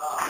Oh. 0.00 0.27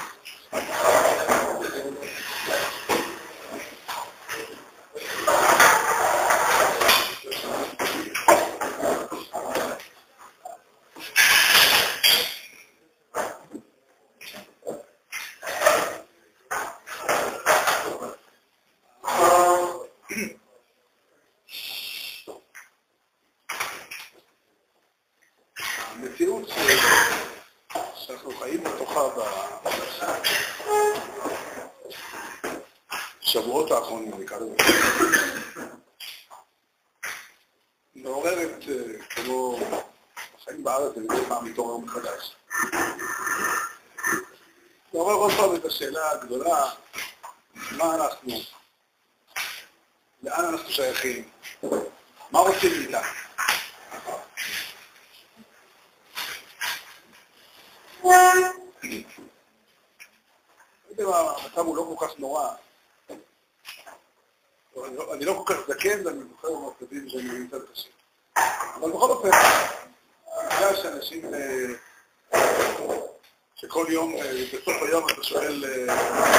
שואל, 75.28 75.64
אה, 75.64 75.86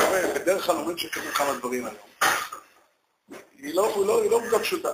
קורה, 0.05 0.21
בדרך 0.35 0.65
כלל 0.65 0.75
אומרים 0.75 0.97
שקרו 0.97 1.31
כמה 1.33 1.53
דברים 1.53 1.85
היום. 1.85 1.95
היא 3.57 3.75
לא, 3.75 3.95
היא 3.95 4.31
לא, 4.31 4.41
לא 4.51 4.59
פשוטה. 4.59 4.91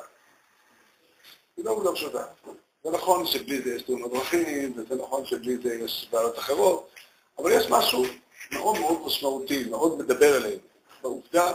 היא 1.57 1.65
לא 1.65 1.71
עובדה 1.71 1.91
פשוטה. 1.91 2.23
זה 2.83 2.91
נכון 2.91 3.25
שבלי 3.25 3.61
זה 3.61 3.75
יש 3.75 3.81
תאונות 3.81 4.13
דרכים, 4.13 4.73
וזה 4.77 4.95
נכון 4.95 5.25
שבלי 5.25 5.57
זה 5.63 5.73
יש 5.75 6.07
בעיות 6.11 6.39
אחרות, 6.39 6.89
אבל 7.37 7.52
יש 7.52 7.65
משהו 7.69 8.03
מאוד 8.52 8.79
מאוד 8.79 9.05
משמעותי, 9.05 9.69
מאוד 9.69 9.97
מדבר 9.97 10.37
אלינו, 10.37 10.61
בעובדה 11.02 11.52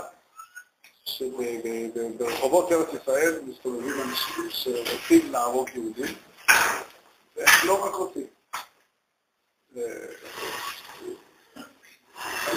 שברחובות 1.05 2.73
ארץ 2.73 2.89
ישראל 3.03 3.41
מסתובבים 3.47 3.95
אנשים 4.01 4.51
שרוצים 4.51 5.33
להרוג 5.33 5.69
יהודים, 5.75 6.15
והם 7.37 7.67
לא 7.67 7.85
רק 7.85 7.95
רוצים. 7.95 8.27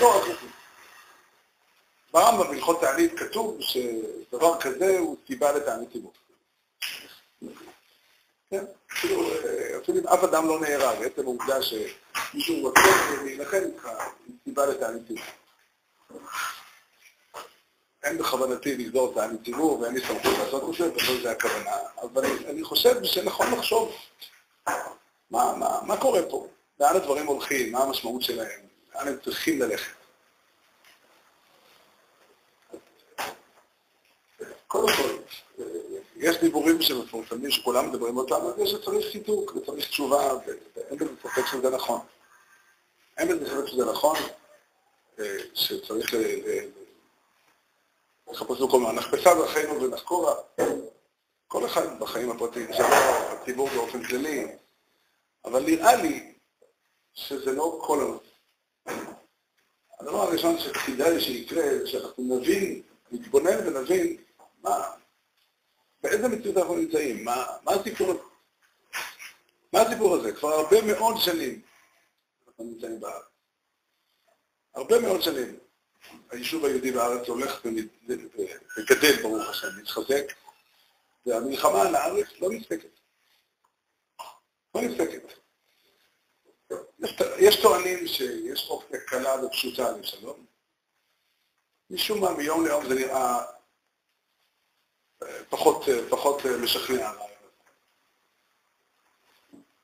לא 0.03 0.17
רק 0.17 0.27
רוצים. 0.27 0.49
ברמב"ם 2.13 2.47
בהלכות 2.47 2.81
תענית 2.81 3.19
כתוב 3.19 3.57
שדבר 3.59 4.59
כזה 4.59 4.99
הוא 4.99 5.17
סיבה 5.27 5.51
לתענית 5.51 5.91
ציבור. 5.91 6.13
כן, 8.49 8.65
אפילו, 8.91 9.23
אפילו 9.83 9.99
אם 9.99 10.07
אף 10.07 10.23
אדם 10.23 10.47
לא 10.47 10.59
נהרג, 10.59 11.03
עצם 11.03 11.21
העובדה 11.21 11.57
שמישהו 11.61 12.61
רוצה 12.61 12.79
להילחם 13.23 13.57
איתך, 13.57 13.85
היא 14.27 14.35
סיבה 14.43 14.65
לתענית 14.65 15.07
ציבור. 15.07 15.23
אין 18.03 18.17
בכוונתי 18.17 18.77
לגזור 18.77 19.13
תענית 19.13 19.43
ציבור 19.45 19.79
ואין 19.79 19.93
לי 19.93 20.01
סמכות 20.07 20.37
לעשות 20.39 20.69
את 20.69 20.75
זה, 20.77 20.91
ולא 20.91 21.21
זה 21.21 21.31
הכוונה, 21.31 21.77
אבל 22.01 22.25
אני, 22.49 22.63
חושב 22.63 23.03
שנכון 23.03 23.51
לחשוב 23.51 23.95
מה 25.31 25.97
קורה 25.99 26.21
פה, 26.29 26.47
לאן 26.79 26.95
הדברים 26.95 27.25
הולכים, 27.25 27.71
מה 27.71 27.83
המשמעות 27.83 28.21
שלהם, 28.21 28.72
לאן 28.95 29.07
הם 29.07 29.17
צריכים 29.23 29.61
ללכת. 29.61 29.93
קודם 34.67 34.87
כל, 34.87 35.17
אה, 35.59 35.65
יש 36.15 36.37
דיבורים 36.37 36.81
שמפורסמים 36.81 37.51
שכולם 37.51 37.89
מדברים 37.89 38.17
אותם, 38.17 38.35
על 38.35 38.53
זה 38.57 38.67
שצריך 38.67 39.11
חיתוק 39.11 39.55
וצריך 39.55 39.87
תשובה, 39.87 40.33
ואין 40.45 40.97
בזה 40.99 41.11
ספק 41.23 41.45
שזה 41.51 41.69
נכון. 41.69 41.99
אין 43.17 43.27
בזה 43.27 43.49
ספק 43.49 43.67
שזה 43.67 43.85
נכון, 43.85 44.17
אה, 45.19 45.37
שצריך 45.53 46.13
ל- 46.13 46.17
ל- 46.17 46.69
לחפש 48.31 48.59
במקום 48.61 48.91
נחפשה 48.91 49.33
דרכינו 49.35 49.81
ונחקורה. 49.81 50.35
כל 51.47 51.65
אחד 51.65 51.99
בחיים 51.99 52.31
הפרטיים 52.31 52.73
שלו, 52.73 52.85
הציבור 52.85 53.69
באופן 53.69 54.03
כללי, 54.03 54.47
אבל 55.45 55.63
נראה 55.63 55.95
לי 55.95 56.33
שזה 57.13 57.51
לא 57.51 57.79
כל 57.81 57.99
הנושא. 58.01 58.32
הדבר 59.99 60.21
הראשון 60.21 60.59
שכדאי 60.59 61.21
שיקרה, 61.21 61.63
זה 61.79 61.87
שאנחנו 61.87 62.23
נבין, 62.37 62.81
נתבונן 63.11 63.67
ונבין 63.67 64.17
מה, 64.61 64.91
באיזה 66.03 66.27
מציאות 66.27 66.57
אנחנו 66.57 66.75
נמצאים, 66.75 67.25
מה, 67.25 67.45
מה 67.63 67.71
הסיפור. 67.71 68.13
מה 69.73 69.81
הסיפור 69.81 70.15
הזה? 70.15 70.31
כבר 70.31 70.49
הרבה 70.49 70.81
מאוד 70.81 71.15
שנים 71.19 71.61
אנחנו 72.47 72.63
נמצאים 72.63 72.99
בארץ. 72.99 73.23
הרבה 74.75 74.99
מאוד 74.99 75.21
שנים. 75.21 75.59
היישוב 76.29 76.65
היהודי 76.65 76.91
בארץ 76.91 77.27
הולך 77.27 77.65
וגדל, 77.65 79.21
ברוך 79.21 79.49
השם, 79.49 79.67
מתחזק, 79.81 80.23
והמלחמה 81.25 81.81
על 81.81 81.95
הארץ 81.95 82.27
לא 82.39 82.49
נפסקת. 82.49 82.99
לא 84.75 84.81
נפסקת. 84.81 85.42
יש, 87.39 87.61
טוענים 87.61 88.07
שיש 88.07 88.67
אופציה 88.69 88.99
קלה 88.99 89.45
ופשוטה 89.45 89.91
לשלום. 89.91 90.45
משום 91.89 92.21
מה, 92.21 92.33
מיום 92.33 92.65
ליום 92.65 92.87
זה 92.87 92.95
נראה 92.95 93.39
אה, 95.23 95.43
פחות, 95.49 95.89
אה, 95.89 96.09
פחות 96.09 96.45
אה, 96.45 96.57
משכנע 96.57 97.07
הרעיון 97.07 97.29
הזה. 97.39 97.71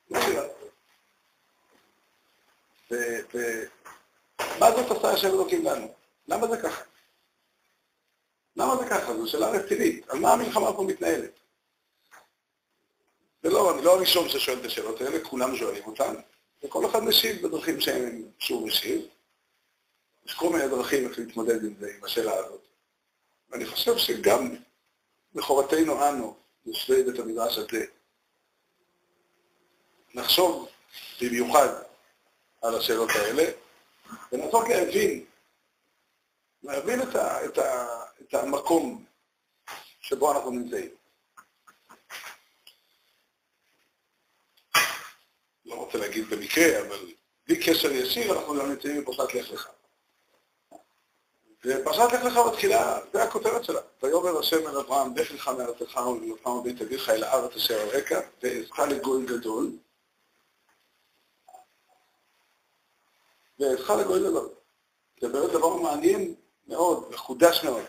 לא 0.09 0.19
נראה. 0.19 0.47
ו- 2.91 3.19
ו- 3.33 3.63
מה 4.59 4.71
זאת 4.71 4.97
עשה 4.97 5.11
השם 5.11 5.27
אלוקים 5.27 5.66
לנו? 5.66 5.94
למה 6.27 6.47
זה 6.47 6.57
ככה? 6.63 6.81
למה 8.56 8.75
זה 8.77 8.89
ככה? 8.89 9.13
זו 9.13 9.27
שאלה 9.27 9.50
רצינית. 9.50 10.09
על 10.09 10.19
מה 10.19 10.33
המלחמה 10.33 10.73
פה 10.73 10.83
מתנהלת? 10.83 11.39
ולא, 13.44 13.73
אני 13.73 13.81
לא 13.81 13.95
הראשון 13.95 14.29
ששואל 14.29 14.59
את 14.59 14.66
השאלות 14.66 15.01
האלה, 15.01 15.25
כולם 15.29 15.56
שואלים 15.56 15.83
אותן, 15.85 16.16
וכל 16.64 16.86
אחד 16.86 17.00
משיב 17.03 17.47
בדרכים 17.47 17.81
שהם, 17.81 18.24
שהוא 18.40 18.68
משיב. 18.68 19.02
יש 20.25 20.34
כל 20.34 20.50
מיני 20.50 20.68
דרכים 20.68 21.09
איך 21.09 21.20
להתמודד 21.20 21.64
עם 21.64 21.74
זה, 21.80 21.92
עם 21.97 22.03
השאלה 22.03 22.34
הזאת. 22.34 22.68
ואני 23.50 23.66
חושב 23.66 23.97
שגם 23.97 24.56
מחובתנו 25.36 26.09
אנו, 26.09 26.36
יושבי 26.66 27.03
בית 27.03 27.19
המדרש 27.19 27.58
הזה, 27.58 27.86
נחשוב 30.14 30.69
במיוחד 31.22 31.68
על 32.62 32.75
השאלות 32.75 33.09
האלה, 33.09 33.44
ולנסות 34.31 34.69
להבין, 34.69 35.25
להבין 36.64 37.02
את, 37.02 37.16
ה, 37.16 37.46
את, 37.46 37.58
ה, 37.58 37.88
את 38.22 38.34
המקום 38.34 39.06
שבו 40.02 40.31
אנחנו 40.31 40.52
נמצאים. 40.52 40.99
לא 45.69 45.75
רוצה 45.75 45.97
להגיד 45.97 46.30
במקרה, 46.30 46.81
אבל 46.81 46.97
בלי 47.47 47.63
קשר 47.63 47.92
ישיר 47.92 48.39
אנחנו 48.39 48.56
גם 48.56 48.69
נמצאים 48.69 49.01
בפרשת 49.01 49.33
לך 49.33 49.51
לך. 49.51 49.69
ופרשת 51.66 52.13
לך 52.13 52.24
לך 52.24 52.38
מתחילה, 52.48 53.00
זה 53.13 53.24
הכותרת 53.24 53.63
שלה. 53.63 53.81
ויאמר 54.04 54.39
השם 54.39 54.68
אל 54.68 54.77
אברהם, 54.77 55.16
לך 55.16 55.31
לך 55.31 55.48
מארצך 55.48 55.95
ולמלוכך 55.98 56.48
מבית 56.48 56.81
אביך 56.81 57.10
אל 57.10 57.24
הארץ 57.24 57.56
אשר 57.56 57.80
הרקע, 57.80 58.19
ואעשך 58.44 58.80
לגוי 58.80 59.25
גדול. 59.25 59.71
ואעשך 63.60 63.89
לגוי 63.89 64.19
גדול. 64.19 64.50
זה 65.21 65.30
באמת 65.30 65.50
דבר 65.50 65.75
מעניין 65.75 66.36
מאוד, 66.68 67.10
מחודש 67.12 67.63
מאוד. 67.63 67.83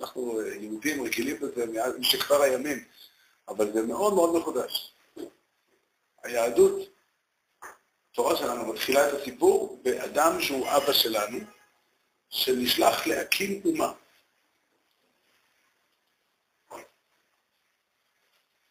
אנחנו 0.00 0.42
יהודים 0.42 1.04
רגילים 1.04 1.40
בזה 1.40 1.66
מאז 1.66 1.94
משכבר 1.98 2.42
הימים, 2.42 2.84
אבל 3.48 3.72
זה 3.72 3.82
מאוד 3.82 4.14
מאוד 4.14 4.36
מחודש. 4.36 4.94
היהדות, 6.22 6.88
התורה 8.12 8.36
שלנו 8.36 8.72
מתחילה 8.72 9.08
את 9.08 9.14
הסיפור 9.14 9.80
באדם 9.82 10.40
שהוא 10.40 10.68
אבא 10.76 10.92
שלנו, 10.92 11.38
שנשלח 12.28 13.06
להקים 13.06 13.62
אומה. 13.64 13.92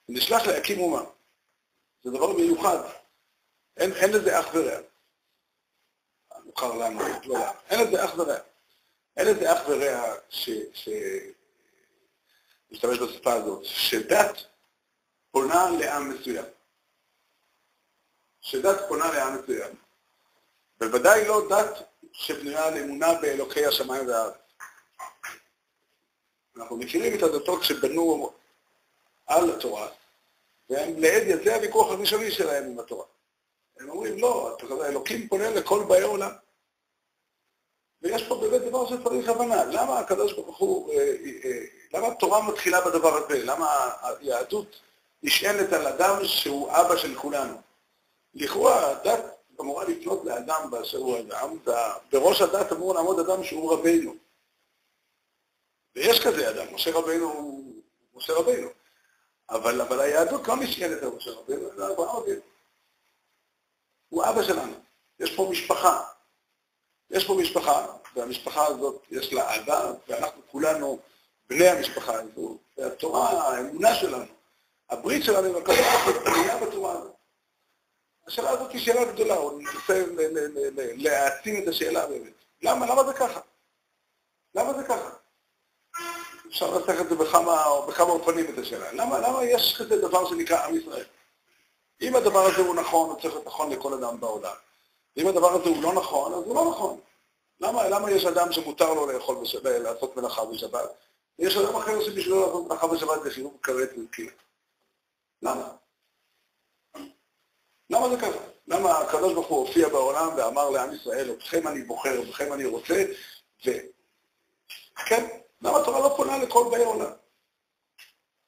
נשלח 0.10 0.48
להקים 0.48 0.80
אומה. 0.80 1.02
זה 2.04 2.12
דבר 2.12 2.34
מיוחד. 2.34 2.78
אין, 3.78 3.94
אין 3.94 4.12
לזה 4.12 4.40
אח 4.40 4.48
ורע. 4.54 4.78
נבחר 6.46 6.74
לנו, 6.74 7.00
לא 7.00 7.40
לעם. 7.40 7.56
אין 7.70 7.88
לזה 7.88 8.06
אח 8.06 8.18
ורע. 8.18 8.38
אין 9.18 9.28
לזה 9.28 9.54
אח 9.54 9.60
ורע 9.68 10.16
ש... 10.30 10.50
ש... 10.74 10.90
משתמש 12.72 13.00
בשפה 13.00 13.34
הזאת, 13.34 13.66
שדת 13.66 14.38
פונה 15.32 15.70
לעם 15.80 16.10
מסוים. 16.10 16.46
שדת 18.42 18.80
פונה 18.88 19.12
לעם 19.12 19.38
מסוים. 19.42 19.76
בוודאי 20.80 21.28
לא 21.28 21.48
דת 21.50 21.90
שבנויה 22.12 22.66
על 22.68 22.78
אמונה 22.78 23.14
באלוקי 23.22 23.66
השמיים 23.66 24.08
והארץ. 24.08 24.34
אנחנו 26.58 26.78
מכירים 26.78 27.18
את 27.18 27.24
הדתות 27.24 27.64
שבנו 27.64 28.34
על 29.28 29.52
התורה, 29.52 29.88
והם 30.70 31.00
לעד, 31.00 31.44
זה 31.44 31.56
הוויכוח 31.56 31.92
הראשוני 31.92 32.32
שלהם 32.32 32.64
עם 32.64 32.80
התורה. 32.80 33.06
הם 33.80 33.90
אומרים, 33.90 34.20
לא, 34.20 34.58
אלוקים 34.86 35.28
פונה 35.28 35.50
לכל 35.50 35.84
באי 35.88 36.02
עולם. 36.02 36.32
ויש 38.02 38.28
פה 38.28 38.36
באמת 38.36 38.62
דבר 38.62 38.90
שצריך 38.90 39.30
הבנה. 39.30 39.66
למה 39.66 40.00
הקדוש 40.00 40.34
ברוך 40.34 40.58
הוא, 40.58 40.94
אה, 40.94 41.16
אה, 41.44 41.66
למה 41.94 42.08
התורה 42.08 42.48
מתחילה 42.48 42.82
בדבר 42.82 43.18
הזה? 43.18 43.46
למה 43.46 43.90
היהדות 44.04 44.80
נשענת 45.24 45.74
על 45.74 45.88
אדם 45.88 46.26
שהוא 46.26 46.72
אבא 46.72 46.98
של 46.98 47.16
כולנו? 47.16 47.62
לכאורה 48.40 48.92
הדת 48.92 49.24
אמורה 49.62 49.86
לפנות 49.86 50.26
לאדם 50.26 50.72
באשר 50.72 50.98
הוא 50.98 51.20
אדם, 51.20 51.58
ובראש 52.14 52.42
הדת 52.42 52.72
אמור 52.72 52.94
לעמוד 52.94 53.20
אדם 53.20 53.44
שהוא 53.44 53.74
רבינו. 53.74 54.16
ויש 55.96 56.28
כזה 56.28 56.50
אדם, 56.50 56.74
משה 56.74 56.92
רבינו 56.94 57.34
הוא 57.34 57.74
משה 58.14 58.34
רבינו. 58.34 58.70
אבל, 59.50 59.82
אבל 59.82 60.00
היהדות 60.00 60.48
לא 60.48 60.56
נשענת 60.56 61.04
על 61.04 61.10
משה 61.10 61.32
רבינו, 61.32 61.76
זה 61.76 61.88
אברהם 61.88 62.16
אבינו. 62.16 62.42
הוא 64.10 64.24
אבא 64.26 64.44
שלנו. 64.44 64.74
יש 65.20 65.36
פה 65.36 65.48
משפחה. 65.52 66.04
יש 67.10 67.28
פה 67.28 67.34
משפחה, 67.42 67.86
והמשפחה 68.16 68.66
הזאת 68.68 69.04
יש 69.12 69.34
לה 69.34 69.50
אהבה, 69.50 69.94
ואנחנו 70.08 70.42
כולנו 70.52 71.00
בני 71.50 71.68
המשפחה 71.68 72.14
הזו, 72.14 72.58
והתורה, 72.78 73.30
האמונה 73.30 73.96
שלנו, 73.96 74.26
הברית 74.90 75.24
שלנו 75.24 75.48
עם 75.48 75.56
הקדוש 75.56 75.78
ברוך 75.80 76.28
הוא 76.62 76.68
בתורה 76.68 76.92
הזאת. 76.92 77.19
השאלה 78.30 78.50
הזאת 78.50 78.72
היא 78.72 78.82
שאלה 78.82 79.12
גדולה, 79.12 79.36
הוא 79.36 79.62
מנסה 79.62 80.06
להעצים 80.78 81.64
את 81.64 81.68
השאלה 81.68 82.08
באמת. 82.08 82.34
למה? 82.62 82.86
למה 82.86 83.04
זה 83.04 83.14
ככה? 83.14 83.40
למה 84.56 84.74
זה 84.74 84.84
ככה? 84.84 85.10
אפשר 86.48 86.78
לנסח 86.78 87.02
את 87.02 87.10
זה 87.10 87.16
בכמה, 87.16 87.66
בכמה 87.88 88.10
אופנים 88.10 88.46
את 88.54 88.58
השאלה. 88.58 88.92
למה, 88.92 89.20
למה 89.20 89.44
יש 89.44 89.78
כזה 89.78 90.02
דבר 90.02 90.30
שנקרא 90.30 90.66
עם 90.66 90.76
ישראל? 90.76 91.06
אם 92.02 92.16
הדבר 92.16 92.40
הזה 92.40 92.62
הוא 92.62 92.76
נכון, 92.76 93.10
הוא 93.10 93.22
צריך 93.22 93.34
להיות 93.34 93.48
נכון 93.48 93.72
לכל 93.72 93.94
אדם 93.94 94.20
בעולם. 94.20 94.56
אם 95.18 95.28
הדבר 95.28 95.54
הזה 95.54 95.70
הוא 95.70 95.84
לא 95.84 95.94
נכון, 95.94 96.34
אז 96.34 96.44
הוא 96.44 96.56
לא 96.56 96.72
נכון. 96.72 97.00
למה, 97.60 97.90
למה 97.90 98.12
יש 98.12 98.26
אדם 98.26 98.52
שמותר 98.52 98.94
לו 98.94 99.12
לאכול 99.12 99.38
בשבת, 99.42 99.82
לעשות 99.82 100.18
מלאכה 100.18 100.46
בשבת, 100.46 100.90
ויש 101.40 101.58
אדם 101.58 101.76
אחר 101.76 102.04
שבשבילו 102.04 102.40
לעשות 102.46 102.68
מלאכה 102.68 102.88
בשבת 102.88 103.24
זה 103.24 103.32
חיוב 103.32 103.58
כרת 103.64 103.90
וקיר? 104.06 104.32
למה? 105.42 105.70
למה 107.90 108.10
זה 108.10 108.18
ככה? 108.18 108.40
למה 108.68 108.98
הקדוש 108.98 109.34
ברוך 109.34 109.48
הוא 109.48 109.68
הופיע 109.68 109.90
בעולם 109.90 110.30
ואמר 110.38 110.70
לעם 110.70 110.96
ישראל, 110.96 111.32
אתכם 111.32 111.68
אני 111.68 111.84
בוחר, 111.84 112.30
אתכם 112.30 112.54
אני 112.54 112.66
רוצה, 112.66 113.06
ו... 113.66 113.72
כן, 115.06 115.28
למה 115.62 115.80
התורה 115.80 116.00
לא 116.00 116.14
פונה 116.18 116.38
לכל 116.38 116.68
באי 116.72 116.84
עולם? 116.84 117.12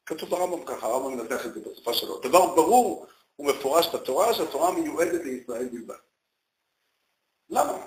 כתוב 0.05 0.29
ברמב"ם 0.29 0.65
ככה, 0.65 0.87
הרמב"ם 0.87 1.17
מנתח 1.17 1.45
את 1.45 1.53
זה 1.53 1.59
בשפה 1.59 1.93
שלו. 1.93 2.19
דבר 2.19 2.55
ברור 2.55 3.07
ומפורש 3.39 3.87
בתורה, 3.95 4.33
שהתורה 4.33 4.71
מיועדת 4.71 5.21
לישראל 5.23 5.69
בלבד. 5.69 5.95
למה? 7.49 7.77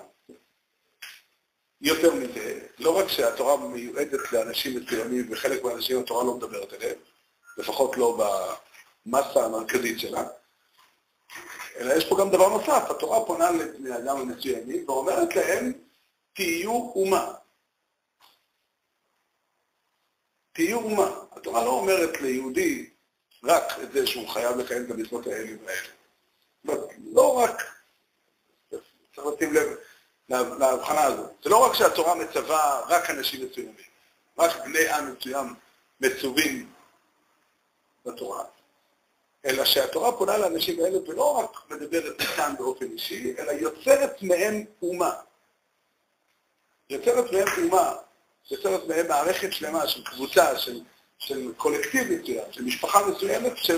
יותר 1.81 2.15
מזה, 2.15 2.67
לא 2.79 2.97
רק 2.99 3.07
שהתורה 3.07 3.67
מיועדת 3.67 4.31
לאנשים 4.31 4.79
מסוימים, 4.79 5.31
וחלק 5.31 5.63
מהאנשים 5.63 5.99
התורה 5.99 6.23
לא 6.23 6.33
מדברת 6.33 6.73
אליהם, 6.73 6.97
לפחות 7.57 7.97
לא 7.97 8.17
במסה 9.05 9.45
המרכזית 9.45 9.99
שלה, 9.99 10.23
אלא 11.75 11.93
יש 11.93 12.09
פה 12.09 12.17
גם 12.19 12.29
דבר 12.29 12.49
נוסף, 12.49 12.89
התורה 12.89 13.25
פונה 13.25 13.51
לבני 13.51 13.97
אדם 13.97 14.17
המסוימים 14.17 14.89
ואומרת 14.89 15.35
להם, 15.35 15.71
תהיו 16.33 16.91
אומה. 16.95 17.33
תהיו 20.53 20.77
אומה. 20.77 21.09
התורה 21.31 21.65
לא 21.65 21.69
אומרת 21.69 22.21
ליהודי 22.21 22.89
רק 23.43 23.63
את 23.83 23.91
זה 23.91 24.07
שהוא 24.07 24.29
חייב 24.29 24.57
לקיים 24.57 24.85
את 24.85 24.91
המצוות 24.91 25.27
האלה 25.27 25.51
והאלה. 25.65 26.85
לא 27.13 27.37
רק, 27.37 27.63
צריך 29.15 29.27
לשים 29.35 29.53
לב 29.53 29.77
להבחנה 30.29 31.03
הזאת. 31.03 31.31
זה 31.43 31.49
לא 31.49 31.65
רק 31.65 31.73
שהתורה 31.73 32.15
מצווה 32.15 32.81
רק 32.87 33.09
אנשים 33.09 33.47
מסוימים, 33.49 33.75
רק 34.37 34.65
בני 34.65 34.89
עם 34.89 35.13
מסוים 35.13 35.53
מצווים 35.99 36.71
בתורה, 38.05 38.43
אלא 39.45 39.65
שהתורה 39.65 40.11
פונה 40.11 40.37
לאנשים 40.37 40.83
האלה 40.83 40.97
ולא 41.07 41.37
רק 41.37 41.59
מדברת 41.69 42.21
איתם 42.21 42.53
באופן 42.57 42.85
אישי, 42.85 43.35
אלא 43.39 43.51
יוצרת 43.51 44.21
מהם 44.21 44.65
אומה. 44.81 45.11
יוצרת 46.89 47.31
מהם 47.31 47.47
אומה, 47.63 47.93
יוצרת 48.51 48.87
מהם 48.87 49.07
מערכת 49.07 49.53
שלמה 49.53 49.87
של 49.87 50.03
קבוצה, 50.03 50.59
של, 50.59 50.81
של 51.17 51.53
קולקטיב 51.57 52.11
מסוים, 52.11 52.51
של 52.51 52.63
משפחה 52.63 53.07
מסוימת, 53.07 53.57
של 53.57 53.77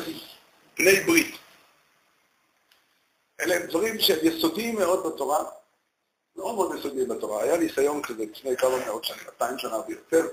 בני 0.77 0.99
ברית. 1.05 1.35
אלה 3.39 3.55
הם 3.55 3.61
דברים 3.67 3.99
שהם 3.99 4.19
יסודיים 4.23 4.75
מאוד 4.75 5.07
בתורה, 5.07 5.43
מאוד 6.35 6.55
מאוד 6.55 6.79
יסודיים 6.79 7.07
בתורה. 7.07 7.43
היה 7.43 7.57
ניסיון 7.57 8.01
כזה 8.03 8.25
לפני 8.31 8.57
כמה 8.57 8.85
מאות 8.85 9.03
שנים, 9.03 9.23
200 9.25 9.59
שנה 9.59 9.77
ויותר, 9.87 10.27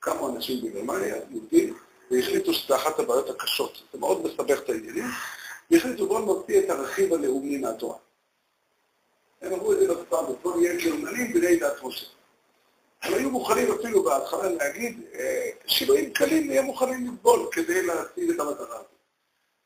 כמה 0.00 0.28
אנשים 0.28 0.64
בגרמניה, 0.64 1.16
יהודים, 1.30 1.78
והחליטו 2.10 2.54
שזו 2.54 2.76
אחת 2.76 2.98
הבעיות 2.98 3.30
הקשות. 3.30 3.82
זה 3.92 3.98
מאוד 3.98 4.26
מסבך 4.26 4.58
את 4.58 4.68
העניינים, 4.68 5.04
והחליטו 5.70 6.06
בואו 6.06 6.24
נוציא 6.24 6.58
את 6.58 6.70
הרכיב 6.70 7.14
הלאומי 7.14 7.58
מהתורה. 7.58 7.96
הם 9.42 9.52
אמרו 9.52 9.72
את 9.72 9.78
זה 9.78 9.88
לספר, 9.88 10.22
בואו 10.42 10.60
נהיה 10.60 10.76
גרמנים 10.76 11.32
בני 11.32 11.56
דת 11.56 11.82
משה. 11.82 12.06
הם 13.02 13.14
היו 13.14 13.30
מוכנים 13.30 13.72
אפילו 13.72 14.02
בהתחלה 14.02 14.50
להגיד, 14.50 15.00
אה, 15.14 15.50
שינויים 15.66 16.12
קלים 16.12 16.46
נהיה 16.46 16.62
מוכנים 16.62 17.14
לסבול 17.14 17.48
כדי 17.52 17.86
להשיג 17.86 18.30
את 18.30 18.40
המטרה 18.40 18.76
הזאת. 18.76 18.86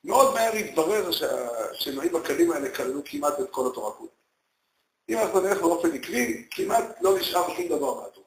מאוד 0.04 0.34
מהר 0.34 0.52
התברר 0.52 1.10
שהשינויים 1.10 2.16
הקלים 2.16 2.52
האלה 2.52 2.74
כללו 2.74 3.00
כמעט 3.04 3.40
את 3.40 3.50
כל 3.50 3.66
התורה 3.66 3.92
כולה. 3.92 4.10
אם 5.08 5.18
אנחנו 5.18 5.40
נלך 5.40 5.60
באופן 5.60 5.92
עקבי, 5.92 6.46
כמעט 6.50 6.84
לא 7.00 7.18
נשאר 7.18 7.54
שום 7.56 7.68
דבר 7.68 7.94
מהתורה. 7.94 8.26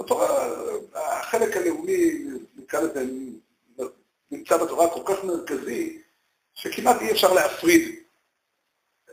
התורה, 0.00 0.48
החלק 0.94 1.56
הלאומי, 1.56 2.24
נקרא 2.70 2.80
לזה, 2.80 3.04
נמצא 4.30 4.56
בתורה 4.56 4.90
כל 4.90 5.14
כך 5.14 5.24
מרכזי, 5.24 6.02
שכמעט 6.54 7.00
אי 7.00 7.12
אפשר 7.12 7.32
להפריד. 7.32 8.02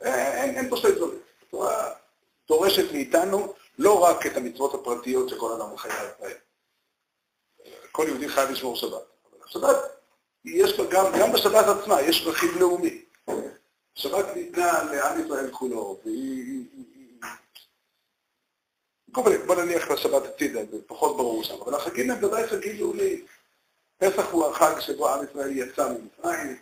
אין, 0.02 0.56
אין 0.56 0.70
פה 0.70 0.78
שתי 0.78 0.92
דברים. 0.92 1.20
התורה 1.48 1.94
דורשת 2.48 2.92
מאיתנו 2.92 3.54
לא 3.80 4.04
רק 4.04 4.26
את 4.28 4.38
המצוות 4.38 4.74
הפרטיות 4.74 5.30
שכל 5.30 5.52
אדם 5.52 5.78
חייב 5.78 6.10
בהן. 6.20 6.38
כל 7.92 8.06
יהודי 8.08 8.30
חייב 8.30 8.50
לשמור 8.50 8.76
שבת. 8.76 8.92
אבל 8.92 9.46
השבת, 9.46 9.76
יש 10.46 10.80
בה 10.80 10.84
גם, 10.90 11.06
גם 11.20 11.32
בשבת 11.32 11.66
עצמה, 11.66 12.02
יש 12.02 12.24
רכיב 12.28 12.58
לאומי. 12.58 13.02
שבת 13.96 14.26
ניתנה 14.36 14.84
לעם 14.84 15.26
ישראל 15.26 15.52
כולו, 15.52 16.00
והיא... 16.06 16.66
בוא 19.46 19.56
נניח 19.56 19.92
לשבת 19.92 20.26
הצידה, 20.26 20.60
זה 20.72 20.78
פחות 20.88 21.18
ברור 21.18 21.44
שם, 21.44 21.56
אבל 21.62 21.74
החגים 21.74 22.12
הם 22.12 22.24
ודאי 22.24 22.48
חגים 22.48 22.80
לאומיים. 22.80 23.26
פסח 23.98 24.32
הוא 24.32 24.46
החג 24.46 24.80
שבו 24.80 25.10
עם 25.10 25.26
ישראל 25.26 25.58
יצא 25.58 25.90
ממצרים, 25.90 26.58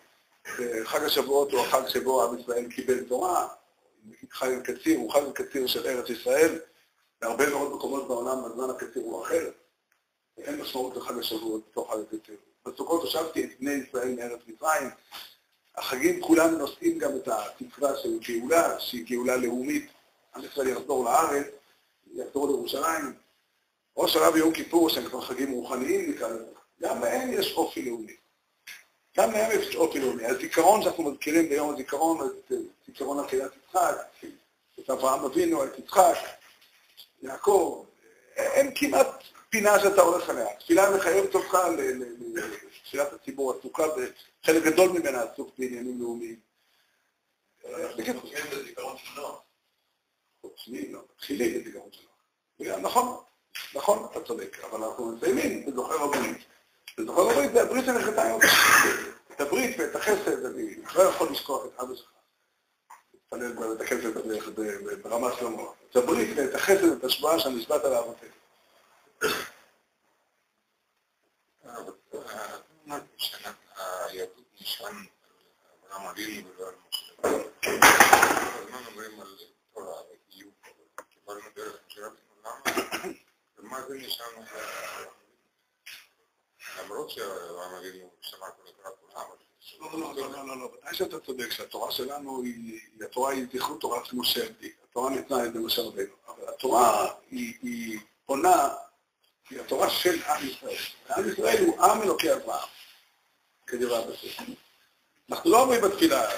וחג 0.57 1.03
השבועות 1.03 1.51
הוא 1.51 1.61
החג 1.61 1.87
שבו 1.87 2.23
עם 2.23 2.39
ישראל 2.39 2.71
קיבל 2.71 3.03
תורה, 3.03 3.47
חג 4.31 4.51
הקציר 4.51 4.97
הוא 4.97 5.13
חג 5.13 5.21
הקציר 5.29 5.67
של 5.67 5.87
ארץ 5.87 6.09
ישראל, 6.09 6.59
בהרבה 7.21 7.49
מאוד 7.49 7.75
מקומות 7.75 8.07
בעולם 8.07 8.45
הזמן 8.45 8.69
הקציר 8.69 9.01
הוא 9.03 9.23
אחר, 9.23 9.49
ואין 10.37 10.61
משמעות 10.61 10.97
לחג 10.97 11.19
השבועות 11.19 11.61
בתוך 11.71 11.93
חג 11.93 11.99
הקציר. 11.99 12.35
בסוכות 12.65 13.01
הושבתי 13.01 13.43
את 13.43 13.49
בני 13.59 13.71
ישראל 13.71 14.15
מארץ 14.15 14.39
מצרים, 14.47 14.89
החגים 15.75 16.21
כולם 16.21 16.55
נושאים 16.55 16.97
גם 16.97 17.11
את 17.15 17.27
התקווה 17.27 17.97
של 17.97 18.19
גאולה, 18.19 18.79
שהיא 18.79 19.05
גאולה 19.05 19.37
לאומית. 19.37 19.91
עם 20.35 20.43
ישראל 20.43 20.67
יחזור 20.67 21.05
לארץ, 21.05 21.45
יחזור 22.13 22.47
לירושלים. 22.47 23.13
ראש 23.97 24.13
שנה 24.13 24.29
ויום 24.33 24.53
כיפור, 24.53 24.89
שהם 24.89 25.05
כבר 25.05 25.21
חגים 25.21 25.51
רוחניים 25.51 26.11
נקרא 26.11 26.29
לזה, 26.29 26.45
גם 26.81 27.01
להם 27.01 27.33
יש 27.33 27.53
אופי 27.53 27.81
לאומי. 27.81 28.15
גם 29.17 29.31
להם 29.31 29.59
יש 29.59 29.75
אופי 29.75 29.99
לאומי. 29.99 30.25
הזיכרון 30.25 30.81
שאנחנו 30.81 31.11
מזכירים 31.11 31.49
ביום 31.49 31.73
הזיכרון, 31.73 32.29
את 32.29 32.51
זיכרון 32.87 33.25
עקדת 33.25 33.51
יצחק, 33.55 33.95
את 34.79 34.89
אברהם 34.89 35.25
אבינו, 35.25 35.65
את 35.65 35.79
יצחק, 35.79 36.17
יעקב, 37.21 37.85
אין 38.35 38.71
כמעט 38.75 39.07
פינה 39.49 39.79
שאתה 39.79 40.01
הולך 40.01 40.29
עליה. 40.29 40.55
תפילה 40.59 40.97
מחייבת 40.97 41.35
אותך 41.35 41.57
לתפילת 42.83 43.13
הציבור 43.13 43.53
עסוקה, 43.59 43.83
וחלק 43.83 44.63
גדול 44.63 44.89
ממנה 44.89 45.23
עסוק 45.23 45.49
בעניינים 45.57 46.01
לאומיים. 46.01 46.39
לא. 49.15 49.41
נכון, 52.77 53.23
נכון, 53.75 54.07
אתה 54.11 54.23
צודק, 54.23 54.57
אבל 54.63 54.83
אנחנו 54.83 55.15
מסיימים 55.15 55.65
בזוכר 55.65 56.03
הברית. 56.03 56.54
בזוכר 56.97 57.29
הברית 57.29 57.51
זה 57.53 57.61
הברית 57.61 57.85
שנחתה 57.85 58.23
עם 58.23 58.39
את 59.31 59.41
הברית 59.41 59.79
ואת 59.79 59.95
החסד, 59.95 60.45
אני 60.45 60.75
לא 60.95 61.03
יכול 61.03 61.31
לשכוח 61.31 61.65
את 61.65 61.79
אבא 61.79 61.95
שלך. 61.95 62.09
להתפלל 63.13 63.53
בבית 63.53 63.81
הכנסת 63.81 64.13
ברמת 65.03 65.33
שלמה. 65.39 65.63
את 65.91 65.95
הברית 65.95 66.37
ואת 66.37 66.55
החסד 66.55 66.83
ואת 66.83 67.03
השבועה 67.03 67.39
שנשבעת 67.39 67.83
לאבותינו. 67.83 68.31
היהדות 74.09 74.45
נשען 74.61 74.95
על 74.95 75.05
אברהם 75.87 76.07
אבינו 76.07 76.49
ולא 76.57 76.67
על 76.67 76.75
משה. 76.89 77.13
כל 77.21 77.69
הזמן 78.63 78.85
אומרים 78.85 79.21
על 79.21 79.37
תורה 79.73 80.01
וקיום, 80.01 80.51
קיבלנו 81.09 81.49
דרך 81.55 81.79
משה 81.87 82.01
רבנו, 82.01 82.17
למה? 82.45 83.13
ומה 83.57 83.81
זה 83.87 83.95
נשען 83.95 84.27
על 84.37 85.05
למרות 86.83 87.09
שאברהם 87.09 87.75
אבינו 87.75 88.09
שמע 88.21 88.47
כל 88.51 88.69
התורה 88.69 88.91
כולה, 89.01 89.23
לא, 89.79 89.99
לא, 89.99 90.31
לא, 90.31 90.47
לא, 90.47 90.57
לא, 90.57 90.65
ודאי 90.65 90.95
שאתה 90.95 91.19
צודק 91.19 91.51
שהתורה 91.51 91.91
שלנו 91.91 92.41
היא, 92.43 92.79
התורה 93.01 93.31
היא 93.31 93.45
זכרות 93.53 93.81
תורת 93.81 94.13
משה 94.13 94.45
התורה 94.89 95.09
ניתנה 95.09 95.41
על 95.41 95.45
ידי 95.45 95.59
משה 95.59 95.81
רבנו, 95.81 96.15
אבל 96.27 96.49
התורה 96.49 97.13
היא 97.31 97.99
עונה, 98.25 98.69
היא 99.49 99.61
התורה 99.61 99.89
של 99.89 100.23
עם 100.23 100.49
ישראל. 100.49 100.83
עם 101.17 101.29
ישראל 101.29 101.65
הוא 101.65 101.83
עם 101.83 102.01
אלוקי 102.01 102.33
אברהם. 102.33 102.69
כדברי 103.67 103.97
הבסיס. 103.97 104.37
אנחנו 105.29 105.51
לא 105.51 105.61
אומרים 105.61 105.81
בתפילה, 105.81 106.29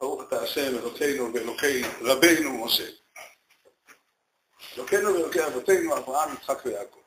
ברוך 0.00 0.22
אתה 0.22 0.42
השם 0.42 0.78
אלוקינו 0.78 1.34
ואלוקי 1.34 1.82
רבינו 2.00 2.64
משה. 2.64 2.88
אלוקינו 4.76 5.14
ואלוקי 5.14 5.46
אבותינו, 5.46 5.96
אברהם, 5.96 6.34
יצחק 6.34 6.58
ויעקב. 6.64 7.00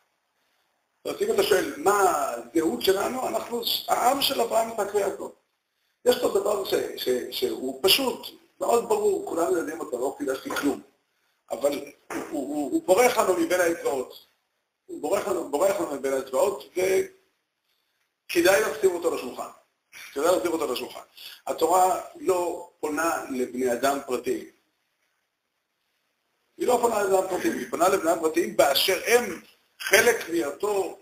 אומרת, 1.05 1.21
אם 1.21 1.33
אתה 1.33 1.43
שואל 1.43 1.73
מה 1.77 2.29
הזהות 2.29 2.81
שלנו, 2.81 3.27
אנחנו 3.27 3.61
העם 3.87 4.21
של 4.21 4.41
אברהם, 4.41 4.69
יצחק 4.69 4.95
ויעקב. 4.95 5.31
יש 6.05 6.21
פה 6.21 6.27
דבר 6.27 6.65
ש, 6.65 6.73
ש, 6.97 7.09
שהוא 7.31 7.79
פשוט, 7.83 8.27
מאוד 8.59 8.89
ברור, 8.89 9.25
כולנו 9.25 9.57
יודעים 9.57 9.79
אותו, 9.79 9.99
לא 9.99 10.15
חידשתי 10.17 10.49
כלום. 10.49 10.81
אבל 11.51 11.79
הוא, 12.09 12.23
הוא, 12.29 12.71
הוא 12.71 12.83
בורח 12.85 13.17
לנו 13.17 13.33
מבין 13.33 13.59
האצבעות. 13.59 14.25
הוא 14.85 15.01
בורח 15.01 15.27
לנו, 15.27 15.49
בורח 15.49 15.79
לנו 15.79 15.95
מבין 15.95 16.13
האצבעות, 16.13 16.73
כדאי 18.27 18.61
לשים 18.61 18.91
אותו 18.91 19.15
לשולחן. 19.15 19.49
כדאי 20.13 20.37
לשים 20.39 20.51
אותו 20.51 20.73
לשולחן. 20.73 21.03
התורה 21.47 22.01
לא 22.15 22.69
פונה 22.79 23.25
לבני 23.31 23.73
אדם 23.73 23.97
פרטיים. 24.07 24.45
היא 26.57 26.67
לא 26.67 26.77
פונה 26.81 27.03
לבני 27.03 27.17
אדם 27.19 27.27
פרטיים, 27.29 27.53
היא 27.53 27.69
פונה 27.69 27.89
לבני 27.89 28.11
אדם 28.11 28.19
פרטיים 28.21 28.57
באשר 28.57 29.01
הם 29.05 29.41
חלק 29.79 30.29
מאותו 30.29 30.97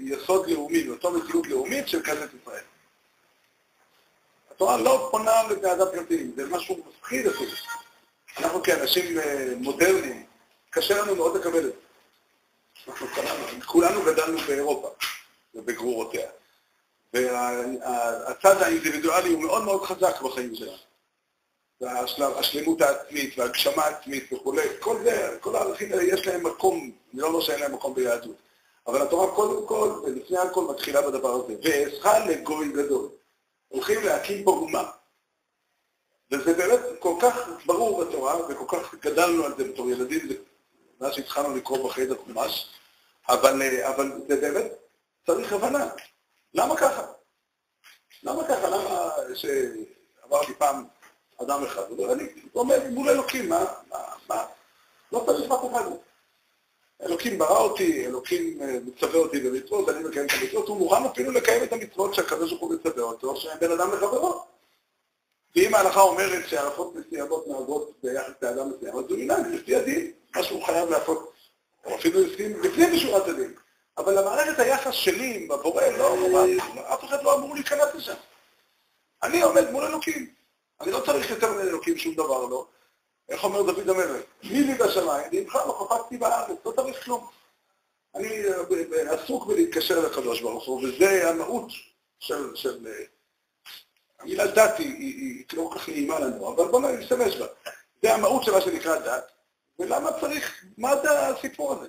יסוד 0.00 0.50
לאומי, 0.50 0.82
מאותו 0.84 1.10
מציאות 1.10 1.46
לאומית 1.46 1.88
של 1.88 2.02
כנסת 2.02 2.28
ישראל. 2.42 2.64
התורה 4.50 4.76
לא 4.76 5.08
פונה 5.10 5.42
לבני 5.50 5.72
אדם 5.72 5.86
פרטיים, 5.92 6.32
זה 6.36 6.46
משהו 6.46 6.84
מפחיד 6.88 7.26
אפילו. 7.26 7.50
אנחנו 8.38 8.62
כאנשים 8.62 9.18
אה, 9.18 9.52
מודרניים, 9.56 10.26
קשה 10.70 11.02
לנו 11.02 11.16
מאוד 11.16 11.36
לקבל 11.36 11.58
את 11.58 11.64
זה. 11.64 11.70
אנחנו 12.88 13.06
כולנו 13.66 14.02
גדלנו 14.02 14.38
באירופה 14.38 14.88
ובגרורותיה. 15.54 16.28
והצד 17.14 18.62
האינדיבידואלי 18.62 19.28
הוא 19.28 19.42
מאוד 19.42 19.64
מאוד 19.64 19.84
חזק 19.84 20.22
בחיים 20.22 20.54
שלנו. 20.54 20.87
והשלמות 21.80 22.80
העצמית 22.80 23.38
והגשמה 23.38 23.84
העצמית 23.84 24.32
וכולי, 24.32 24.62
כל 24.80 24.96
זה, 25.04 25.38
כל 25.40 25.56
הערכים 25.56 25.92
האלה 25.92 26.02
יש 26.02 26.26
להם 26.26 26.46
מקום, 26.46 26.90
אני 27.14 27.22
לא 27.22 27.26
אומר 27.26 27.40
שאין 27.40 27.60
להם 27.60 27.74
מקום 27.74 27.94
ביהדות, 27.94 28.36
אבל 28.86 29.02
התורה 29.02 29.34
קודם 29.34 29.66
כל 29.66 30.00
ולפני 30.04 30.38
הכל 30.38 30.64
מתחילה 30.64 31.02
בדבר 31.02 31.30
הזה, 31.30 31.54
ואעשך 31.62 32.06
לגוי 32.28 32.72
גדול. 32.72 33.08
הולכים 33.68 34.02
להקים 34.04 34.44
פה 34.44 34.50
אומה. 34.50 34.90
וזה 36.30 36.54
באמת 36.54 36.80
כל 36.98 37.14
כך 37.22 37.48
ברור 37.66 38.04
בתורה, 38.04 38.46
וכל 38.48 38.78
כך 38.78 38.94
גדלנו 38.94 39.44
על 39.44 39.52
זה 39.58 39.64
בתור 39.64 39.90
ילדים, 39.90 40.28
מאז 41.00 41.12
שהתחלנו 41.14 41.56
לקרוא 41.56 41.88
בחדר 41.88 42.16
חומש, 42.16 42.68
אבל, 43.28 43.62
אבל 43.86 44.12
זה 44.28 44.40
באמת 44.40 44.72
צריך 45.26 45.52
הבנה. 45.52 45.88
למה 46.54 46.76
ככה? 46.76 47.02
למה 48.22 48.44
ככה? 48.48 48.68
למה 48.68 49.10
שאמרתי 49.34 50.54
פעם 50.58 50.84
אדם 51.42 51.64
אחד, 51.64 51.82
אני 52.10 52.24
עומד 52.52 52.88
מול 52.90 53.08
אלוקים, 53.08 53.48
מה, 53.48 53.64
מה? 54.28 54.44
לא 55.12 55.22
צריך 55.26 55.52
אף 55.52 55.60
אחד. 55.70 55.90
אלוקים 57.02 57.38
ברא 57.38 57.58
אותי, 57.58 58.06
אלוקים 58.06 58.62
אה, 58.62 58.78
מצווה 58.86 59.18
אותי 59.18 59.40
במצוות, 59.40 59.88
אני 59.88 60.04
מקיים 60.04 60.26
את 60.26 60.30
המצוות, 60.40 60.68
הוא 60.68 60.76
מוכן 60.76 61.04
אפילו 61.04 61.30
לקיים 61.30 61.62
את 61.62 61.72
המצוות 61.72 62.14
שהקדוש 62.14 62.50
ברוך 62.50 62.62
הוא 62.62 62.74
מצווה 62.74 63.02
אותו, 63.02 63.36
שהם 63.36 63.58
בין 63.60 63.72
אדם 63.72 63.92
לחברו. 63.92 64.44
ואם 65.56 65.74
ההלכה 65.74 66.00
אומרת 66.00 66.48
שהערכות 66.48 66.94
מסוימות 66.94 67.48
נהגות 67.48 67.92
ביחס 68.02 68.32
לאדם 68.42 68.70
מסוים, 68.70 68.98
אז 68.98 69.04
הוא 69.08 69.18
ינהג 69.18 69.46
לפי 69.46 69.76
הדין, 69.76 70.12
מה 70.36 70.42
שהוא 70.42 70.64
חייב 70.64 70.90
לעשות, 70.90 71.32
או 71.84 71.94
אפילו 71.94 72.20
לפני 72.62 72.86
בשורת 72.86 73.28
הדין. 73.28 73.54
אבל 73.98 74.18
למערכת 74.18 74.58
היחס 74.58 74.94
שלי 74.94 75.36
עם 75.36 75.52
הבורא, 75.52 75.82
לא, 75.86 76.16
אף 76.94 77.04
אחד 77.04 77.22
לא 77.22 77.36
אמור 77.36 77.54
להיכנס 77.54 77.94
לשם. 77.94 78.14
אני 79.22 79.42
עומד 79.42 79.70
מול 79.70 79.84
אלוקים. 79.84 80.37
אני 80.80 80.90
לא 80.90 81.00
צריך 81.06 81.30
יותר 81.30 81.52
מאלוקים 81.52 81.98
שום 81.98 82.14
דבר, 82.14 82.46
לא. 82.46 82.66
איך 83.28 83.44
אומר 83.44 83.62
דוד 83.62 83.88
המלך? 83.88 84.22
מי 84.42 84.60
לי 84.60 84.74
בשמיים? 84.74 85.46
בכלל 85.46 85.66
לא 85.66 85.72
חפצתי 85.72 86.16
בארץ, 86.16 86.58
לא 86.64 86.72
צריך 86.72 87.04
כלום. 87.04 87.26
אני 88.14 88.44
אה, 88.44 89.12
עסוק 89.14 89.46
בלהתקשר 89.46 90.00
לקדוש 90.00 90.40
ברוך 90.40 90.66
הוא, 90.66 90.82
וזה 90.82 91.30
המהות 91.30 91.70
של... 92.18 92.56
של 92.56 92.86
אה, 92.86 93.04
המילה 94.18 94.46
דת 94.46 94.78
היא, 94.78 94.94
היא, 94.94 95.14
היא 95.14 95.44
לא 95.52 95.68
כל 95.72 95.78
כך 95.78 95.88
נעימה 95.88 96.18
לנו, 96.18 96.48
אבל 96.48 96.70
בואו 96.70 96.92
נשתמש 96.92 97.36
בה. 97.36 97.46
זה 98.02 98.14
המהות 98.14 98.44
של 98.44 98.52
מה 98.52 98.60
שנקרא 98.60 98.98
דת, 98.98 99.30
ולמה 99.78 100.20
צריך, 100.20 100.64
מה 100.78 100.96
זה 101.02 101.28
הסיפור 101.28 101.72
הזה? 101.72 101.88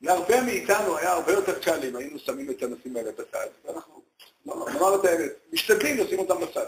להרבה 0.00 0.40
מאיתנו 0.40 0.96
היה 0.96 1.12
הרבה 1.12 1.32
יותר 1.32 1.62
קל 1.62 1.84
אם 1.84 1.96
היינו 1.96 2.18
שמים 2.18 2.50
את 2.50 2.62
הנושאים 2.62 2.96
האלה 2.96 3.12
בצד, 3.12 3.46
ואנחנו, 3.64 4.02
נאמר 4.46 5.00
את 5.00 5.04
האמת, 5.04 5.32
משתדלים 5.52 5.96
לשים 5.96 6.18
אותם 6.18 6.40
בצד. 6.40 6.66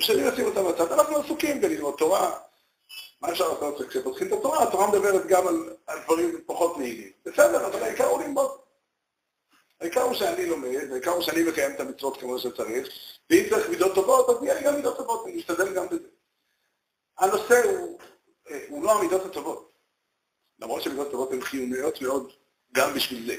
משתדלים 0.00 0.26
לשים 0.26 0.44
אותם 0.44 0.64
בצד, 0.72 0.92
אנחנו 0.92 1.16
עסוקים 1.16 1.60
בללמוד 1.60 1.94
תורה. 1.98 2.38
מה 3.20 3.32
אפשר 3.32 3.48
לעשות 3.48 3.88
כשפותחים 3.88 4.28
את 4.28 4.32
התורה? 4.32 4.62
התורה 4.62 4.90
מדברת 4.90 5.26
גם 5.26 5.48
על, 5.48 5.76
על 5.86 5.98
דברים 6.04 6.40
פחות 6.46 6.78
נעימים. 6.78 7.12
בסדר, 7.26 7.66
אבל 7.66 7.82
העיקר 7.82 8.04
הוא 8.04 8.22
ללמוד. 8.22 8.50
העיקר 9.80 10.02
הוא 10.02 10.14
שאני 10.14 10.46
לומד, 10.46 10.92
העיקר 10.92 11.10
הוא 11.10 11.22
שאני 11.22 11.42
מקיים 11.42 11.72
את 11.74 11.80
המצוות 11.80 12.20
כמו 12.20 12.38
שצריך, 12.38 12.88
ואם 13.30 13.44
צריך 13.50 13.68
מידות 13.68 13.94
טובות, 13.94 14.28
אז 14.28 14.42
יהיה 14.42 14.54
לי 14.54 14.66
גם 14.66 14.74
מידות 14.74 14.96
טובות, 14.96 15.26
אני 15.26 15.40
אשתדל 15.40 15.74
גם 15.74 15.86
בזה. 15.88 16.08
הנושא 17.18 17.62
הוא, 17.64 17.98
אה, 18.50 18.64
הוא 18.68 18.84
לא 18.84 18.98
המידות 18.98 19.24
הטובות. 19.24 19.72
למרות 20.58 20.82
שמצוות 20.82 21.10
טובות 21.10 21.32
הן 21.32 21.40
חיוניות 21.40 22.02
מאוד 22.02 22.32
גם 22.72 22.94
בשביל 22.94 23.26
זה. 23.26 23.36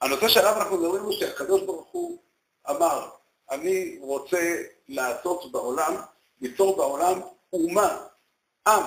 הנושא 0.00 0.28
שעליו 0.28 0.56
אנחנו 0.56 0.76
מדברים 0.76 1.02
הוא 1.02 1.12
שהקדוש 1.12 1.62
ברוך 1.62 1.88
הוא 1.90 2.22
אמר, 2.70 3.08
אני 3.50 3.98
רוצה 4.00 4.62
לעשות 4.88 5.52
בעולם, 5.52 5.94
ליצור 6.40 6.76
בעולם 6.76 7.20
אומה, 7.52 8.06
עם, 8.68 8.84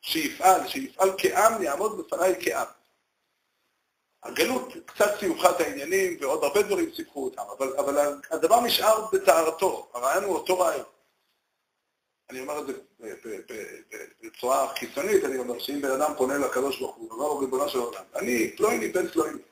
שיפעל, 0.00 0.68
שיפעל 0.68 1.10
כעם, 1.18 1.62
יעמוד 1.62 1.98
בפניי 1.98 2.34
כעם. 2.40 2.66
הגלות 4.22 4.72
קצת 4.86 5.10
סיוחה 5.20 5.50
את 5.50 5.60
העניינים 5.60 6.16
ועוד 6.20 6.44
הרבה 6.44 6.62
דברים 6.62 6.94
סיפחו 6.96 7.24
אותם, 7.24 7.42
אבל, 7.58 7.76
אבל 7.78 8.20
הדבר 8.30 8.60
נשאר 8.60 9.06
בטהרתו, 9.12 9.88
הרעיון 9.94 10.24
הוא 10.24 10.34
אותו 10.36 10.58
רעיון. 10.58 10.86
אני 12.30 12.40
אומר 12.40 12.60
את 12.60 12.66
זה 12.66 12.72
בצורה 14.22 14.74
חיצונית, 14.74 15.24
אני 15.24 15.38
אומר 15.38 15.58
שאם 15.58 15.80
בן 15.80 15.90
אדם 15.90 16.12
פונה 16.18 16.38
לקדוש 16.38 16.80
ברוך 16.80 16.96
הוא, 16.96 17.10
אומר 17.10 17.24
לו 17.24 17.38
ריבונו 17.38 17.68
של 17.68 17.78
עולם, 17.78 18.04
אני 18.14 18.56
פלויני 18.56 18.88
בן 18.88 19.08
פלויני, 19.08 19.42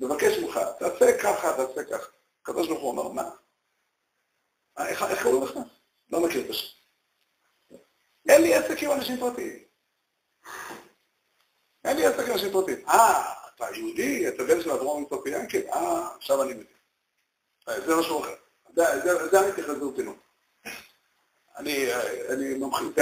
מבקש 0.00 0.38
ממך, 0.38 0.60
תעשה 0.78 1.18
ככה, 1.22 1.52
תעשה 1.56 1.84
ככה. 1.84 2.10
הקדוש 2.42 2.68
ברוך 2.68 2.80
הוא 2.80 2.90
אומר, 2.90 3.08
מה? 3.08 3.30
איך 4.78 5.22
קוראים 5.22 5.42
לך? 5.42 5.52
לא 6.10 6.20
מכיר 6.20 6.44
את 6.44 6.50
השם. 6.50 6.76
אין 8.28 8.42
לי 8.42 8.54
עסק 8.54 8.82
עם 8.82 8.90
אנשים 8.90 9.16
פרטיים. 9.20 9.58
אין 11.84 11.96
לי 11.96 12.06
עסק 12.06 12.26
עם 12.26 12.32
אנשים 12.32 12.52
פרטיים. 12.52 12.78
אה, 12.88 13.32
אתה 13.54 13.66
יהודי, 13.76 14.28
אתה 14.28 14.44
בן 14.44 14.62
של 14.62 14.70
אברהם 14.70 15.02
מצופי 15.02 15.30
ינקל? 15.30 15.68
אה, 15.72 16.08
עכשיו 16.16 16.42
אני 16.42 16.52
מבין. 16.52 16.66
אה, 17.68 17.80
זה 17.80 17.96
משהו 17.96 18.20
אחר. 18.20 18.34
זה 18.74 19.40
אני 19.40 19.48
מתייחס 19.50 19.74
ברצינות. 19.80 20.16
אני, 21.58 21.86
אני 22.28 22.54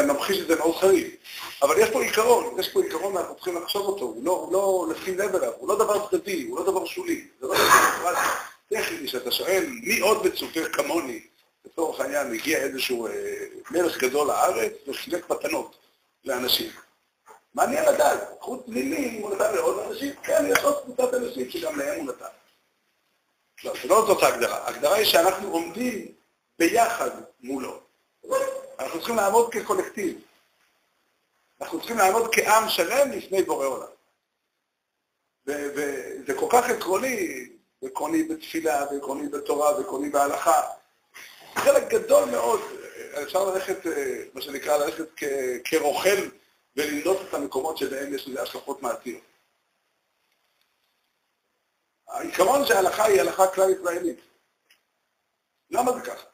ממחיש 0.02 0.40
את 0.40 0.46
זה 0.46 0.56
מאוד 0.56 0.76
חריף. 0.76 1.14
אבל 1.62 1.74
יש 1.78 1.90
פה 1.90 2.02
עיקרון, 2.02 2.60
יש 2.60 2.68
פה 2.68 2.82
עיקרון 2.82 3.16
ואנחנו 3.16 3.34
צריכים 3.34 3.56
לחשוב 3.56 3.86
אותו, 3.86 4.04
הוא 4.04 4.24
לא, 4.24 4.48
לא 4.52 4.86
לשים 4.90 5.18
לב 5.18 5.34
אליו, 5.34 5.52
הוא 5.58 5.68
לא 5.68 5.74
דבר 5.78 6.08
צדדי, 6.08 6.42
הוא 6.42 6.58
לא 6.58 6.66
דבר 6.66 6.84
שולי. 6.84 7.28
זה 7.40 7.46
לא 7.46 7.54
דבר 7.54 8.14
טכני 8.68 9.08
שאתה 9.08 9.30
שואל, 9.30 9.66
מי 9.82 10.00
עוד 10.00 10.26
מצופה 10.26 10.60
כמוני, 10.72 11.20
לצורך 11.64 12.00
העניין, 12.00 12.35
הגיע 12.35 12.59
איזשהו 12.59 13.06
אה, 13.06 13.12
מלך 13.71 13.99
גדול 13.99 14.28
לארץ 14.28 14.73
וחילק 14.88 15.30
מתנות. 15.30 15.76
לאנשים. 16.25 16.71
מעניין 17.54 17.85
לדעת, 17.94 18.21
חוץ 18.40 18.62
ממי 18.66 19.18
הוא 19.23 19.35
נתן 19.35 19.54
לעוד 19.54 19.87
אנשים, 19.87 20.14
כן, 20.23 20.44
יש 20.49 20.59
עוד 20.59 20.83
קבוצת 20.83 21.14
אנשים 21.14 21.50
שגם 21.50 21.78
להם 21.78 22.00
הוא 22.00 22.09
נתן. 22.09 22.25
לא, 23.64 23.73
זה 23.83 23.88
לא 23.88 24.04
זאת 24.06 24.23
ההגדרה. 24.23 24.59
ההגדרה 24.59 24.94
היא 24.94 25.04
שאנחנו 25.04 25.49
עומדים 25.49 26.12
ביחד 26.59 27.11
מולו. 27.40 27.80
אנחנו 28.78 28.99
צריכים 28.99 29.16
לעמוד 29.16 29.52
כקולקטיב. 29.52 30.21
אנחנו 31.61 31.78
צריכים 31.78 31.99
לעמוד 31.99 32.28
כעם 32.33 32.68
שלם 32.68 33.11
לפני 33.11 33.42
בורא 33.42 33.66
עולם. 33.66 33.87
וזה 35.47 36.35
כל 36.38 36.47
כך 36.50 36.71
עקרוני, 36.71 37.49
עקרוני 37.83 38.23
בתפילה, 38.23 38.85
ועקרוני 38.90 39.28
בתורה, 39.28 39.76
ועקרוני 39.76 40.11
בהלכה. 40.11 40.62
חלק 41.54 41.90
גדול 41.90 42.25
מאוד, 42.30 42.61
אפשר 43.23 43.44
ללכת, 43.44 43.87
אה, 43.87 44.25
מה 44.34 44.42
שנקרא, 44.42 44.76
ללכת 44.76 45.08
כרוכל 45.64 46.28
ולמדוד 46.76 47.16
את 47.28 47.34
המקומות 47.34 47.78
שבהם 47.78 48.14
יש 48.14 48.28
לזה 48.28 48.42
השלכות 48.42 48.82
מעטיות. 48.82 49.23
העיקרון 52.08 52.66
שההלכה 52.66 53.04
היא 53.04 53.20
הלכה 53.20 53.46
כלל 53.46 53.70
ישראלית. 53.70 54.18
למה 55.70 55.92
זה 55.92 56.00
ככה? 56.00 56.26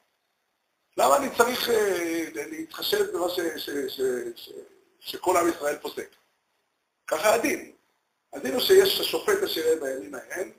למה 0.97 1.17
אני 1.17 1.37
צריך 1.37 1.69
אה, 1.69 2.25
להתחשב 2.35 3.17
במה 3.17 3.29
ש, 3.29 3.41
ש, 3.57 3.71
ש, 3.71 4.01
ש, 4.37 4.51
שכל 5.01 5.37
עם 5.37 5.49
ישראל 5.49 5.79
פוסק? 5.79 6.09
ככה 7.07 7.35
הדין. 7.35 7.73
הדין 8.33 8.53
הוא 8.55 8.61
שיש 8.61 9.01
השופט 9.01 9.43
אשר 9.45 9.61
יהיה 9.61 9.81
בימים 9.81 10.15
ההם, 10.15 10.51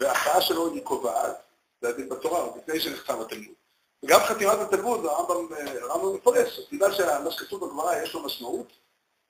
וההכרעה 0.00 0.42
שלו 0.42 0.74
היא 0.74 0.84
קובעת, 0.84 1.36
זה 1.80 1.88
הדין 1.88 2.08
בתורה, 2.08 2.40
עוד 2.40 2.56
לפני 2.56 2.80
שנחתם 2.80 3.20
התלמוד. 3.20 3.61
וגם 4.02 4.20
חתימת 4.20 4.58
התלמוד, 4.58 5.06
הרמב"ם 5.06 5.54
אה, 5.54 6.14
מפרש, 6.14 6.60
בגלל 6.72 6.92
שמה 6.92 7.30
שכתוב 7.30 7.66
בגמרא 7.66 8.02
יש 8.02 8.14
לו 8.14 8.22
משמעות, 8.22 8.66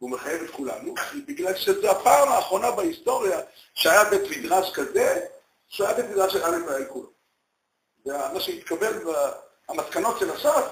והוא 0.00 0.10
מחייב 0.10 0.42
את 0.42 0.50
כולנו, 0.50 0.94
בגלל 1.26 1.56
שזו 1.56 1.90
הפעם 1.90 2.28
האחרונה 2.28 2.70
בהיסטוריה 2.70 3.40
שהיה 3.74 4.04
בית 4.04 4.22
מדרש 4.30 4.72
כזה, 4.74 5.26
שהיה 5.68 5.94
בית 5.94 6.06
מדרש 6.10 6.32
של 6.32 6.38
ישראל 6.38 6.84
כולו. 6.88 7.10
ומה 8.06 8.40
שהתקבל, 8.40 8.92
המסקנות 9.68 10.18
של 10.18 10.30
הש"ס, 10.30 10.64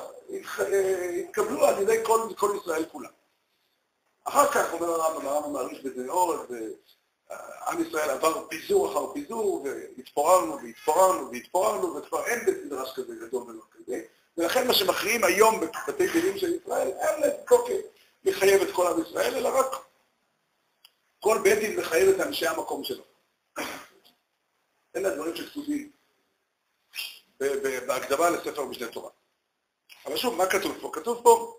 התקבלו 1.21 1.67
על 1.67 1.83
ידי 1.83 1.97
כל, 2.05 2.21
כל 2.37 2.57
ישראל 2.63 2.85
כולם. 2.93 3.11
אחר 4.25 4.53
כך 4.53 4.73
אומר 4.73 4.91
הרמב"ם, 4.91 5.27
הרמב"ם 5.27 5.53
מעריך 5.53 5.83
בזה 5.83 6.07
מאוד, 6.07 6.53
ועם 7.31 7.83
ישראל 7.83 8.11
עבר 8.11 8.49
פיזור 8.49 8.93
אחר 8.93 9.13
פיזור, 9.13 9.65
והתפוררנו 9.97 10.59
והתפוררנו 10.63 11.31
והתפוררנו, 11.33 11.97
וכבר 11.97 12.27
אין 12.27 12.47
בית 12.47 12.65
מדרש 12.65 12.93
כזה 12.97 13.15
גדול 13.27 13.43
ולא 13.43 13.63
כזה, 13.71 14.03
ולכן 14.37 14.67
מה 14.67 14.75
שמכריעים 14.75 15.25
היום 15.25 15.61
בבתי 15.61 16.09
דינים 16.13 16.39
של 16.39 16.55
ישראל, 16.55 16.89
אין 16.89 17.21
להם 17.21 17.31
תוקף. 17.49 17.81
מחייב 18.25 18.63
את 18.63 18.75
כל 18.75 18.87
עם 18.87 19.03
ישראל, 19.03 19.35
אלא 19.35 19.59
רק 19.59 19.67
כל 21.21 21.39
בית 21.43 21.59
דין 21.59 21.81
מחייב 21.81 22.09
את 22.09 22.21
אנשי 22.21 22.47
המקום 22.47 22.85
שלו. 22.85 23.05
אלה 24.97 25.09
הדברים 25.09 25.37
שכתובים 25.37 25.91
בהקדמה 27.87 28.31
לספר 28.31 28.65
משנה 28.65 28.89
תורה. 28.89 29.11
אבל 30.07 30.17
שוב, 30.17 30.35
מה 30.35 30.47
כתוב 30.47 30.79
פה? 30.81 30.91
כתוב 30.93 31.23
פה 31.23 31.57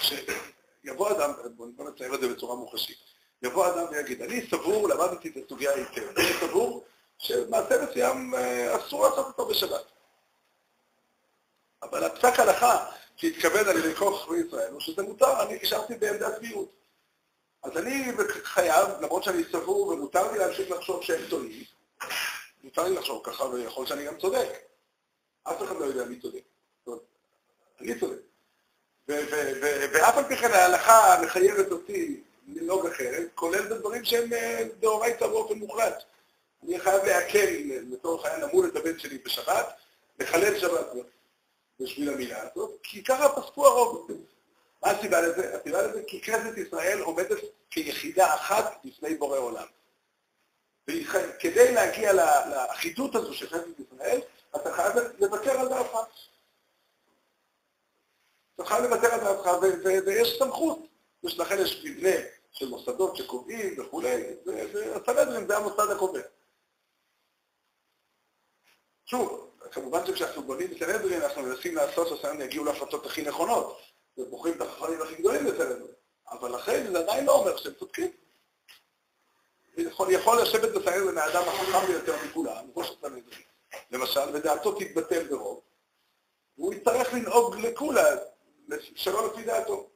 שיבוא 0.00 1.10
אדם, 1.10 1.30
בוא 1.56 1.90
נצייר 1.90 2.14
את 2.14 2.20
זה 2.20 2.28
בצורה 2.28 2.56
מוחשית, 2.56 2.98
יבוא 3.42 3.66
אדם 3.66 3.86
ויגיד, 3.90 4.22
אני 4.22 4.46
סבור, 4.50 4.88
למדתי 4.88 5.28
את 5.28 5.44
הסוגיה 5.44 5.74
היטב, 5.74 6.08
אני 6.16 6.32
סבור 6.40 6.84
שמעשה 7.18 7.82
מסוים 7.82 8.34
אה, 8.34 8.76
אסור 8.76 9.08
לעשות 9.08 9.26
אותו 9.26 9.46
בשבת. 9.46 9.84
אבל 11.82 12.04
הפסק 12.04 12.40
הלכה 12.40 12.86
שהתקבל 13.16 13.68
על 13.68 13.76
ידי 13.76 13.94
כל 13.94 14.16
חכמי 14.16 14.36
ישראל, 14.36 14.72
הוא 14.72 14.80
שזה 14.80 15.02
מותר, 15.02 15.42
אני 15.42 15.58
נשארתי 15.62 15.94
בעמדת 15.94 16.42
מיעוט. 16.42 16.70
אז 17.62 17.76
אני 17.76 18.12
חייב, 18.42 18.88
למרות 19.00 19.22
שאני 19.22 19.42
סבור 19.52 19.88
ומותר 19.88 20.32
לי 20.32 20.38
להמשיך 20.38 20.70
לחשוב 20.70 21.02
שהם 21.02 21.22
טועים, 21.30 21.64
מותר 22.64 22.84
לי 22.84 22.94
לחשוב 22.94 23.20
ככה 23.24 23.44
ויכול 23.44 23.86
שאני 23.86 24.06
גם 24.06 24.18
צודק. 24.18 24.48
אף 25.42 25.62
אחד 25.62 25.76
לא 25.76 25.84
יודע 25.84 26.04
מי 26.04 26.20
צודק. 26.20 26.42
אני 27.80 28.00
צודק. 28.00 28.18
ואף 29.08 30.16
על 30.16 30.24
פי 30.24 30.36
כן 30.36 30.52
ההלכה 30.52 31.22
מחייבת 31.24 31.72
אותי 31.72 32.22
לנהוג 32.46 32.86
אחרת, 32.86 33.28
כולל 33.34 33.62
בדברים 33.68 34.04
שהם 34.04 34.32
אה, 34.32 34.64
דאורייתא 34.80 35.26
באופן 35.26 35.54
מוחלט. 35.54 36.02
אני 36.64 36.80
חייב 36.80 37.04
להקל, 37.04 37.54
לצורך 37.92 38.24
העניין, 38.24 38.48
למול 38.48 38.68
את 38.68 38.76
הבן 38.76 38.98
שלי 38.98 39.18
בשבת, 39.18 39.66
לחלל 40.20 40.58
שבת. 40.58 40.86
בשביל 41.80 42.10
המילה 42.10 42.42
הזאת, 42.42 42.70
כי 42.82 43.04
ככה 43.04 43.28
פסקו 43.28 43.66
הרוב. 43.66 44.10
מה 44.82 44.90
הסיבה 44.90 45.20
לזה? 45.20 45.56
הסיבה 45.56 45.82
לזה 45.82 46.02
כי 46.06 46.20
כנסת 46.20 46.58
ישראל 46.58 47.00
עומדת 47.00 47.38
כיחידה 47.70 48.34
אחת 48.34 48.80
לפני 48.84 49.14
בורא 49.14 49.38
עולם. 49.38 49.66
וכדי 50.88 51.74
להגיע 51.74 52.12
לאחידות 52.12 53.14
הזו 53.14 53.34
של 53.34 53.48
כנסת 53.48 53.80
ישראל, 53.80 54.20
אתה 54.56 54.72
חייב 54.72 54.92
לוותר 55.18 55.60
על 55.60 55.68
דעתך. 55.68 55.96
אתה 58.54 58.64
חייב 58.64 58.84
לוותר 58.84 59.14
על 59.14 59.20
דעתך, 59.20 59.50
ויש 60.06 60.38
סמכות. 60.38 60.78
לכן 61.22 61.58
יש 61.58 61.84
מבנה 61.84 62.16
של 62.58 62.68
מוסדות 62.68 63.16
שקובעים 63.16 63.80
וכולי, 63.80 64.22
והסנהדרין 64.46 65.46
זה 65.46 65.56
המוסד 65.56 65.90
הקובע. 65.90 66.20
שוב, 69.04 69.50
כמובן 69.72 70.06
שכשאנחנו 70.06 70.42
בונים 70.42 70.78
סנהדרין, 70.78 71.22
אנחנו 71.22 71.42
מנסים 71.42 71.74
לעשות 71.74 72.08
שהסנהדרין 72.08 72.40
יגיעו 72.40 72.64
להחלטות 72.64 73.06
הכי 73.06 73.22
נכונות, 73.22 73.78
ובוחרים 74.18 74.54
את 74.54 74.60
החכמים 74.60 75.02
הכי 75.02 75.14
גדולים 75.14 75.44
בסנהדרין. 75.44 75.94
אבל 76.30 76.54
לכן 76.54 76.92
זה 76.92 76.98
עדיין 76.98 77.26
לא 77.26 77.32
אומר 77.32 77.56
שהם 77.56 77.74
צודקים. 77.74 78.10
יכול, 79.76 80.10
יכול 80.10 80.42
לשבת 80.42 80.70
בסנהדרין 80.70 81.18
האדם 81.18 81.42
החכם 81.48 81.86
ביותר 81.86 82.14
מכולם, 82.26 82.70
ראש 82.76 82.90
הסנהדרין, 82.90 83.42
למשל, 83.90 84.20
ודעתו 84.34 84.72
תתבטל 84.72 85.28
ברוב, 85.28 85.60
והוא 86.58 86.74
יצטרך 86.74 87.14
לנהוג 87.14 87.56
לכולה, 87.56 88.16
שלא 88.94 89.26
לפי 89.26 89.42
דעתו. 89.42 89.90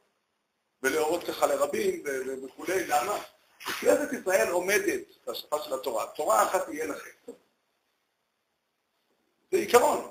ולהורות 0.83 1.25
ככה 1.25 1.47
לרבים 1.47 2.03
וכולי, 2.45 2.87
למה? 2.87 3.19
כנסת 3.81 4.13
ישראל 4.13 4.49
עומדת 4.49 5.01
בהשקפה 5.27 5.63
של 5.63 5.75
התורה, 5.75 6.07
תורה 6.07 6.43
אחת 6.43 6.65
תהיה 6.65 6.87
לכם. 6.87 7.33
זה 9.51 9.57
עיקרון. 9.59 10.11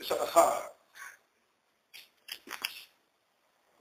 יש 0.00 0.12
הלכה. 0.12 0.66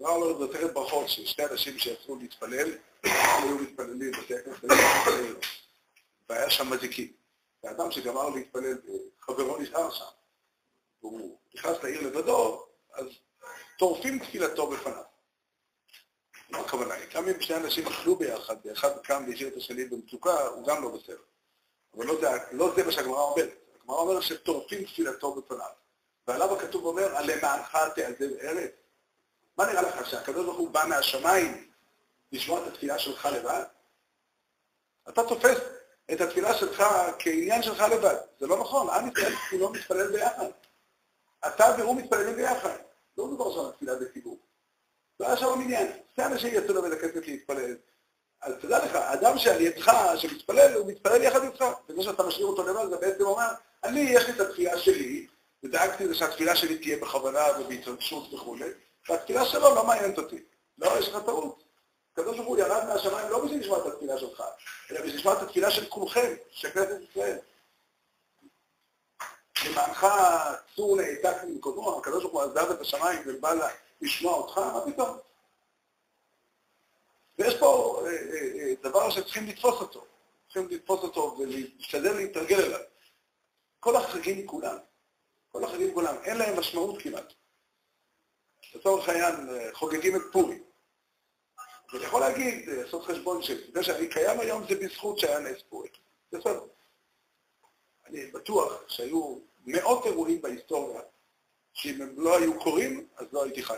אמר 0.01 0.17
לו 0.17 0.39
במסכת 0.39 0.73
ברכות 0.73 1.09
ששני 1.09 1.45
אנשים 1.45 1.79
שיצאו 1.79 2.15
להתפלל, 2.15 2.77
היו 3.03 3.57
מתפללים 3.57 4.11
בבתי 4.11 4.35
הכנסת, 4.35 4.63
והיה 6.29 6.49
שם 6.49 6.69
מזיקים. 6.69 7.13
ואדם 7.63 7.91
שגמר 7.91 8.29
להתפלל, 8.29 8.77
חברו 9.19 9.57
נשאר 9.57 9.91
שם, 9.91 10.05
והוא 11.01 11.37
נכנס 11.55 11.83
לעיר 11.83 12.01
לבדו, 12.01 12.65
אז 12.93 13.05
טורפים 13.77 14.19
תפילתו 14.19 14.67
בפניו. 14.67 15.03
מה 16.49 16.59
הכוונה? 16.59 16.95
גם 17.13 17.27
אם 17.27 17.41
שני 17.41 17.57
אנשים 17.57 17.87
אכלו 17.87 18.15
ביחד, 18.15 18.55
ואחד 18.65 18.99
קם 19.03 19.23
והשאיר 19.27 19.47
את 19.47 19.57
השני 19.57 19.85
במצוקה, 19.85 20.41
הוא 20.47 20.67
גם 20.67 20.83
לא 20.83 20.89
בסדר. 20.89 21.21
אבל 21.97 22.05
לא 22.05 22.21
זה, 22.21 22.27
לא 22.51 22.73
זה 22.75 22.83
מה 22.83 22.91
שהגמרא 22.91 23.21
אומרת. 23.21 23.49
הגמרא 23.81 23.97
אומרת 23.97 24.23
שטורפים 24.23 24.83
תפילתו 24.83 25.35
בפניו. 25.35 25.69
ועליו 26.27 26.57
הכתוב 26.57 26.85
אומר, 26.85 27.21
למענך 27.21 27.77
תעזב 27.95 28.33
ארץ. 28.41 28.71
מה 29.57 29.65
נראה 29.65 29.81
לך, 29.81 30.09
שהקדוש 30.09 30.45
ברוך 30.45 30.57
הוא 30.57 30.69
בא 30.69 30.85
מהשמיים 30.89 31.69
לשמוע 32.31 32.61
את 32.61 32.67
התפילה 32.67 32.99
שלך 32.99 33.25
לבד? 33.25 33.63
אתה 35.09 35.23
תופס 35.27 35.57
את 36.11 36.21
התפילה 36.21 36.53
שלך 36.53 36.83
כעניין 37.19 37.63
שלך 37.63 37.79
לבד. 37.79 38.15
זה 38.39 38.47
לא 38.47 38.59
נכון, 38.59 38.89
עם 38.89 39.07
ישראל 39.07 39.35
כולו 39.49 39.69
מתפלל 39.69 40.11
ביחד. 40.11 40.49
אתה 41.47 41.65
והוא 41.77 41.95
מתפללים 41.95 42.35
ביחד. 42.35 42.77
לא 43.17 43.27
מדובר 43.27 43.53
שם 43.53 43.59
על 43.59 43.71
תפילה 43.71 43.95
בציבור. 43.95 44.32
לא 45.23 45.27
היה 45.27 45.37
שם 45.37 45.59
מניין. 45.59 45.87
שני 46.15 46.25
אנשים 46.25 46.53
יצאו 46.53 46.73
לבית 46.73 46.93
הכנסת 46.93 47.27
להתפלל. 47.27 47.75
אז 48.41 48.53
תדע 48.61 48.85
לך, 48.85 48.95
אדם 48.95 49.37
שעל 49.37 49.61
ידך, 49.61 49.91
שמתפלל, 50.15 50.73
הוא 50.73 50.87
מתפלל 50.87 51.23
יחד 51.23 51.43
איתך. 51.43 51.65
וזה 51.89 52.03
שאתה 52.03 52.23
משאיר 52.23 52.45
אותו 52.45 52.63
לבד, 52.63 52.89
זה 52.89 52.97
בעצם 52.97 53.23
אומר, 53.23 53.47
אני, 53.83 53.99
יש 53.99 54.25
לי 54.25 54.33
את 54.33 54.39
התפילה 54.39 54.79
שלי, 54.79 55.27
ודאגתי 55.63 56.03
לזה 56.03 56.15
שהתפילה 56.15 56.55
שלי 56.55 56.77
תהיה 56.77 56.97
בכוונה 56.97 57.43
ובהתרגשות 57.59 58.33
וכולי, 58.33 58.69
והתפילה 59.09 59.45
שלו 59.45 59.75
לא 59.75 59.85
מעניינת 59.87 60.17
אותי. 60.17 60.43
לא, 60.77 60.99
יש 60.99 61.09
לך 61.09 61.23
טעות. 61.25 61.63
הקדוש 62.13 62.37
ברוך 62.37 62.47
הוא 62.47 62.57
ירד 62.57 62.85
מהשמיים 62.87 63.29
לא 63.29 63.45
בשביל 63.45 63.59
לשמוע 63.59 63.77
את 63.77 63.85
התפילה 63.85 64.17
שלך, 64.17 64.43
אלא 64.91 64.99
בשביל 64.99 65.15
לשמוע 65.15 65.33
את 65.33 65.41
התפילה 65.41 65.71
של 65.71 65.85
כולכם, 65.89 66.33
של 66.51 66.69
כנסת 66.69 66.97
ישראל. 67.09 67.37
למענך 69.65 70.07
צור 70.75 70.97
נעתק 70.97 71.43
ממקומו, 71.43 71.99
הקדוש 71.99 72.23
ברוך 72.23 72.33
הוא 72.33 72.41
עזב 72.41 72.71
את 72.71 72.81
השמיים 72.81 73.21
ובא 73.25 73.53
לשמוע 74.03 74.33
אותך, 74.33 74.57
מה 74.57 74.81
פתאום? 74.91 75.17
ויש 77.37 77.59
פה 77.59 78.01
אה, 78.05 78.11
אה, 78.11 78.59
אה, 78.59 78.73
דבר 78.81 79.09
שצריכים 79.09 79.47
לתפוס 79.47 79.81
אותו, 79.81 80.05
צריכים 80.45 80.67
לתפוס 80.69 81.03
אותו 81.03 81.37
ולהשתדל 81.39 82.13
להתרגל 82.13 82.59
אליו. 82.61 82.79
כל 83.79 83.95
החגים 83.95 84.47
כולם, 84.47 84.77
כל 85.51 85.63
החגים 85.63 85.93
כולם, 85.93 86.15
אין 86.23 86.37
להם 86.37 86.59
משמעות 86.59 87.01
כמעט. 87.01 87.33
לצורך 88.75 89.09
העניין, 89.09 89.33
חוגגים 89.73 90.15
את 90.15 90.21
פורים. 90.31 90.63
אני 91.93 92.03
יכול 92.03 92.21
להגיד, 92.21 92.69
לעשות 92.69 93.03
חשבון 93.03 93.41
שזה 93.41 93.83
שאני 93.83 94.09
קיים 94.09 94.39
היום 94.39 94.63
זה 94.69 94.75
בזכות 94.75 95.19
שהיה 95.19 95.39
נס 95.39 95.61
פורים. 95.69 95.91
בסדר. 96.31 96.65
אני 98.05 98.25
בטוח 98.25 98.83
שהיו 98.87 99.37
מאות 99.65 100.05
אירועים 100.05 100.41
בהיסטוריה, 100.41 101.01
שאם 101.73 102.01
הם 102.01 102.13
לא 102.17 102.37
היו 102.37 102.59
קורים, 102.59 103.07
אז 103.17 103.25
לא 103.31 103.43
הייתי 103.43 103.63
חי. 103.63 103.77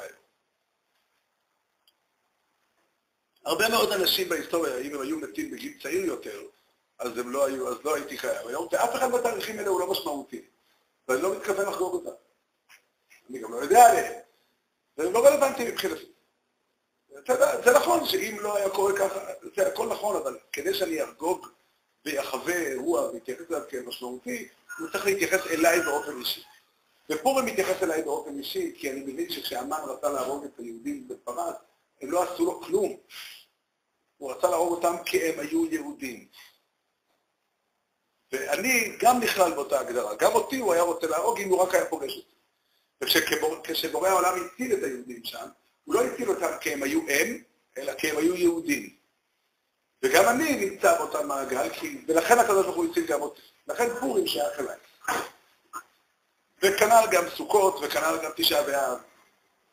הרבה 3.45 3.69
מאוד 3.69 3.91
אנשים 3.91 4.29
בהיסטוריה, 4.29 4.77
אם 4.77 4.95
הם 4.95 5.01
היו 5.01 5.19
מתים 5.19 5.51
בגיל 5.51 5.81
צעיר 5.81 6.05
יותר, 6.05 6.41
אז 6.99 7.17
הם 7.17 7.31
לא 7.31 7.45
היו, 7.45 7.69
אז 7.69 7.77
לא 7.83 7.95
הייתי 7.95 8.17
חייב 8.17 8.47
היום, 8.47 8.67
ואף 8.71 8.95
אחד 8.95 9.07
מהתאריכים 9.07 9.59
האלה 9.59 9.69
הוא 9.69 9.79
לא 9.79 9.91
משמעותי. 9.91 10.41
ואני 11.07 11.21
לא 11.21 11.35
מתכוון 11.35 11.65
לחגוג 11.65 11.93
אותם. 11.93 12.17
אני 13.29 13.39
גם 13.39 13.53
לא 13.53 13.57
יודע 13.57 13.89
עליהם. 13.89 14.13
והם 14.97 15.13
לא 15.13 15.27
רלוונטיים 15.27 15.67
מבחינתי. 15.67 16.05
יודע, 17.29 17.61
זה 17.61 17.71
נכון 17.73 18.05
שאם 18.05 18.37
לא 18.41 18.57
היה 18.57 18.69
קורה 18.69 18.97
ככה, 18.97 19.19
זה 19.55 19.67
הכל 19.67 19.87
נכון, 19.87 20.15
אבל 20.15 20.37
כדי 20.51 20.73
שאני 20.73 21.03
אחגוג 21.03 21.47
ויחווה 22.05 22.55
אירוע 22.55 23.09
ויתייחס 23.09 23.43
אליו 23.49 23.61
כמשמעותי, 23.69 24.47
הוא 24.79 24.89
צריך 24.91 25.05
להתייחס 25.05 25.47
אליי 25.47 25.81
באופן 25.81 26.19
אישי. 26.19 26.43
ופורים 27.09 27.45
מתייחס 27.45 27.83
אליי 27.83 28.01
באופן 28.01 28.37
אישי, 28.37 28.75
כי 28.77 28.91
אני 28.91 28.99
מבין 28.99 29.29
שכשהמן 29.29 29.79
רצה 29.87 30.09
להרוג 30.09 30.43
את 30.43 30.59
היהודים 30.59 31.07
בפרס, 31.07 31.55
הם 32.01 32.11
לא 32.11 32.23
עשו 32.23 32.45
לו 32.45 32.61
כלום. 32.61 32.97
הוא 34.17 34.31
רצה 34.31 34.49
להרוג 34.49 34.71
אותם 34.71 34.95
כי 35.05 35.21
הם 35.21 35.39
היו 35.39 35.65
יהודים. 35.65 36.27
ואני 38.31 38.97
גם 38.99 39.19
נכלל 39.19 39.53
באותה 39.53 39.79
הגדרה. 39.79 40.15
גם 40.15 40.31
אותי 40.31 40.57
הוא 40.57 40.73
היה 40.73 40.81
רוצה 40.81 41.07
להרוג 41.07 41.39
אם 41.39 41.49
הוא 41.49 41.61
רק 41.61 41.75
היה 41.75 41.85
פוגש 41.85 42.17
אותי. 42.17 42.35
וכשבורא 43.01 44.09
העולם 44.09 44.33
הציל 44.45 44.73
את 44.73 44.83
היהודים 44.83 45.23
שם, 45.23 45.47
הוא 45.83 45.95
לא 45.95 46.03
הציל 46.03 46.29
אותם 46.29 46.57
כי 46.61 46.73
הם 46.73 46.83
היו 46.83 46.99
הם, 47.09 47.43
אלא 47.77 47.93
כי 47.93 48.09
הם 48.09 48.17
היו 48.17 48.35
יהודים. 48.35 48.95
וגם 50.03 50.29
אני 50.29 50.65
נמצא 50.65 50.97
באותה 50.97 51.23
מעגל, 51.23 51.69
כי... 51.69 52.01
ולכן 52.07 52.39
הקדוש 52.39 52.65
ברוך 52.65 52.75
הוא 52.75 52.85
הציל 52.91 53.05
גם 53.05 53.21
אותי. 53.21 53.41
לכן 53.67 53.99
פורים 53.99 54.27
שייך 54.27 54.59
אליי. 54.59 54.77
וכנ"ל 56.61 57.05
גם 57.11 57.23
סוכות, 57.29 57.79
וכנ"ל 57.81 58.17
גם 58.23 58.31
תשעה 58.35 58.63
באב. 58.63 58.97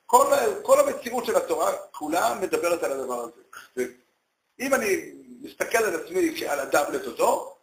כל, 0.07 0.27
כל 0.63 0.81
המציאות 0.81 1.25
של 1.25 1.37
התורה 1.37 1.77
כולה 1.91 2.35
מדברת 2.41 2.83
על 2.83 2.93
הדבר 2.93 3.21
הזה. 3.21 3.43
ואם 3.77 4.75
אני 4.75 5.13
מסתכל 5.41 5.79
על 5.79 6.01
עצמי 6.01 6.35
כעל 6.39 6.61
אדם 6.61 6.93
לתודו, 6.93 7.55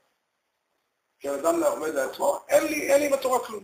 כעל 1.19 1.39
אדם 1.39 1.59
לעומד 1.59 1.89
על 1.89 2.09
עצמו, 2.09 2.39
אין 2.49 2.63
לי, 2.63 2.91
אין 2.93 3.01
לי 3.01 3.07
עם 3.07 3.13
התורה 3.13 3.45
כלום. 3.45 3.63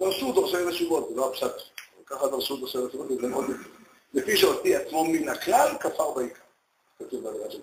דרשו 0.00 0.32
דורשי 0.32 0.56
רשומות, 0.56 1.08
זה 1.08 1.14
לא 1.14 1.30
הפשט. 1.30 1.54
ככה 2.06 2.28
דרשו 2.28 2.56
דורשי 2.56 2.78
רשומות, 2.78 3.08
זה 3.20 3.28
מאוד 3.28 3.44
לפי 4.14 4.36
שהוציא 4.36 4.78
עצמו 4.78 5.04
מן 5.04 5.28
הכלל, 5.28 5.76
כפר 5.80 6.10
בעיקר. 6.10 6.42
כתוב 6.98 7.24
בעבודה 7.24 7.50
של. 7.50 7.60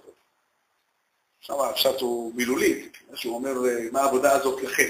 שם 1.40 1.60
הפשט 1.60 2.02
הוא 2.02 2.34
מילולי, 2.36 2.90
שהוא 3.16 3.36
אומר 3.36 3.54
מה 3.92 4.02
העבודה 4.02 4.32
הזאת 4.32 4.62
לכם. 4.64 4.90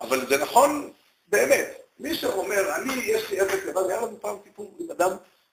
אבל 0.00 0.28
זה 0.28 0.42
נכון 0.42 0.92
באמת. 1.26 1.66
מי 1.98 2.14
שאומר, 2.14 2.76
אני, 2.76 2.92
יש 2.92 3.30
לי 3.30 3.40
עסק 3.40 3.64
לבד, 3.64 3.82
היה 3.88 4.00
לנו 4.00 4.20
פעם 4.20 4.36
סיפור 4.44 4.76
עם 4.78 4.90
אדם 4.90 5.10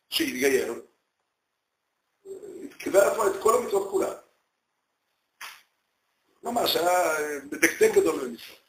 שהתגייר, 0.10 0.84
קיבל 2.78 3.00
לעצמו 3.00 3.28
את 3.28 3.42
כל 3.44 3.56
המצוות 3.58 3.92
כולן. 3.92 4.14
ממש, 6.44 6.76
היה 6.76 7.18
מדקדק 7.44 7.92
גדול 7.96 8.26
במצוות. 8.26 8.60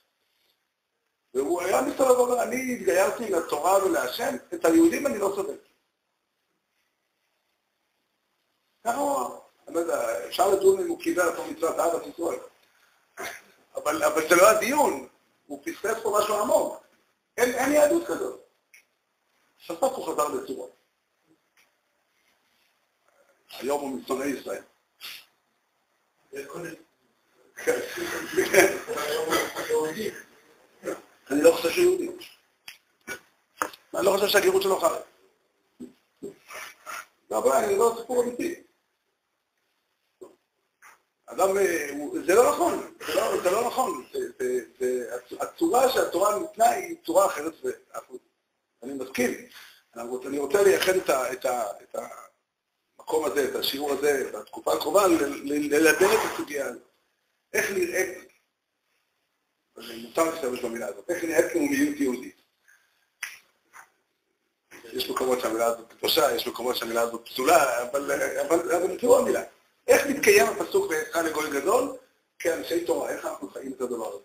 והוא 1.35 1.63
היה 1.63 1.83
מסתובב 1.83 2.11
ואומר, 2.11 2.43
אני 2.43 2.75
התגיירתי 2.75 3.31
לתורה 3.31 3.85
ולהשם, 3.85 4.35
את 4.55 4.65
היהודים 4.65 5.07
אני 5.07 5.19
לא 5.19 5.33
צודק. 5.37 5.61
ככה 8.85 8.97
הוא 8.97 9.17
אמר. 9.17 9.39
לא 9.69 10.29
אפשר 10.29 10.49
לדון 10.49 10.81
אם 10.81 10.89
הוא 10.89 11.01
קיבל 11.01 11.29
אותו 11.29 11.45
מצוות. 11.45 11.77
אבל 13.75 14.03
זה 14.29 14.37
לא 14.37 14.51
הדיון, 14.51 15.09
הוא 15.49 15.63
פספס 15.65 16.03
פה 16.03 16.19
משהו 16.21 16.35
עמוק. 16.35 16.85
אין, 17.37 17.55
אין 17.55 17.73
יהדות 17.73 18.07
כזאת. 18.07 18.41
בסוף 19.65 19.93
הוא 19.93 20.07
חזר 20.07 20.29
לצורו. 20.29 20.71
היום 23.59 23.81
הוא 23.81 24.01
משונאי 24.01 24.29
ישראל. 24.29 24.63
אני 31.31 31.43
לא 31.43 31.53
חושב 31.53 31.71
שהוא 31.71 31.85
יהודי. 31.85 32.09
אני 33.95 34.07
לא 34.07 34.11
חושב 34.11 34.27
שהגירות 34.27 34.63
שלו 34.63 34.81
חרב. 34.81 35.03
אבל 37.31 37.53
אני 37.53 37.79
לא 37.79 37.97
סיפור 38.01 38.25
אמיתי. 38.25 38.63
אדם, 41.29 41.57
זה 42.27 42.35
לא 42.35 42.51
נכון, 42.51 42.95
זה 43.07 43.15
לא, 43.15 43.43
זה 43.43 43.51
לא 43.51 43.67
נכון. 43.67 44.05
זה, 44.13 44.19
זה, 44.39 44.61
זה, 44.81 45.17
הצורה 45.41 45.93
שהתורה 45.93 46.39
ניתנה 46.39 46.69
היא 46.69 46.97
צורה 47.07 47.27
אחרת, 47.27 47.53
ואני 48.83 48.95
מסכים. 48.95 49.31
אני 49.97 50.39
רוצה 50.39 50.63
לייחד 50.63 50.97
את, 50.97 51.11
ה, 51.11 51.33
את, 51.33 51.45
ה, 51.45 51.65
את 51.83 51.97
המקום 52.99 53.25
הזה, 53.25 53.49
את 53.51 53.55
השיעור 53.55 53.93
הזה, 53.93 54.31
בתקופה 54.35 54.73
הקרובה, 54.73 55.07
ללבן 55.45 56.07
את 56.07 56.33
הסוגיה 56.33 56.67
הזאת. 56.67 56.83
איך 57.53 57.71
נראית, 57.71 58.19
מותר 59.77 60.25
להשתמש 60.25 60.61
במילה 60.61 60.87
הזאת, 60.87 61.11
איך 61.11 61.25
נראית 61.25 61.55
לאומיות 61.55 62.01
יהודית. 62.01 62.43
יש 64.93 65.11
מקומות 65.11 65.41
שהמילה 65.41 65.67
הזאת 65.67 65.93
קדושה, 65.93 66.35
יש 66.35 66.47
מקומות 66.47 66.77
שהמילה 66.77 67.01
הזאת 67.01 67.29
פסולה, 67.29 67.83
אבל, 67.83 68.13
אבל, 68.41 68.73
אבל 68.73 68.99
זו 69.01 69.19
המילה. 69.19 69.43
איך 69.89 70.07
מתקיים 70.07 70.47
הפסוק 70.47 70.91
בעזך 70.91 71.17
לגוי 71.17 71.51
גדול? 71.51 71.97
כאנשי 72.39 72.85
תורה, 72.85 73.11
איך 73.11 73.25
אנחנו 73.25 73.51
חיים 73.51 73.73
את 73.73 73.81
הדבר 73.81 74.09
הזה? 74.09 74.25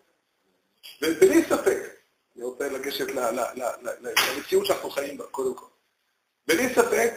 ובלי 1.02 1.43
ספק, 1.43 1.95
אני 2.36 2.43
רוצה 2.43 2.69
לגשת 2.69 3.08
למציאות 4.36 4.65
שאנחנו 4.65 4.89
חיים 4.89 5.17
בה, 5.17 5.26
קודם 5.26 5.56
כל. 5.56 5.65
בלי 6.47 6.73
ספק, 6.76 7.13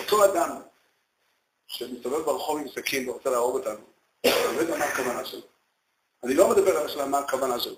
אותו 0.00 0.24
אדם 0.24 0.60
שמסתובב 1.66 2.20
ברחוב 2.24 2.58
עם 2.58 2.68
סכין 2.68 3.08
ורוצה 3.08 3.30
להרוג 3.30 3.56
אותנו, 3.56 3.84
אני 4.26 4.56
לא 4.56 4.60
יודע 4.60 4.78
מה 4.78 4.84
הכוונה 4.84 5.24
שלו. 5.24 5.46
אני 6.24 6.34
לא 6.34 6.50
מדבר 6.50 6.76
על 6.76 6.86
השאלה 6.86 7.06
מה 7.06 7.18
הכוונה 7.18 7.60
שלו, 7.60 7.76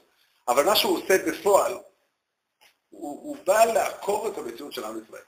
אבל 0.48 0.64
מה 0.64 0.76
שהוא 0.76 0.98
עושה 0.98 1.14
בפועל, 1.26 1.72
הוא, 2.90 3.22
הוא 3.22 3.36
בא 3.44 3.64
לעקור 3.64 4.28
את 4.28 4.38
המציאות 4.38 4.72
של 4.72 4.84
עם 4.84 5.02
ישראל. 5.04 5.22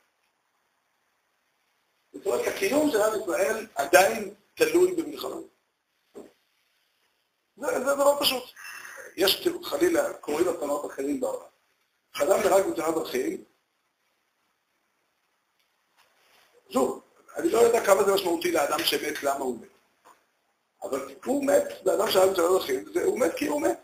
זאת 2.13 2.27
אומרת, 2.27 2.47
הקיום 2.47 2.91
של 2.91 3.03
עם 3.03 3.21
ישראל 3.21 3.67
עדיין 3.75 4.35
תלוי 4.55 4.95
במלחמה. 4.95 5.37
זה, 7.57 7.67
זה 7.67 7.95
דבר 7.95 8.21
פשוט. 8.21 8.43
יש 9.17 9.49
חלילה, 9.63 10.13
קוראים 10.13 10.49
לתנועות 10.49 10.93
אחרים 10.93 11.21
בעולם. 11.21 11.47
אדם 12.23 12.41
נהרג 12.41 12.67
בתאונת 12.67 12.95
דרכים, 12.95 13.45
שוב, 16.71 17.03
אני 17.37 17.51
לא 17.51 17.59
יודע 17.59 17.87
כמה 17.87 18.05
זה 18.05 18.15
משמעותי 18.15 18.53
לאדם 18.53 18.79
שמת, 18.85 19.23
למה 19.23 19.45
הוא 19.45 19.59
מת. 19.61 19.69
אבל 20.83 21.15
הוא 21.25 21.47
מת, 21.47 21.65
זה 21.85 21.95
אדם 21.95 22.11
שהיה 22.11 22.27
בתאונת 22.27 22.51
דרכים, 22.51 22.85
הוא 23.05 23.19
מת 23.19 23.35
כי 23.37 23.47
הוא 23.47 23.63
מת. 23.63 23.79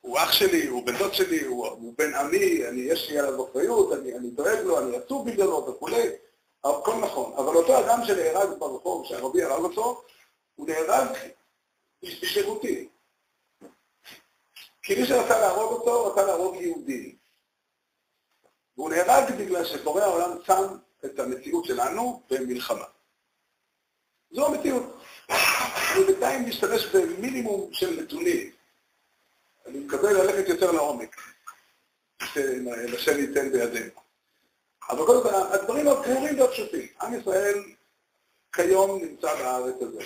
הוא 0.00 0.18
אח 0.18 0.32
שלי, 0.32 0.66
הוא 0.66 0.86
בן 0.86 0.98
דוד 0.98 1.14
שלי, 1.14 1.44
הוא, 1.44 1.66
הוא 1.66 1.94
בן 1.98 2.14
עמי, 2.14 2.68
אני, 2.68 2.80
יש 2.80 3.10
לי 3.10 3.18
עליו 3.18 3.50
אחריות, 3.50 3.92
אני, 3.92 4.16
אני 4.16 4.30
דואג 4.30 4.58
לו, 4.58 4.80
אני 4.80 4.96
עצוב 4.96 5.30
בגללו 5.30 5.66
וכולי. 5.66 6.08
הכל 6.64 6.94
נכון, 6.94 7.32
אבל 7.32 7.56
אותו 7.56 7.80
אדם 7.80 7.98
שנהרג 8.06 8.58
ברחוב, 8.58 9.06
שהרבי 9.06 9.42
הרג 9.42 9.60
אותו, 9.60 10.04
הוא 10.54 10.68
נהרג 10.68 11.06
בשירותי. 12.02 12.88
כי 14.82 14.94
מי 15.00 15.06
שרצה 15.06 15.40
להרוג 15.40 15.72
אותו, 15.72 16.06
רצה 16.06 16.26
להרוג 16.26 16.56
יהודי. 16.56 17.16
והוא 18.76 18.90
נהרג 18.90 19.34
בגלל 19.38 19.64
שבורא 19.64 20.02
העולם 20.02 20.30
שם 20.44 20.62
את 21.04 21.18
המציאות 21.18 21.64
שלנו 21.64 22.22
במלחמה. 22.30 22.84
זו 24.30 24.46
המציאות. 24.46 24.82
אני 25.28 26.04
בינתיים 26.06 26.48
משתמש 26.48 26.86
במינימום 26.86 27.72
של 27.72 28.02
נתונים. 28.02 28.50
אני 29.66 29.78
מקווה 29.78 30.12
ללכת 30.12 30.48
יותר 30.48 30.72
לעומק, 30.72 31.16
שהשם 32.22 33.18
ייתן 33.18 33.52
בידינו. 33.52 34.01
אבל 34.90 35.06
קודם 35.06 35.22
כל, 35.22 35.34
הדברים 35.34 35.88
הברורים 35.88 36.40
והפשוטים. 36.40 36.86
עם 37.02 37.20
ישראל 37.20 37.64
כיום 38.52 39.04
נמצא 39.04 39.34
בארץ 39.34 39.74
הזאת. 39.80 40.02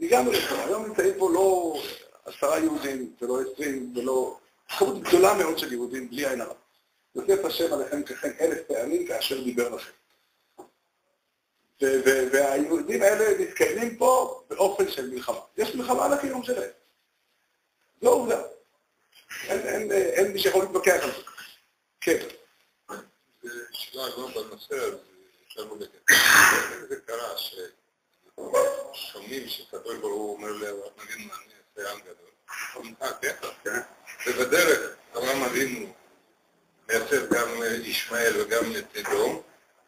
הגענו 0.00 0.32
לפה, 0.32 0.54
היום 0.54 0.86
נמצאים 0.86 1.14
פה 1.18 1.30
לא 1.32 1.76
עשרה 2.24 2.58
יהודים, 2.58 3.14
ולא 3.20 3.38
עשרים, 3.40 3.92
ולא... 3.96 4.38
כמות 4.78 5.02
גדולה 5.02 5.34
מאוד 5.34 5.58
של 5.58 5.72
יהודים, 5.72 6.10
בלי 6.10 6.28
עין 6.28 6.40
הרע. 6.40 6.54
יוסף 7.14 7.44
השם 7.44 7.72
עליכם 7.72 8.02
ככם 8.02 8.30
אלף 8.40 8.58
פעמים 8.68 9.06
כאשר 9.06 9.42
דיבר 9.42 9.74
לכם. 9.74 9.92
והיהודים 12.32 13.02
האלה 13.02 13.38
מתקיימים 13.38 13.96
פה 13.96 14.42
באופן 14.48 14.90
של 14.90 15.10
מלחמה. 15.10 15.40
יש 15.56 15.74
מלחמה 15.74 16.04
על 16.04 16.12
הקיום 16.12 16.42
שלהם. 16.42 16.70
זו 18.02 18.08
עובדה. 18.08 18.42
אין 19.48 20.32
מי 20.32 20.38
שיכול 20.38 20.62
להתווכח 20.62 21.00
על 21.02 21.10
זה. 21.10 21.31
כן. 22.02 22.26
שאלה 23.72 24.04
הנושא, 24.04 24.74
אז 24.74 24.94
אפשר 25.48 25.64
בודק 25.64 25.86
את 25.94 26.00
זה. 26.08 26.86
זה 26.88 26.96
קרה 27.06 27.38
ששומעים 28.94 29.48
שקדוש 29.48 29.96
ברוך 29.96 30.12
הוא 30.14 30.36
אומר 30.36 30.52
לאברהם 30.52 30.92
אבינו, 30.98 31.32
אני 31.34 31.52
אעשה 31.78 31.92
עם 31.92 32.00
גדול. 32.00 32.30
אה, 33.02 33.12
כן? 33.64 33.80
ובדרך 34.26 34.96
אברהם 35.12 35.42
אבינו 35.42 35.92
מייצר 36.88 37.26
גם 37.30 37.48
ישמעאל 37.82 38.40
וגם 38.40 38.64
את 38.78 38.96
אדום, 38.96 39.42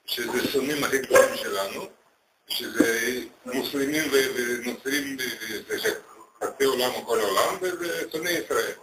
שזה 0.07 0.49
שונאים 0.53 0.85
הכי 0.85 0.99
גדולים 0.99 1.37
שלנו, 1.37 1.89
שזה 2.49 3.21
מוסלמים 3.45 4.05
ונוצרים, 4.13 5.17
חצי 6.45 6.65
עולם 6.65 6.91
או 6.95 7.07
כל 7.07 7.21
העולם, 7.21 7.57
וזה 7.61 8.11
שונאי 8.13 8.33
ישראל. 8.33 8.75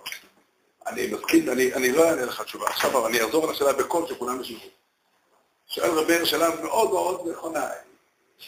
אני 0.87 1.07
מסכים, 1.07 1.49
אני, 1.49 1.73
אני 1.73 1.91
לא 1.91 2.09
אענה 2.09 2.25
לך 2.25 2.41
תשובה 2.41 2.67
עכשיו, 2.67 2.97
אבל 2.97 3.09
אני 3.09 3.25
אחזור 3.25 3.51
לשאלה 3.51 3.73
בקול 3.73 4.07
שכולם 4.07 4.41
ישבו. 4.41 4.67
שואל 5.67 5.89
רבי 5.89 6.25
שאלה 6.25 6.55
מאוד 6.63 6.89
מאוד 6.89 7.27
נכונה, 7.31 7.69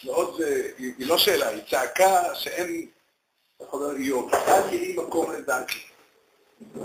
מאוד, 0.04 0.40
היא, 0.78 0.92
היא 0.98 1.06
לא 1.06 1.18
שאלה, 1.18 1.48
היא 1.48 1.62
צעקה 1.70 2.34
שאין, 2.34 2.88
איך 3.60 3.72
אומר 3.72 3.96
איוב, 3.96 4.34
אל 4.34 4.72
יהי 4.72 4.96
מקום 4.96 5.32
לדעתי. 5.32 5.78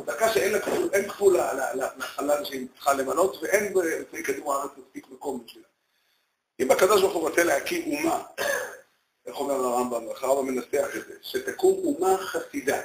צעקה 0.05 0.33
שאין 0.33 0.51
לה 0.51 0.59
גבול, 0.59 0.89
אין 0.93 1.07
גבול 1.07 1.37
לחלל 1.97 2.45
שהיא 2.45 2.67
צריכה 2.73 2.93
למנות, 2.93 3.37
ואין 3.41 3.73
לפני 3.75 4.23
כדור 4.23 4.53
הארץ 4.53 4.71
מספיק 4.77 5.07
מקום 5.09 5.43
בשבילה. 5.45 5.67
אם 6.59 6.71
הקדוש 6.71 7.01
ברוך 7.01 7.13
הוא 7.13 7.29
רוצה 7.29 7.43
להקים 7.43 7.93
אומה, 7.93 8.23
איך 9.25 9.35
אומר 9.35 9.53
הרמב"ם, 9.55 10.03
הרמב"ם 10.21 10.47
מנסח 10.47 10.87
את 10.95 11.05
זה, 11.07 11.13
שתקום 11.21 11.81
אומה 11.83 12.17
חסידה, 12.17 12.81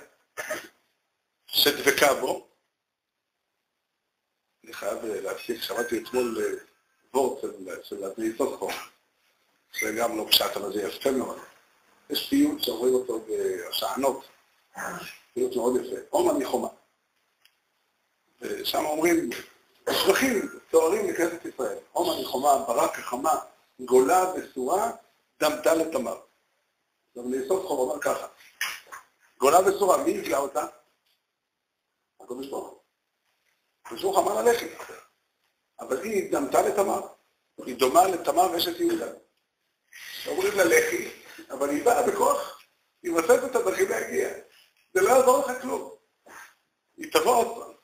שדבקה 1.47 2.15
בו, 2.15 2.47
אני 4.65 4.73
חייב 4.73 5.05
להפסיק, 5.05 5.63
שמעתי 5.63 6.03
אתמול 6.03 6.59
וורט 7.15 7.45
של 7.83 8.05
אדמי 8.05 8.37
סוסקו, 8.39 8.69
זה 9.81 9.93
גם 9.99 10.17
לא 10.17 10.27
פשט, 10.29 10.57
אבל 10.57 10.73
זה 10.73 10.83
יפה 10.83 11.11
מאוד. 11.11 11.39
יש 12.11 12.29
פיוט 12.29 12.63
שאומרים 12.63 12.95
אותו 12.95 13.21
בשענות, 13.29 14.25
פיוט 15.35 15.57
מאוד 15.57 15.77
יפה, 15.77 15.97
עומר 16.11 16.33
מחומה. 16.39 16.69
ושם 18.41 18.85
אומרים, 18.85 19.31
שבחים, 19.91 20.49
תוארים 20.71 21.09
לכנסת 21.09 21.45
ישראל, 21.45 21.79
עומר 21.93 22.21
מחומה, 22.21 22.65
ברק 22.69 22.99
החמה, 22.99 23.39
גולה 23.81 24.33
וסורה, 24.33 24.91
דמתה 25.41 25.75
לתמר. 25.75 26.21
לאסוף 27.17 27.67
חור 27.67 27.81
אומר 27.81 28.01
ככה, 28.01 28.27
גולה 29.39 29.59
וסורה, 29.67 30.05
מי 30.05 30.11
יפגע 30.11 30.39
אותה? 30.39 30.67
הקדוש 32.21 32.47
ברוך 32.47 32.69
הוא. 32.69 32.84
ברוך 33.91 34.19
אמר 34.19 34.43
ללכת, 34.43 34.69
אבל 35.81 36.03
היא 36.03 36.33
דמתה 36.33 36.63
לתמר, 36.63 37.01
היא 37.67 37.77
דומה 37.77 38.07
לתמר 38.07 38.57
אשת 38.57 38.81
יהודה. 38.81 39.13
אומרים 40.27 40.53
לה 40.57 40.65
לכי, 40.65 41.11
אבל 41.51 41.71
היא 41.71 41.85
באה 41.85 42.07
בכוח, 42.07 42.63
היא 43.03 43.13
מוצאת 43.13 43.45
את 43.45 43.57
הדרכים 43.57 43.89
להגיע. 43.89 44.29
זה 44.95 45.01
לא 45.01 45.09
יעזור 45.09 45.39
לך 45.39 45.63
כלום. 45.63 45.91
היא 46.97 47.13
תבוא 47.13 47.37
עוד 47.37 47.57
פעם. 47.57 47.75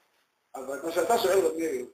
אבל 0.55 0.81
מה 0.83 0.93
שאתה 0.93 1.19
שואל, 1.19 1.39
רבי 1.39 1.63
יאיר, 1.63 1.87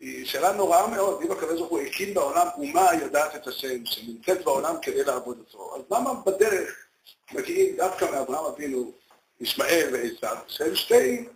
היא 0.00 0.26
שאלה 0.26 0.52
נוראה 0.52 0.86
מאוד, 0.86 1.22
אם 1.22 1.32
הוא 1.58 1.80
הקים 1.80 2.14
בעולם 2.14 2.46
אומה 2.56 2.90
יודעת 3.00 3.36
את 3.36 3.46
השם, 3.46 3.86
שנמצאת 3.86 4.44
בעולם 4.44 4.74
כדי 4.82 5.04
לעבוד 5.04 5.38
אותו. 5.38 5.76
אז 5.76 5.82
למה 5.90 6.14
בדרך 6.14 6.86
מגיעים 7.32 7.76
דווקא 7.76 8.04
מאברהם 8.04 8.44
אבינו, 8.44 8.92
ישמעאל 9.40 9.88
ועשיו, 9.92 10.36
שהם 10.46 10.74
שתי 10.74 11.28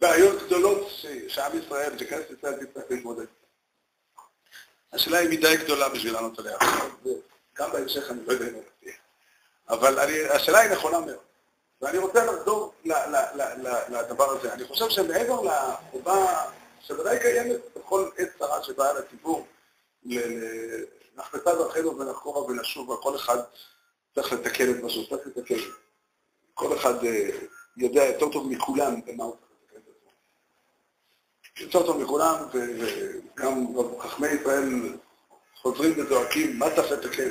בעיות 0.00 0.42
גדולות 0.42 0.88
שעם 1.28 1.58
ישראל, 1.58 1.98
שכנסת 1.98 2.30
ישראל 2.38 2.64
תצטרך 2.64 2.84
להתמודד. 2.90 3.26
השאלה 4.92 5.18
היא 5.18 5.28
מדי 5.30 5.56
גדולה 5.56 5.88
בשביל 5.88 6.12
לענות 6.12 6.38
עליה 6.38 6.56
וגם 7.04 7.72
בהמשך 7.72 8.10
אני 8.10 8.26
לא 8.26 8.32
יודע 8.32 8.44
אם 8.44 8.54
אני 8.54 8.62
תהיה. 8.80 8.94
אבל 9.68 9.98
אני, 9.98 10.20
השאלה 10.20 10.58
היא 10.58 10.70
נכונה 10.70 11.00
מאוד. 11.00 11.18
ואני 11.82 11.98
רוצה 11.98 12.24
לחזור 12.24 12.72
לדבר 13.88 14.30
הזה. 14.30 14.52
אני 14.52 14.64
חושב 14.64 14.88
שמעבר 14.88 15.40
לחובה 15.42 16.42
שוודאי 16.80 17.20
קיימת 17.20 17.60
בכל 17.76 18.08
עת 18.16 18.28
צרה 18.38 18.62
שבאה 18.62 18.92
לציבור, 18.92 19.46
נחפשה 21.16 21.54
דרכנו 21.54 21.98
ונחקורה 21.98 22.42
ונשוב, 22.42 22.88
וכל 22.88 23.16
אחד 23.16 23.38
צריך 24.14 24.32
לתקן 24.32 24.70
את 24.70 24.82
מה 24.82 24.90
שהוא 24.90 25.04
צריך 25.08 25.26
לתקן. 25.26 25.54
כל 26.54 26.76
אחד 26.76 26.94
יודע 27.76 28.04
יותר 28.04 28.28
טוב 28.32 28.48
מכולם 28.48 29.00
במה 29.06 29.24
הוא 29.24 29.36
צריך 29.36 29.45
יותר 31.60 31.86
טוב 31.86 32.02
מכולם, 32.02 32.34
וגם 32.52 33.66
חכמי 33.98 34.28
ישראל 34.28 34.96
חוזרים 35.54 35.92
וזועקים, 35.96 36.58
מה 36.58 36.66
צריך 36.76 36.92
לתקן? 36.92 37.28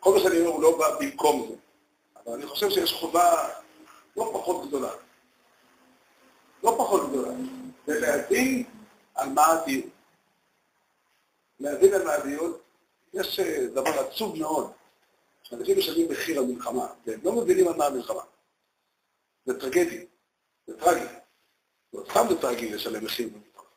כל 0.00 0.14
מה 0.14 0.20
שאני 0.20 0.38
אומר 0.38 0.50
הוא 0.50 0.62
לא 0.62 0.78
בא 0.78 0.98
במקום 1.00 1.46
זה. 1.48 1.54
אבל 2.16 2.34
אני 2.34 2.46
חושב 2.46 2.70
שיש 2.70 2.92
חובה 2.92 3.48
לא 4.16 4.30
פחות 4.32 4.68
גדולה. 4.68 4.90
לא 6.62 6.74
פחות 6.78 7.08
גדולה. 7.10 7.32
ולהבין 7.88 8.64
על 9.14 9.28
מה 9.28 9.46
הדיון. 9.46 9.88
להבין 11.60 11.94
על 11.94 12.04
מה 12.04 12.12
הדיון, 12.12 12.52
יש 13.14 13.40
דבר 13.74 14.00
עצוב 14.00 14.38
מאוד, 14.38 14.72
שאנשים 15.42 15.78
משלמים 15.78 16.08
מחיר 16.10 16.38
על 16.38 16.44
מלחמה, 16.44 16.86
והם 17.06 17.20
לא 17.24 17.32
מבינים 17.32 17.68
על 17.68 17.74
מה 17.74 17.86
המלחמה. 17.86 18.22
זה 19.46 19.60
טרגדי, 19.60 20.06
זה 20.66 20.80
טרגי. 20.80 21.04
לא 21.94 22.04
סתם 22.10 22.26
זה 22.28 22.40
טרגי 22.40 22.70
לשלם 22.70 23.04
מחיר 23.04 23.28
במלחמה. 23.28 23.68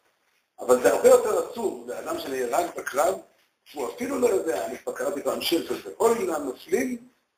אבל 0.60 0.84
זה 0.84 0.94
הרבה 0.94 1.10
יותר 1.10 1.50
עצוב 1.50 1.90
לאדם 1.90 2.20
שנהרג 2.20 2.66
בקרב, 2.78 3.16
שהוא 3.66 3.90
אפילו 3.90 4.20
לא 4.20 4.28
יודע, 4.28 4.66
אני 4.66 4.78
כבר 4.78 4.94
קראתי 4.94 5.22
פעם 5.24 5.42
שיר 5.42 5.68
כזה, 5.68 5.90
אוי 6.00 6.26
לנופלים 6.26 6.98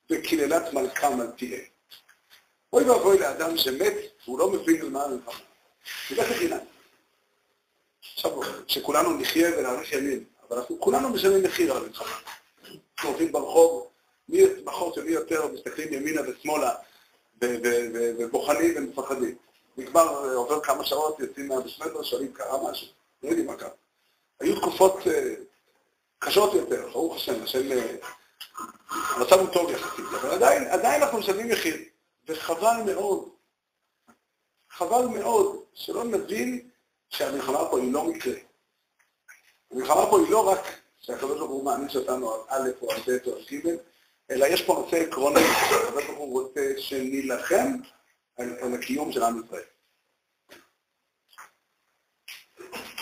וקללת 0.10 0.74
מלכם 0.74 1.20
על 1.22 1.32
תהיה. 1.38 1.62
אוי 2.74 2.89
ואבוי 2.89 3.20
לאדם 3.20 3.58
שמת, 3.58 3.94
והוא 4.26 4.39
לא 4.39 4.52
מבין 4.52 4.82
על 4.82 4.89
מה 4.89 5.04
המלחמה. 5.04 5.39
זה 6.10 6.15
ככה 6.15 6.34
חינם. 6.34 6.58
עכשיו, 8.13 8.39
שכולנו 8.68 9.18
נחיה 9.18 9.58
ונאריך 9.58 9.94
ימים, 9.94 10.24
אבל 10.50 10.58
אנחנו 10.58 10.80
כולנו 10.80 11.10
משלמים 11.10 11.44
מחיר 11.44 11.72
על 11.72 11.78
המלחמה. 11.78 12.15
אנחנו 12.98 13.10
הולכים 13.10 13.32
ברחוב, 13.32 13.88
מי 14.30 14.42
בחור 14.63 14.96
שמי 14.96 15.12
יותר 15.12 15.48
מסתכלים 15.48 15.94
ימינה 15.94 16.22
ושמאלה, 16.22 16.76
ובוחנים 18.18 18.74
ומפחדים. 18.76 19.36
נגמר, 19.77 20.34
עובר 20.36 20.60
כמה 20.62 20.86
שעות, 20.86 21.19
יוצאים 21.19 21.47
מהבסמטר, 21.47 22.03
שואלים, 22.03 22.34
קרה 22.34 22.71
משהו? 22.71 22.88
לא 23.23 23.29
יודעים 23.29 23.47
מה 23.47 23.55
קרה. 23.55 23.69
היו 24.39 24.60
תקופות 24.60 24.99
קשות 26.19 26.53
יותר, 26.53 26.89
ברוך 26.91 27.15
השם, 27.15 27.43
השם, 27.43 27.62
המצב 28.89 29.39
הוא 29.39 29.49
טוב 29.53 29.71
יחסית, 29.71 30.05
אבל 30.21 30.32
עדיין, 30.32 30.67
עדיין 30.67 31.01
אנחנו 31.01 31.17
משלמים 31.17 31.49
מחיר, 31.49 31.77
וחבל 32.27 32.84
מאוד, 32.86 33.29
חבל 34.69 35.05
מאוד 35.05 35.63
שלא 35.73 36.03
נבין 36.03 36.69
שהמלחמה 37.10 37.69
פה 37.71 37.79
היא 37.79 37.93
לא 37.93 38.03
מקרה. 38.03 38.34
המלחמה 39.71 40.05
פה 40.10 40.19
היא 40.19 40.32
לא 40.32 40.49
רק 40.49 40.79
שהקדוש 40.99 41.38
ברוך 41.38 41.51
הוא 41.51 41.63
מעניש 41.63 41.95
אותנו 41.95 42.34
על 42.34 42.41
א' 42.47 42.69
או 42.82 42.91
על 42.91 42.99
ב' 43.08 43.27
או 43.27 43.36
על 43.36 43.43
ג', 43.51 43.67
אלא 44.32 44.45
יש 44.45 44.62
פה 44.62 44.73
נושא 44.73 44.97
עקרוני, 44.97 45.39
שהקדוש 45.69 46.05
ברוך 46.05 46.17
הוא 46.17 46.41
רוצה 46.41 46.73
שנילחם 46.77 47.77
על, 48.39 48.56
על 48.62 48.73
הקיום 48.73 49.12
של 49.12 49.23
עם 49.23 49.41
ישראל. 49.45 49.63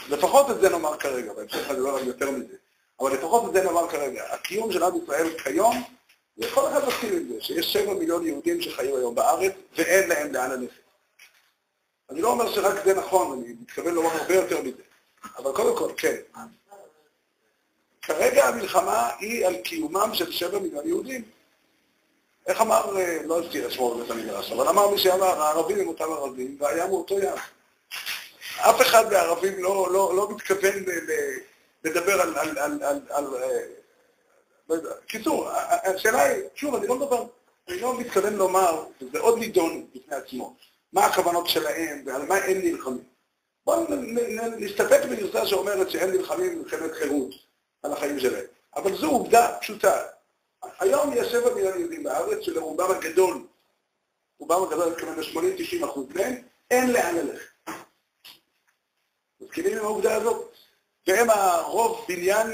לפחות 0.10 0.50
את 0.50 0.62
זה 0.62 0.69
נאמר 0.69 0.97
כרגע, 0.97 1.34
בהמשך 1.34 1.71
אני 1.71 1.80
לא 1.80 2.00
יותר 2.00 2.32
מזה, 2.32 2.56
אבל 3.00 3.13
לפחות 3.13 3.50
את 3.50 3.54
זה 3.54 3.63
נאמר 3.63 3.89
כרגע. 3.89 4.34
הקיום 4.34 4.71
של 4.71 4.84
עם 4.84 5.04
ישראל 5.04 5.39
כיום, 5.39 5.76
וכל 6.38 6.67
אחד 6.67 6.88
מסכים 6.88 7.17
עם 7.17 7.28
זה, 7.28 7.41
שיש 7.41 7.73
שבע 7.73 7.93
מיליון 7.93 8.28
יהודים 8.28 8.62
שחיים 8.62 8.95
היום 8.95 9.15
בארץ 9.15 9.54
ואין 9.78 10.10
להם 10.10 10.34
לאן 10.34 10.52
ללכת. 10.52 10.82
אני 12.10 12.21
לא 12.21 12.32
אומר 12.32 12.52
שרק 12.52 12.86
זה 12.86 12.93
נכון, 12.93 13.39
אני 13.39 13.54
מתכוון 13.54 13.93
לומר 13.93 14.10
הרבה 14.10 14.36
יותר 14.36 14.62
מזה. 14.62 14.84
אבל 15.38 15.52
קודם 15.56 15.78
כל, 15.78 15.93
כן. 15.97 16.15
כרגע 18.02 18.45
המלחמה 18.45 19.10
היא 19.19 19.47
על 19.47 19.62
קיומם 19.62 20.10
של 20.13 20.32
שבע 20.32 20.60
מיליון 20.60 20.88
יהודים. 20.88 21.37
איך 22.47 22.62
אמר, 22.62 22.93
לא 23.25 23.39
הזכיר 23.39 23.67
את 23.67 23.71
שמו 23.71 23.95
בבית 23.95 24.12
המדרש, 24.12 24.51
אבל 24.51 24.67
אמר 24.67 24.89
מי 24.89 24.97
שאמר, 24.97 25.41
הערבים 25.41 25.79
הם 25.79 25.88
אותם 25.88 26.03
ערבים, 26.03 26.57
והים 26.60 26.89
הוא 26.89 26.97
אותו 26.97 27.19
ים. 27.19 27.36
אף 28.60 28.81
אחד 28.81 29.12
מהערבים 29.12 29.63
לא, 29.63 29.88
לא, 29.91 30.15
לא 30.15 30.29
מתכוון 30.36 30.73
לדבר 31.83 32.21
על... 32.21 32.38
על, 32.38 32.57
על, 32.57 32.83
על, 32.83 32.99
על 33.10 33.25
קיצור, 35.07 35.49
השאלה 35.83 36.21
היא, 36.21 36.43
שוב, 36.55 36.75
אני 36.75 36.88
לא 36.88 36.95
מדבר, 36.95 37.25
אני 37.67 37.79
לא 37.79 37.99
מתכוון 37.99 38.33
לומר, 38.33 38.83
וזה 39.01 39.19
עוד 39.19 39.39
נידון 39.39 39.86
בפני 39.95 40.15
עצמו, 40.15 40.55
מה 40.93 41.05
הכוונות 41.05 41.47
שלהם 41.47 42.03
ועל 42.05 42.25
מה 42.25 42.36
הם 42.36 42.57
נלחמים. 42.57 43.03
בואו 43.65 43.86
נסתפק 44.57 45.01
בגרסה 45.12 45.47
שאומרת 45.47 45.89
שהם 45.89 46.12
נלחמים 46.12 46.55
במלחמת 46.55 46.91
חירות 46.91 47.29
על 47.83 47.93
החיים 47.93 48.19
שלהם. 48.19 48.45
אבל 48.75 48.95
זו 48.95 49.07
עובדה 49.07 49.57
פשוטה. 49.62 50.03
היום 50.80 51.13
יש 51.13 51.28
שבע 51.28 51.54
מיליון 51.54 51.80
יהודים 51.80 52.04
בארץ 52.04 52.42
שלרובם 52.42 52.92
הגדול, 52.92 53.48
רובם 54.40 54.63
הגדול, 54.63 54.96
כמובן 54.98 55.20
ל-80-90 55.20 55.86
אחוז 55.86 56.06
מהם, 56.16 56.36
אין 56.72 56.92
לאן 56.92 57.16
ללכת. 57.16 57.72
מסכימים 59.42 59.78
עם 59.78 59.84
העובדה 59.84 60.16
הזאת? 60.16 60.52
והם 61.08 61.30
הרוב 61.30 62.06
בניין 62.10 62.48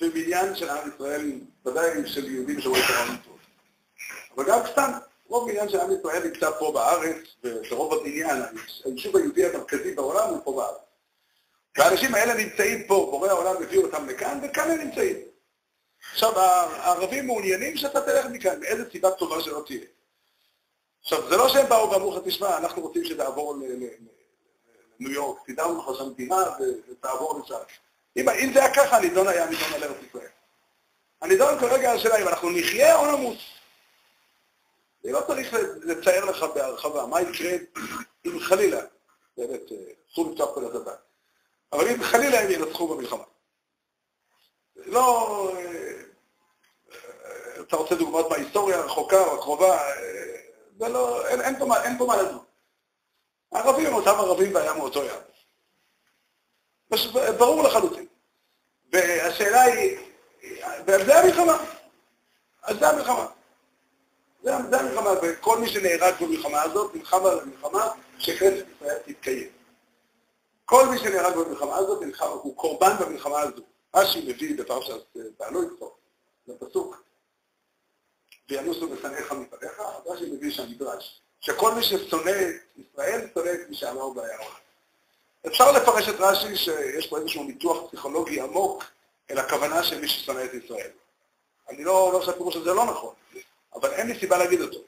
ובניין 0.00 0.56
של 0.56 0.68
עם 0.68 0.90
ישראל, 0.94 1.32
ודאי 1.66 2.06
של 2.06 2.30
יהודים 2.30 2.60
שרואים 2.60 2.82
את 2.84 2.90
העולם 2.90 3.16
טוב. 3.24 3.38
אבל 4.36 4.44
גם 4.48 4.60
סתם, 4.72 4.90
רוב 5.26 5.50
בניין 5.50 5.68
של 5.68 5.80
עם 5.80 5.90
ישראל 5.98 6.28
נמצא 6.28 6.50
פה 6.58 6.72
בארץ, 6.72 7.16
ורוב 7.44 7.94
הבניין, 7.94 8.42
היישוב 8.84 9.16
היהודי 9.16 9.46
המרכזי 9.46 9.94
בעולם 9.94 10.28
הוא 10.28 10.40
פה 10.44 10.52
בארץ. 10.52 10.80
והאנשים 11.78 12.14
האלה 12.14 12.34
נמצאים 12.34 12.86
פה, 12.86 13.08
בורא 13.10 13.28
העולם 13.28 13.62
הביא 13.62 13.78
אותם 13.78 14.08
לכאן, 14.08 14.40
וכאן 14.42 14.70
הם 14.70 14.78
נמצאים. 14.78 15.16
עכשיו, 16.12 16.38
הערבים 16.40 17.26
מעוניינים 17.26 17.76
שאתה 17.76 18.00
תלך 18.00 18.26
מכאן, 18.26 18.60
מאיזה 18.60 18.90
סיבה 18.90 19.10
טובה 19.10 19.42
שלא 19.42 19.62
תהיה. 19.66 19.84
עכשיו, 21.02 21.28
זה 21.28 21.36
לא 21.36 21.48
שהם 21.48 21.68
באו 21.68 21.90
ואמרו 21.90 22.16
לך, 22.16 22.22
תשמע, 22.24 22.58
אנחנו 22.58 22.82
רוצים 22.82 23.04
שתעבור 23.04 23.56
לניו 23.56 25.12
יורק, 25.12 25.38
סידרנו 25.46 25.78
לך 25.78 25.98
שם 25.98 26.08
מדינה 26.08 26.36
ותעבור 26.90 27.40
לשם. 27.40 27.54
אם, 28.16 28.52
זה 28.54 28.64
היה 28.64 28.74
ככה, 28.74 28.96
הנידון 28.96 29.28
היה 29.28 29.46
נידון 29.46 29.72
על 29.74 29.84
ארץ 29.84 29.96
ישראל. 30.08 30.28
הנידון 31.22 31.58
כרגע 31.58 31.92
השאלה 31.92 32.22
אם 32.22 32.28
אנחנו 32.28 32.50
נחיה 32.50 32.96
או 32.96 33.16
נמות. 33.16 33.38
אני 35.04 35.12
לא 35.12 35.20
צריך 35.26 35.54
לצייר 35.82 36.24
לך 36.24 36.42
בהרחבה 36.54 37.06
מה 37.06 37.20
יקרה 37.20 37.52
אם 38.26 38.40
חלילה, 38.40 38.80
באמת, 39.36 39.60
אסור 40.12 40.30
לפתוח 40.30 40.54
כל 40.54 40.64
הזמן, 40.64 40.92
אבל 41.72 41.88
אם 41.88 42.02
חלילה 42.02 42.40
הם 42.40 42.50
ינצחו 42.50 42.88
במלחמה. 42.88 43.24
לא... 44.76 45.52
אתה 47.60 47.76
רוצה 47.76 47.94
דוגמאות 47.94 48.30
מההיסטוריה 48.30 48.78
הרחוקה 48.78 49.24
או 49.24 49.34
הקרובה, 49.34 49.78
זה 50.78 50.88
לא, 50.88 51.26
אין, 51.26 51.40
אין, 51.40 51.58
פה, 51.58 51.76
אין 51.82 51.98
פה 51.98 52.06
מה 52.06 52.22
לדון. 52.22 52.44
הערבים 53.52 53.86
הם 53.86 53.94
אותם 53.94 54.10
ערבים 54.10 54.54
והיה 54.54 54.74
מאותו 54.74 55.02
ים. 55.04 55.20
ברור 57.38 57.62
לחלוטין. 57.62 58.06
והשאלה 58.92 59.62
היא, 59.62 59.98
זה 60.86 61.18
המלחמה. 61.18 61.64
על 62.62 62.78
זה 62.78 62.88
המלחמה. 62.88 63.26
זה, 64.42 64.56
המלחמה, 64.56 65.10
וכל 65.22 65.58
מי 65.58 65.68
שנהרג 65.68 66.14
במלחמה 66.20 66.62
הזאת, 66.62 66.94
נלחם 66.94 67.26
על 67.26 67.40
המלחמה 67.40 67.88
שכנסת 68.18 68.66
ישראל 68.76 68.98
תתקיים. 69.04 69.48
כל 70.64 70.86
מי 70.86 70.98
שנהרג 70.98 71.34
במלחמה 71.34 71.76
הזאת, 71.76 72.02
הוא 72.18 72.56
קורבן 72.56 72.96
במלחמה 73.00 73.40
הזו. 73.40 73.62
רש"י 73.94 74.20
מביא 74.28 74.58
בפרשת 74.58 75.16
בעלו 75.38 75.62
איתו, 75.62 75.96
לפסוק, 76.46 77.02
וינוסו 78.50 78.88
בשנאיך 78.88 79.32
מפניך, 79.32 79.80
רש"י 80.06 80.30
מביא 80.30 80.52
שם 80.52 80.70
מדרש, 80.70 81.20
שכל 81.40 81.74
מי 81.74 81.82
ששונא 81.82 82.30
את 82.30 82.78
ישראל, 82.78 83.28
שונא 83.34 83.50
את 83.50 83.68
מי 83.68 83.76
שאמר 83.76 84.08
בעיירה. 84.08 84.54
אפשר 85.46 85.72
לפרש 85.72 86.08
את 86.08 86.14
רש"י 86.18 86.56
שיש 86.56 87.06
פה 87.06 87.18
איזשהו 87.18 87.44
ניתוח 87.44 87.86
פסיכולוגי 87.86 88.40
עמוק 88.40 88.84
אל 89.30 89.38
הכוונה 89.38 89.84
של 89.84 90.00
מי 90.00 90.08
ששונא 90.08 90.44
את 90.44 90.54
ישראל. 90.54 90.90
אני 91.68 91.84
לא 91.84 91.98
אומר 91.98 92.24
שהפירוש 92.24 92.56
הזה 92.56 92.74
לא 92.74 92.84
נכון, 92.84 93.14
אבל 93.74 93.90
אין 93.90 94.06
לי 94.06 94.18
סיבה 94.20 94.38
להגיד 94.38 94.60
אותו. 94.60 94.78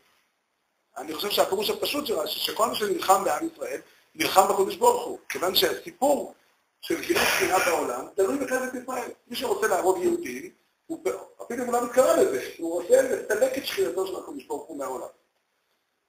אני 0.96 1.14
חושב 1.14 1.30
שהפירוש 1.30 1.70
הפשוט 1.70 2.06
של 2.06 2.14
רש"י, 2.14 2.40
שכל 2.40 2.68
מי 2.68 2.76
שנלחם 2.76 3.24
בעם 3.24 3.48
ישראל, 3.54 3.80
נלחם 4.14 4.48
בקודש 4.48 4.76
ברוך 4.76 5.04
הוא, 5.04 5.18
כיוון 5.28 5.54
שהסיפור 5.54 6.34
של 6.80 7.00
גילוי 7.00 7.24
שנאה 7.38 7.58
בעולם 7.66 8.06
תלוי 8.16 8.38
בכנסת 8.38 8.74
ישראל. 8.82 9.10
מי 9.28 9.36
שרוצה 9.36 9.66
להרוג 9.66 9.98
יהודים, 10.02 10.50
אפילו 11.42 11.62
אם 11.62 11.68
הוא 11.68 11.72
לא 11.72 11.84
מתקרב 11.84 12.18
לזה, 12.18 12.50
הוא 12.58 12.72
רוצה 12.72 13.02
לסלק 13.02 13.58
את 13.58 13.66
שכינתו 13.66 14.06
של 14.06 14.16
הקודש 14.16 14.44
ברוך 14.44 14.68
הוא 14.68 14.78
מהעולם. 14.78 15.08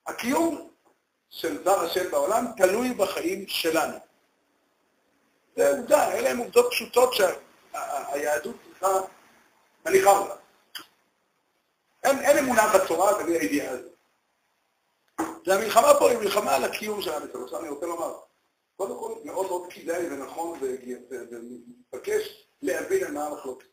הקיום 0.08 0.70
של 1.30 1.58
דבר 1.58 1.80
השם 1.80 2.12
בעולם 2.12 2.46
תלוי 2.58 2.94
בחיים 2.94 3.48
שלנו. 3.48 3.98
זה 5.56 5.78
עובדה, 5.78 6.12
אלה 6.12 6.30
הן 6.30 6.38
עובדות 6.38 6.66
פשוטות 6.72 7.14
שהיהדות 7.14 8.56
צריכה, 8.70 8.88
מניחה 9.86 10.10
אותן. 10.10 10.36
אין, 12.04 12.20
אין 12.20 12.38
אמונה 12.38 12.74
בתורה 12.74 13.24
בלי 13.24 13.40
הידיעה 13.40 13.72
הזאת. 13.72 13.92
והמלחמה 15.46 15.94
פה 16.00 16.10
היא 16.10 16.18
מלחמה 16.18 16.56
על 16.56 16.64
הקיום 16.64 17.02
של 17.02 17.10
ישראל. 17.10 17.44
עכשיו 17.44 17.60
אני 17.60 17.70
רוצה 17.70 17.86
לומר, 17.86 18.20
קודם 18.78 19.00
כל 19.00 19.14
מאוד 19.26 19.48
מאוד 19.48 19.74
כדאי 19.74 20.08
ונכון 20.08 20.60
ומתבקש 20.62 22.48
להבין 22.62 23.04
על 23.04 23.12
מה 23.12 23.26
המחלוקת. 23.26 23.66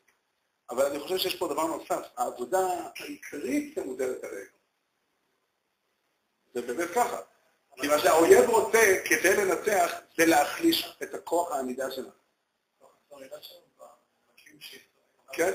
אבל 0.71 0.87
אני 0.87 1.01
חושב 1.01 1.19
שיש 1.19 1.37
פה 1.37 1.49
דבר 1.49 1.67
נוסף, 1.67 2.07
העבודה 2.17 2.69
העיקרית 2.99 3.75
שמודלת 3.75 4.25
עלינו. 4.25 4.57
זה 6.55 6.63
באמת 6.63 6.91
ככה. 6.95 7.21
כי 7.81 7.89
מה 7.89 7.99
שהאויב 7.99 8.51
רוצה 8.51 9.03
כדי 9.05 9.37
לנצח 9.37 9.93
זה 10.17 10.27
להחליש 10.27 10.97
את 11.03 11.15
הכוח 11.15 11.53
העמידה 11.53 11.91
שלנו. 11.91 12.11
כן, 15.33 15.53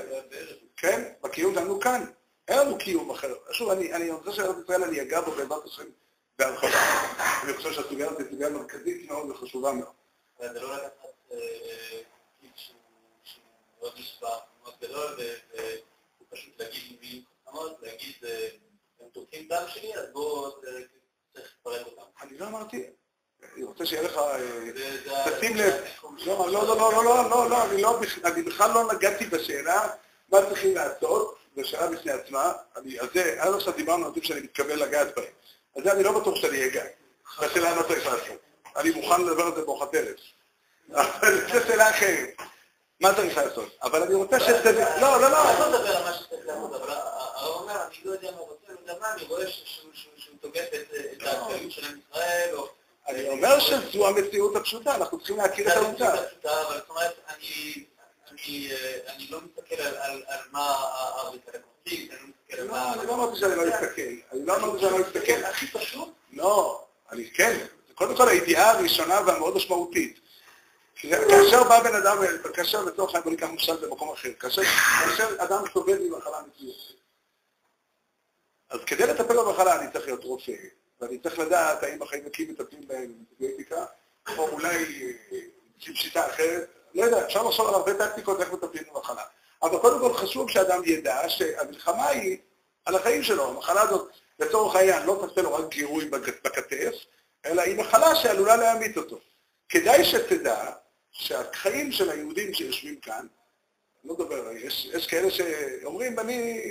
כן, 0.76 1.12
בקיום 1.22 1.54
שלנו 1.54 1.80
כאן. 1.80 2.04
אין 2.48 2.58
לנו 2.58 2.78
קיום 2.78 3.10
אחר. 3.10 3.34
שוב, 3.52 3.70
אני 3.70 4.10
רוצה 4.10 4.32
שארץ 4.32 4.56
ישראל 4.64 4.84
אני 4.84 5.02
אגע 5.02 5.20
בו 5.20 5.30
בעזרת 5.30 5.64
השם 5.64 5.84
בהרחבה. 6.38 6.68
אני 7.44 7.54
חושב 7.54 7.72
שהסוגיה 7.72 8.06
הזאת 8.06 8.18
היא 8.18 8.26
סוגיה 8.30 8.50
מרכזית 8.50 9.10
מאוד 9.10 9.30
וחשובה 9.30 9.72
מאוד. 9.72 9.92
זה 10.38 10.60
לא 10.60 10.76
לקחת 10.76 10.92
תפקיד 11.28 12.50
שהוא 12.54 12.76
מאוד 13.80 13.92
נשבע, 13.98 14.38
מאוד 14.62 14.74
גדול, 14.82 15.16
והוא 15.54 16.26
פשוט 16.30 16.60
להגיד 16.60 16.82
מילים 17.00 17.22
חכמות, 17.46 17.76
להגיד, 17.82 18.14
הם 19.00 19.08
תוקפים 19.12 19.48
דם 19.48 19.64
שלי, 19.68 19.94
אז 19.94 20.06
בואו 20.12 20.60
צריך 20.60 20.86
לפרק 21.34 21.86
אותם. 21.86 22.02
אני 22.22 22.38
לא 22.38 22.46
אמרתי, 22.46 22.86
אני 23.54 23.64
רוצה 23.64 23.86
שיהיה 23.86 24.02
לך, 24.02 24.20
תשים 25.38 25.56
לב, 25.56 25.74
לא, 26.26 26.52
לא, 26.52 26.66
לא, 26.66 26.76
לא, 26.76 27.04
לא, 27.04 27.30
לא, 27.30 27.50
לא, 27.80 27.98
אני 28.24 28.42
בכלל 28.42 28.70
לא 28.74 28.92
נגעתי 28.92 29.26
בשאלה 29.26 29.88
מה 30.28 30.38
צריכים 30.48 30.74
לעשות, 30.74 31.38
זו 31.56 31.64
שאלה 31.64 31.90
בפני 31.90 32.12
עצמה, 32.12 32.52
על 32.74 33.08
זה, 33.14 33.42
עד 33.42 33.54
עכשיו 33.54 33.72
דיברנו 33.72 34.06
על 34.06 34.12
זה 34.14 34.20
שאני 34.22 34.40
מתכוון 34.40 34.78
לגעת 34.78 35.16
בהם. 35.16 35.32
על 35.76 35.84
זה 35.84 35.92
אני 35.92 36.02
לא 36.02 36.20
בטוח 36.20 36.36
שאני 36.36 36.66
אגע. 36.66 36.84
בשאלה 37.42 37.74
מה 37.74 37.82
צריך 37.82 38.06
לעשות. 38.06 38.40
אני 38.76 38.90
מוכן 38.90 39.22
לדבר 39.22 39.42
על 39.42 39.54
זה 39.54 39.60
בארוחת 39.60 39.94
ערב. 39.94 40.16
אבל 40.90 41.40
זו 41.52 41.66
שאלה 41.66 41.90
אחרת. 41.90 42.42
מה 43.02 43.14
צריך 43.14 43.36
לעשות? 43.36 43.68
אבל 43.82 44.02
אני 44.02 44.14
רוצה 44.14 44.40
שתבין... 44.40 44.86
לא, 45.00 45.20
לא, 45.20 45.30
לא. 45.30 45.50
אני 45.50 45.60
לא 45.60 45.68
מדבר 45.68 45.96
על 45.96 46.04
מה 46.04 46.12
שצריך 46.12 46.46
לעשות, 46.46 46.74
אבל 46.74 46.90
הרב 46.90 47.60
אומר, 47.62 47.74
אני 47.86 47.96
לא 48.04 48.12
יודע 48.12 48.30
מה 48.30 48.38
הוא 48.38 48.48
רוצה, 48.48 48.66
אני 48.68 48.76
יודע 48.80 48.94
מה, 49.00 49.14
אני 49.14 49.24
רואה 49.24 49.46
שהוא 50.16 50.34
תוקף 50.40 50.64
את 50.74 51.22
הכלליות 51.22 51.72
של 51.72 51.84
עם 51.84 51.98
ישראל, 52.10 52.50
או... 52.52 52.68
אני 53.08 53.28
אומר 53.28 53.60
שזו 53.60 54.08
המציאות 54.08 54.56
הפשוטה, 54.56 54.94
אנחנו 54.94 55.18
צריכים 55.18 55.36
להכיר 55.36 55.68
את 55.68 55.76
העובדה. 55.76 56.14
אבל 56.14 56.78
זאת 56.78 56.88
אומרת, 56.90 57.14
אני 59.08 59.26
לא 59.30 59.40
מסתכל 59.40 59.82
על 59.82 60.22
מה 60.52 60.74
הרב 61.14 61.34
מציג, 61.86 62.12
אני 62.12 62.20
לא 62.20 62.26
מסתכל 62.28 62.62
על 62.62 62.68
מה... 62.68 62.94
אני 62.94 63.06
לא 63.06 63.14
אמרתי 63.14 63.40
שאני 63.40 63.56
לא 63.56 63.66
מסתכל. 63.66 64.02
אני 64.32 64.46
לא 64.46 64.56
אמרתי 64.56 64.80
שאני 64.80 64.92
לא 64.92 64.98
מסתכל. 64.98 65.44
הכי 65.44 65.66
פשוט? 65.66 66.08
לא, 66.32 66.84
אני 67.12 67.30
כן. 67.30 67.66
קודם 67.94 68.16
כל 68.16 68.28
הידיעה 68.28 68.70
הראשונה 68.70 69.20
והמאוד 69.26 69.56
משמעותית. 69.56 70.21
כאשר 71.10 71.64
בא 71.64 71.82
בן 71.82 71.94
אדם, 71.94 72.18
כאשר 72.54 72.84
לצורך 72.84 73.14
העניין 73.14 73.34
ניקח 73.34 73.46
משל 73.46 73.76
במקום 73.76 74.12
אחר, 74.12 74.28
כאשר 74.40 74.62
אדם 75.38 75.64
סובל 75.72 75.98
ממחלה 75.98 76.38
מסוימת, 76.54 76.74
אז 78.70 78.80
כדי 78.86 79.06
לטפל 79.06 79.36
במחלה 79.36 79.80
אני 79.80 79.92
צריך 79.92 80.06
להיות 80.06 80.24
רופא, 80.24 80.52
ואני 81.00 81.18
צריך 81.18 81.38
לדעת 81.38 81.82
האם 81.82 82.02
החיידקים 82.02 82.50
מטפלים 82.50 82.88
בהם 82.88 83.12
באנטיביוטיקה, 83.12 83.84
או 84.38 84.48
אולי 84.48 84.84
עם 85.86 85.94
שיטה 85.94 86.26
אחרת, 86.26 86.68
לא 86.94 87.02
יודע, 87.04 87.26
אפשר 87.26 87.42
לחשוב 87.42 87.68
על 87.68 87.74
הרבה 87.74 87.94
טקטיקות 87.94 88.40
איך 88.40 88.52
מטפלים 88.52 88.84
במחלה. 88.94 89.22
אבל 89.62 89.78
קודם 89.78 90.00
כל 90.00 90.14
חשוב 90.14 90.50
שאדם 90.50 90.82
ידע 90.84 91.28
שהמלחמה 91.28 92.08
היא 92.08 92.38
על 92.84 92.94
החיים 92.94 93.22
שלו. 93.22 93.48
המחלה 93.48 93.82
הזאת, 93.82 94.10
לצורך 94.38 94.76
העניין, 94.76 95.06
לא 95.06 95.26
תעשה 95.26 95.42
לו 95.42 95.54
רק 95.54 95.68
גירוי 95.68 96.04
בכתף, 96.04 96.94
אלא 97.44 97.62
היא 97.62 97.76
מחלה 97.76 98.14
שעלולה 98.14 98.56
להמית 98.56 98.96
אותו. 98.96 99.18
כדאי 99.68 100.04
שתדע 100.04 100.72
שהחיים 101.12 101.92
של 101.92 102.10
היהודים 102.10 102.54
שיושבים 102.54 103.00
כאן, 103.00 103.26
לא 104.04 104.14
מדבר, 104.14 104.50
יש, 104.52 104.86
יש 104.86 105.06
כאלה 105.06 105.30
שאומרים, 105.30 106.18
אני, 106.18 106.62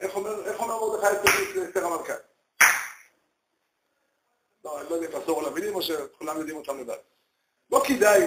איך 0.00 0.14
אומר, 0.14 0.46
איך 0.46 0.60
אומר 0.60 0.78
מרדכי 0.78 1.64
אסתר 1.64 1.86
המלכה? 1.86 2.14
לא, 4.64 4.80
אני 4.80 4.90
לא 4.90 4.94
יודע 4.94 5.08
אם 5.08 5.12
לחזור 5.12 5.40
על 5.40 5.46
המילים 5.46 5.74
או 5.74 5.82
שכולם 5.82 6.38
יודעים 6.38 6.56
אותם 6.56 6.78
לבד. 6.78 6.96
לא 7.70 7.82
כדאי, 7.88 8.20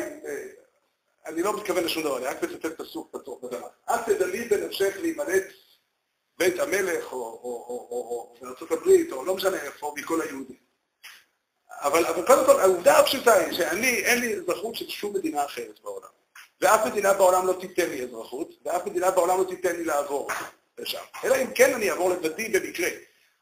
אני 1.25 1.41
לא 1.41 1.57
מתכוון 1.57 1.83
לשום 1.83 2.03
דבר, 2.03 2.17
אני 2.17 2.25
רק 2.25 2.43
מצטט 2.43 2.81
פסוק 2.81 3.11
פתוח 3.11 3.43
בתנ"ך. 3.43 3.67
אל 3.89 4.03
תדלי 4.03 4.45
בנפשך 4.45 4.97
להימלט 5.01 5.43
בית 6.37 6.59
המלך 6.59 7.13
או 7.13 8.35
בארצות 8.41 8.71
הברית, 8.71 9.11
או 9.11 9.25
לא 9.25 9.35
משנה 9.35 9.57
איפה, 9.61 9.93
מכל 9.97 10.21
היהודים. 10.21 10.66
אבל, 11.81 12.05
אבל 12.05 12.25
קודם 12.25 12.45
כל, 12.45 12.59
העובדה 12.59 12.99
הפשוטה 12.99 13.33
היא 13.33 13.57
שאני, 13.57 13.87
אין 13.87 14.19
לי 14.19 14.35
אזרחות 14.35 14.75
של 14.75 14.89
שום 14.89 15.13
מדינה 15.13 15.45
אחרת 15.45 15.79
בעולם. 15.83 16.09
ואף 16.61 16.85
מדינה 16.85 17.13
בעולם 17.13 17.47
לא 17.47 17.53
תיתן 17.53 17.89
לי 17.89 18.03
אזרחות, 18.03 18.49
ואף 18.65 18.85
מדינה 18.85 19.11
בעולם 19.11 19.37
לא 19.39 19.43
תיתן 19.43 19.75
לי 19.75 19.83
לעבור 19.83 20.29
לשם. 20.77 21.03
אלא 21.23 21.35
אם 21.35 21.53
כן 21.53 21.73
אני 21.73 21.91
אעבור 21.91 22.09
לבדי 22.09 22.49
במקרה. 22.49 22.89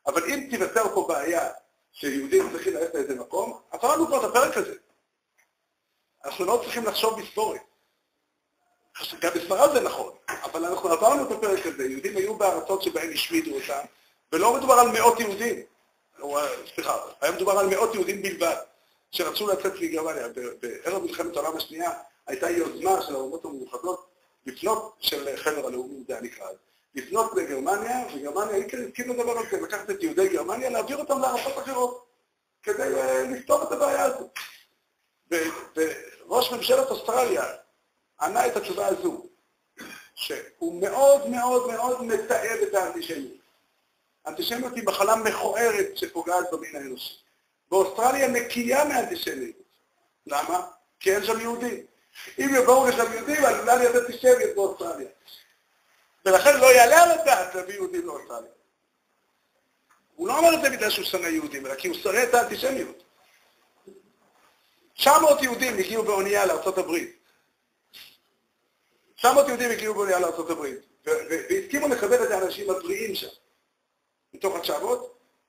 אבל 0.08 0.24
אם 0.24 0.48
תיווצר 0.50 0.96
פה 0.96 1.06
בעיה 1.08 1.50
שיהודים 1.92 2.52
צריכים 2.52 2.74
ללכת 2.74 2.94
לאיזה 2.94 3.16
מקום, 3.16 3.60
עברנו 3.72 4.08
כבר 4.08 4.26
את 4.26 4.30
הפרק 4.30 4.58
הזה. 4.58 4.76
אנחנו 6.26 6.46
לא 6.46 6.62
צריכים 6.64 6.86
לחשוב 6.86 7.22
בספורת. 7.22 7.62
גם 9.22 9.32
בספרד 9.36 9.74
זה 9.74 9.82
נכון, 9.82 10.14
אבל 10.44 10.66
אנחנו 10.66 10.90
עברנו 10.90 11.24
את 11.24 11.32
הפרק 11.32 11.66
הזה, 11.66 11.86
יהודים 11.86 12.18
היו 12.18 12.36
בארצות 12.36 12.84
שבהן 12.84 13.14
השמידו 13.14 13.52
אותם, 13.56 13.86
ולא 14.32 14.54
מדובר 14.54 14.74
על 14.74 14.88
מאות 14.88 15.20
יהודים, 15.20 15.62
סליחה, 16.76 16.98
היה 17.22 17.32
מדובר 17.32 17.60
על 17.60 17.68
מאות 17.68 17.96
יהודים 17.96 18.22
בלבד, 18.22 18.56
שרצו 19.12 19.48
לצאת 19.48 19.74
מגרמניה. 19.82 20.28
ב- 20.28 20.54
בערב 20.62 21.04
מלחמת 21.04 21.36
העולם 21.38 21.58
השנייה 21.58 21.92
הייתה 22.28 22.50
יוזמה 22.50 23.02
של 23.02 23.16
האומות 23.16 23.46
המאוחדות 23.46 24.06
לפנות, 24.46 24.96
של 25.00 25.38
חבר 25.38 25.68
הלאומי 25.68 26.04
זה 26.08 26.14
היה 26.14 26.22
נקרא 26.22 26.46
אז, 26.48 26.56
לפנות 26.96 27.34
לגרמניה, 27.34 28.06
וגרמניה 28.16 28.58
הסכים 28.58 29.10
לדבר 29.10 29.40
הזה, 29.40 29.62
לקחת 29.62 29.90
את 29.90 30.04
יהודי 30.04 30.30
גרמניה, 30.30 30.70
להעביר 30.70 30.98
אותם 30.98 31.20
לארצות 31.20 31.58
אחרות, 31.58 32.06
כדי 32.64 32.84
אה, 32.84 33.24
לפתור 33.24 33.64
את 33.64 33.72
הבעיה 33.72 34.04
הזאת. 34.04 34.40
וראש 35.76 36.52
ממשלת 36.52 36.90
אוסטרליה 36.90 37.44
ענה 38.22 38.48
את 38.48 38.56
התשובה 38.56 38.88
הזו, 38.88 39.26
שהוא 40.16 40.82
מאוד 40.82 41.30
מאוד 41.30 41.68
מאוד 41.72 42.04
מתעב 42.04 42.60
את 42.68 42.74
האנטישמיות. 42.74 43.45
האנטישמיות 44.26 44.74
היא 44.76 44.84
מחלה 44.86 45.16
מכוערת 45.16 45.98
שפוגעת 45.98 46.52
במין 46.52 46.76
האנושי. 46.76 47.14
באוסטרליה 47.70 48.28
נקייה 48.28 48.86
מאנטישמיות. 48.86 49.56
למה? 50.28 50.68
כי 51.00 51.16
אין 51.16 51.26
שם 51.26 51.40
יהודים. 51.40 51.86
אם 52.40 52.50
יבואו 52.56 52.88
לשם 52.88 53.14
יהודים, 53.14 53.46
עלולה 53.46 53.76
להיות 53.76 53.96
אנטישמיות 53.96 54.56
באוסטרליה. 54.56 55.08
ולכן 56.26 56.60
לא 56.60 56.66
יעלה 56.66 57.04
על 57.04 57.12
הדעת 57.12 57.56
להביא 57.56 57.74
יהודים 57.74 58.08
לאוסטרליה. 58.08 58.52
הוא 60.16 60.28
לא 60.28 60.38
אומר 60.38 60.54
את 60.54 60.62
זה 60.62 60.70
בגלל 60.70 60.90
שהוא 60.90 61.06
שונא 61.06 61.28
יהודים, 61.28 61.66
אלא 61.66 61.76
כי 61.76 61.88
הוא 61.88 61.98
שונא 61.98 62.24
את 62.24 62.34
האנטישמיות. 62.34 63.04
900 64.94 65.42
יהודים 65.42 65.78
הגיעו 65.78 66.04
באונייה 66.04 66.46
לארה"ב. 66.46 66.92
900 69.16 69.48
יהודים 69.48 69.72
הגיעו 69.72 69.94
באונייה 69.94 70.20
לארה"ב, 70.20 70.62
והסכימו 71.06 71.88
לקבל 71.88 72.24
את 72.24 72.32
האנשים 72.32 72.70
הבריאים 72.70 73.16
שם, 73.16 73.28
מתוך 74.36 74.56
ה-900, 74.56 74.86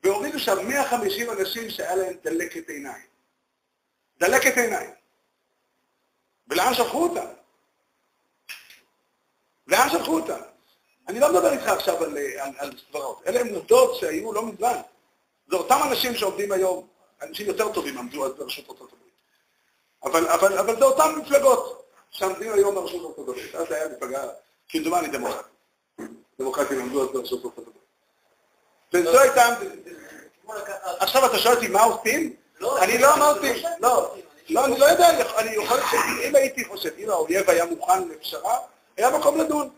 והורידו 0.03 0.39
שם 0.39 0.69
150 0.69 1.31
אנשים 1.31 1.71
שהיה 1.71 1.97
להם 1.97 2.15
דלקת 2.23 2.69
עיניים. 2.69 3.07
דלקת 4.21 4.57
עיניים. 4.57 4.91
ולאן 6.49 6.75
שלחו 6.75 7.03
אותם? 7.03 7.27
לאן 9.67 9.89
שלחו 9.91 10.19
אותם? 10.19 10.41
אני 11.09 11.21
לא 11.21 11.33
מדבר 11.33 11.53
איתך 11.53 11.69
עכשיו 11.69 12.05
על, 12.05 12.19
על, 12.19 12.53
על 12.59 12.71
סברות, 12.89 13.23
אלה 13.27 13.41
הן 13.41 13.55
עובדות 13.55 13.97
שהיו 13.97 14.33
לא 14.33 14.47
מזמן. 14.47 14.81
זה 15.49 15.57
אותם 15.57 15.79
אנשים 15.91 16.15
שעומדים 16.15 16.53
היום, 16.53 16.87
אנשים 17.23 17.47
יותר 17.47 17.73
טובים 17.73 17.99
עמדו 17.99 18.27
אז 18.27 18.33
בראשות 18.33 18.71
ארצות 18.71 18.93
הברית. 18.93 19.15
אבל, 20.05 20.29
אבל, 20.29 20.59
אבל 20.59 20.79
זה 20.79 20.85
אותן 20.85 21.19
מפלגות 21.19 21.91
שעמדים 22.11 22.53
היום 22.53 22.75
בראשות 22.75 23.05
ארצות 23.05 23.29
הברית. 23.29 23.55
אז 23.55 23.69
זה 23.69 23.77
היה 23.77 23.89
מפלגה, 23.97 24.29
כמדומני 24.69 25.09
דמוקרטית. 25.09 25.53
דמוקרטים 26.39 26.81
עמדו 26.81 27.03
אז 27.03 27.09
בראשות 27.09 27.45
ארצות 27.45 27.59
הברית. 27.59 27.86
וזו 28.93 29.21
הייתה... 29.21 29.43
עכשיו 30.99 31.27
אתה 31.27 31.39
שואל 31.39 31.55
אותי 31.55 31.69
מה 31.69 31.83
עושים? 31.83 32.37
אני 32.83 32.99
לא 32.99 33.15
אמרתי, 33.15 33.63
לא, 33.81 34.17
לא, 34.49 34.65
אני 34.65 34.79
לא 34.79 34.85
יודע, 34.85 35.09
אני 35.39 35.51
יכול 35.51 35.81
שאם 35.91 36.37
הייתי 36.37 36.65
חושב, 36.65 36.91
אם 36.99 37.11
האויב 37.11 37.51
היה 37.51 37.65
מוכן 37.65 38.09
לפשרה, 38.09 38.59
היה 38.97 39.19
מקום 39.19 39.41
לדון. 39.41 39.71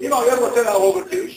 אם 0.00 0.12
האויב 0.12 0.38
רוצה 0.38 0.62
להרוג 0.62 0.96
אותי, 0.96 1.36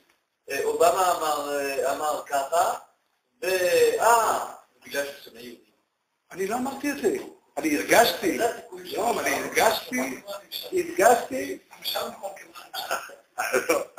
אובמה 0.65 1.17
אמר, 1.17 1.59
אה, 1.59 1.93
אמר 1.93 2.23
ככה, 2.27 2.75
ואה, 3.43 4.47
בגלל 4.87 5.05
שהוא 5.05 5.15
שונא 5.25 5.39
יהודים. 5.39 5.65
אני 6.33 6.47
לא 6.47 6.57
אמרתי 6.57 6.91
את 6.91 6.97
זה. 7.03 7.17
אני 7.57 7.77
הרגשתי, 7.77 8.39
לא, 8.39 9.21
אני 9.21 9.35
הרגשתי, 9.35 10.21
הרגשתי, 10.73 11.59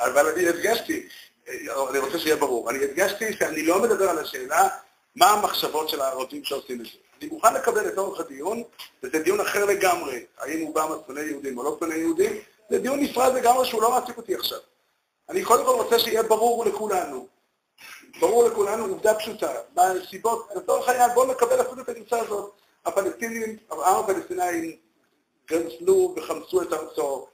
אבל 0.06 0.26
אני 0.26 0.48
הדגשתי, 0.48 1.08
אני 1.90 1.98
רוצה 1.98 2.18
שיהיה 2.18 2.36
ברור, 2.36 2.70
אני 2.70 2.84
הדגשתי 2.84 3.32
שאני 3.32 3.62
לא 3.62 3.82
מדבר 3.82 4.10
על 4.10 4.18
השאלה 4.18 4.68
מה 5.16 5.30
המחשבות 5.30 5.88
של 5.88 6.00
הערבים 6.00 6.44
שעושים 6.44 6.80
את 6.80 6.86
זה. 6.86 6.92
אני 7.20 7.28
מוכן 7.28 7.54
לקבל 7.54 7.88
את 7.88 7.98
אורך 7.98 8.20
הדיון, 8.20 8.62
וזה 9.02 9.18
דיון 9.18 9.40
אחר 9.40 9.64
לגמרי, 9.64 10.24
האם 10.38 10.66
אובמה 10.66 10.94
שונא 11.06 11.20
יהודים 11.20 11.58
או 11.58 11.62
לא 11.62 11.76
שונא 11.80 11.94
יהודים, 11.94 12.32
זה 12.70 12.78
דיון 12.78 13.00
נפרד 13.00 13.34
לגמרי 13.34 13.66
שהוא 13.66 13.82
לא 13.82 13.90
מעסיק 13.90 14.16
אותי 14.16 14.34
עכשיו. 14.34 14.58
אני 15.28 15.44
קודם 15.44 15.64
כל 15.64 15.70
רוצה 15.70 15.98
שיהיה 15.98 16.22
ברור 16.22 16.64
לכולנו, 16.64 17.26
ברור 18.20 18.44
לכולנו 18.44 18.84
עובדה 18.84 19.14
פשוטה, 19.14 19.52
מהסיבות, 19.76 20.48
לצורך 20.56 20.88
העניין 20.88 21.10
בואו 21.14 21.32
נקבל 21.32 21.60
אפילו 21.60 21.82
את 21.82 21.88
הגרסה 21.88 22.20
הזאת, 22.20 22.52
הפלסטינים, 22.86 23.56
העם 23.70 24.04
הפלסטינאים 24.04 24.76
גנזלו 25.48 26.14
וחמסו 26.16 26.62
את 26.62 26.72
ארצו, 26.72 27.26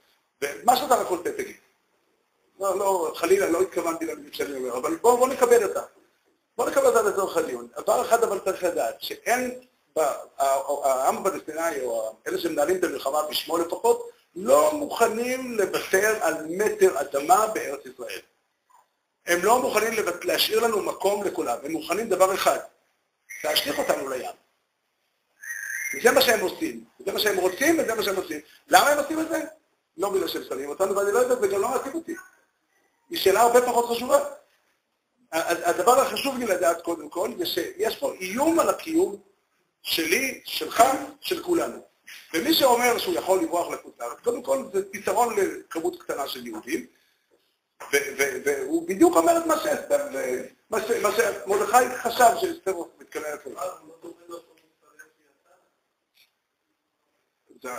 ומה 0.43 0.77
שאתה 0.77 0.95
רק 0.95 1.07
רוצה 1.07 1.33
תגיד. 1.33 1.57
לא, 2.61 2.79
לא, 2.79 3.13
חלילה, 3.15 3.49
לא 3.49 3.61
התכוונתי 3.63 4.07
למילים 4.07 4.33
שאני 4.33 4.57
אומר, 4.57 4.79
אבל 4.79 4.97
בואו 4.97 5.17
בוא 5.17 5.29
נקבל 5.29 5.65
אותה. 5.65 5.83
בואו 6.57 6.69
נקבל 6.69 6.87
אותה 6.87 7.03
לצורך 7.03 7.37
הדיון. 7.37 7.69
דבר 7.79 8.03
אחד 8.03 8.23
אבל 8.23 8.39
צריך 8.39 8.65
לדעת, 8.65 8.95
שאין, 9.01 9.61
העם 10.39 11.17
הפלסטיני, 11.19 11.81
או 11.85 12.17
אלה 12.27 12.39
שמנהלים 12.39 12.77
את 12.77 12.85
המלחמה 12.85 13.23
בשמו 13.31 13.59
לפחות, 13.59 14.11
לא 14.37 14.75
מוכנים 14.75 15.59
לוותר 15.59 16.19
על 16.25 16.47
מטר 16.49 17.01
אדמה 17.01 17.47
בארץ 17.47 17.87
ישראל. 17.87 18.21
הם 19.27 19.45
לא 19.45 19.63
מוכנים 19.63 19.93
להשאיר 20.25 20.61
לנו 20.61 20.83
מקום 20.83 21.25
לכולם, 21.25 21.59
הם 21.63 21.73
מוכנים 21.73 22.09
דבר 22.09 22.35
אחד, 22.35 22.59
להשליך 23.45 23.79
אותנו 23.79 24.09
לים. 24.09 24.31
וזה 25.95 26.11
מה 26.11 26.21
שהם 26.21 26.41
עושים, 26.41 26.85
זה 27.07 27.13
מה 27.13 27.19
שהם 27.21 27.37
רוצים 27.37 27.79
וזה 27.79 27.95
מה 27.95 28.03
שהם 28.03 28.17
עושים. 28.17 28.41
למה 28.69 28.89
הם 28.89 28.99
עושים 28.99 29.21
את 29.21 29.29
זה? 29.29 29.41
לא 29.97 30.11
בגלל 30.11 30.29
שהם 30.29 30.43
שונאים 30.49 30.69
אותנו, 30.69 30.97
ואני 30.97 31.13
לא 31.13 31.19
יודע, 31.19 31.35
זה 31.41 31.49
גם 31.49 31.61
לא 31.61 31.69
מעסיק 31.69 31.95
אותי. 31.95 32.15
היא 33.11 33.19
שאלה 33.19 33.41
הרבה 33.41 33.61
פחות 33.61 33.97
חשובה. 33.97 34.19
הדבר 35.33 36.01
החשוב 36.01 36.39
לי 36.39 36.47
לדעת 36.47 36.83
קודם 36.83 37.09
כל, 37.09 37.31
זה 37.39 37.47
שיש 37.47 37.97
פה 37.97 38.13
איום 38.13 38.61
על 38.61 38.69
הקיום 38.69 39.17
שלי, 39.83 40.41
שלך, 40.45 40.83
של 41.21 41.43
כולנו. 41.43 41.94
ומי 42.35 42.55
שאומר 42.55 42.99
שהוא 42.99 43.15
יכול 43.15 43.41
לברוח 43.43 43.71
לחוץ 43.73 43.95
לארץ, 44.01 44.19
קודם 44.25 44.43
כל 44.43 44.65
זה 44.73 44.93
פתרון 44.93 45.35
לכמות 45.37 46.03
קטנה 46.03 46.29
של 46.29 46.47
יהודים, 46.47 46.87
והוא 48.45 48.89
בדיוק 48.89 49.17
אומר 49.17 49.39
את 49.39 49.47
מה 49.47 49.55
שאסתר, 49.61 50.07
מה 50.71 50.79
שמרדכי 51.13 51.97
חשב 51.97 52.31
שאסתר 52.41 52.75
מתכוונת 52.99 53.47
אליו. 53.47 53.69
זה- 57.63 57.71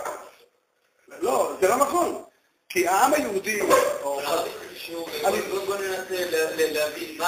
לא, 1.20 1.56
זה 1.60 1.68
לא 1.68 1.76
נכון. 1.76 2.22
כי 2.68 2.88
העם 2.88 3.14
היהודי, 3.14 3.60
או... 4.02 4.20
אני- 5.24 5.40
בוא 5.66 5.76
ננסה 5.76 6.30
להבין 6.72 7.18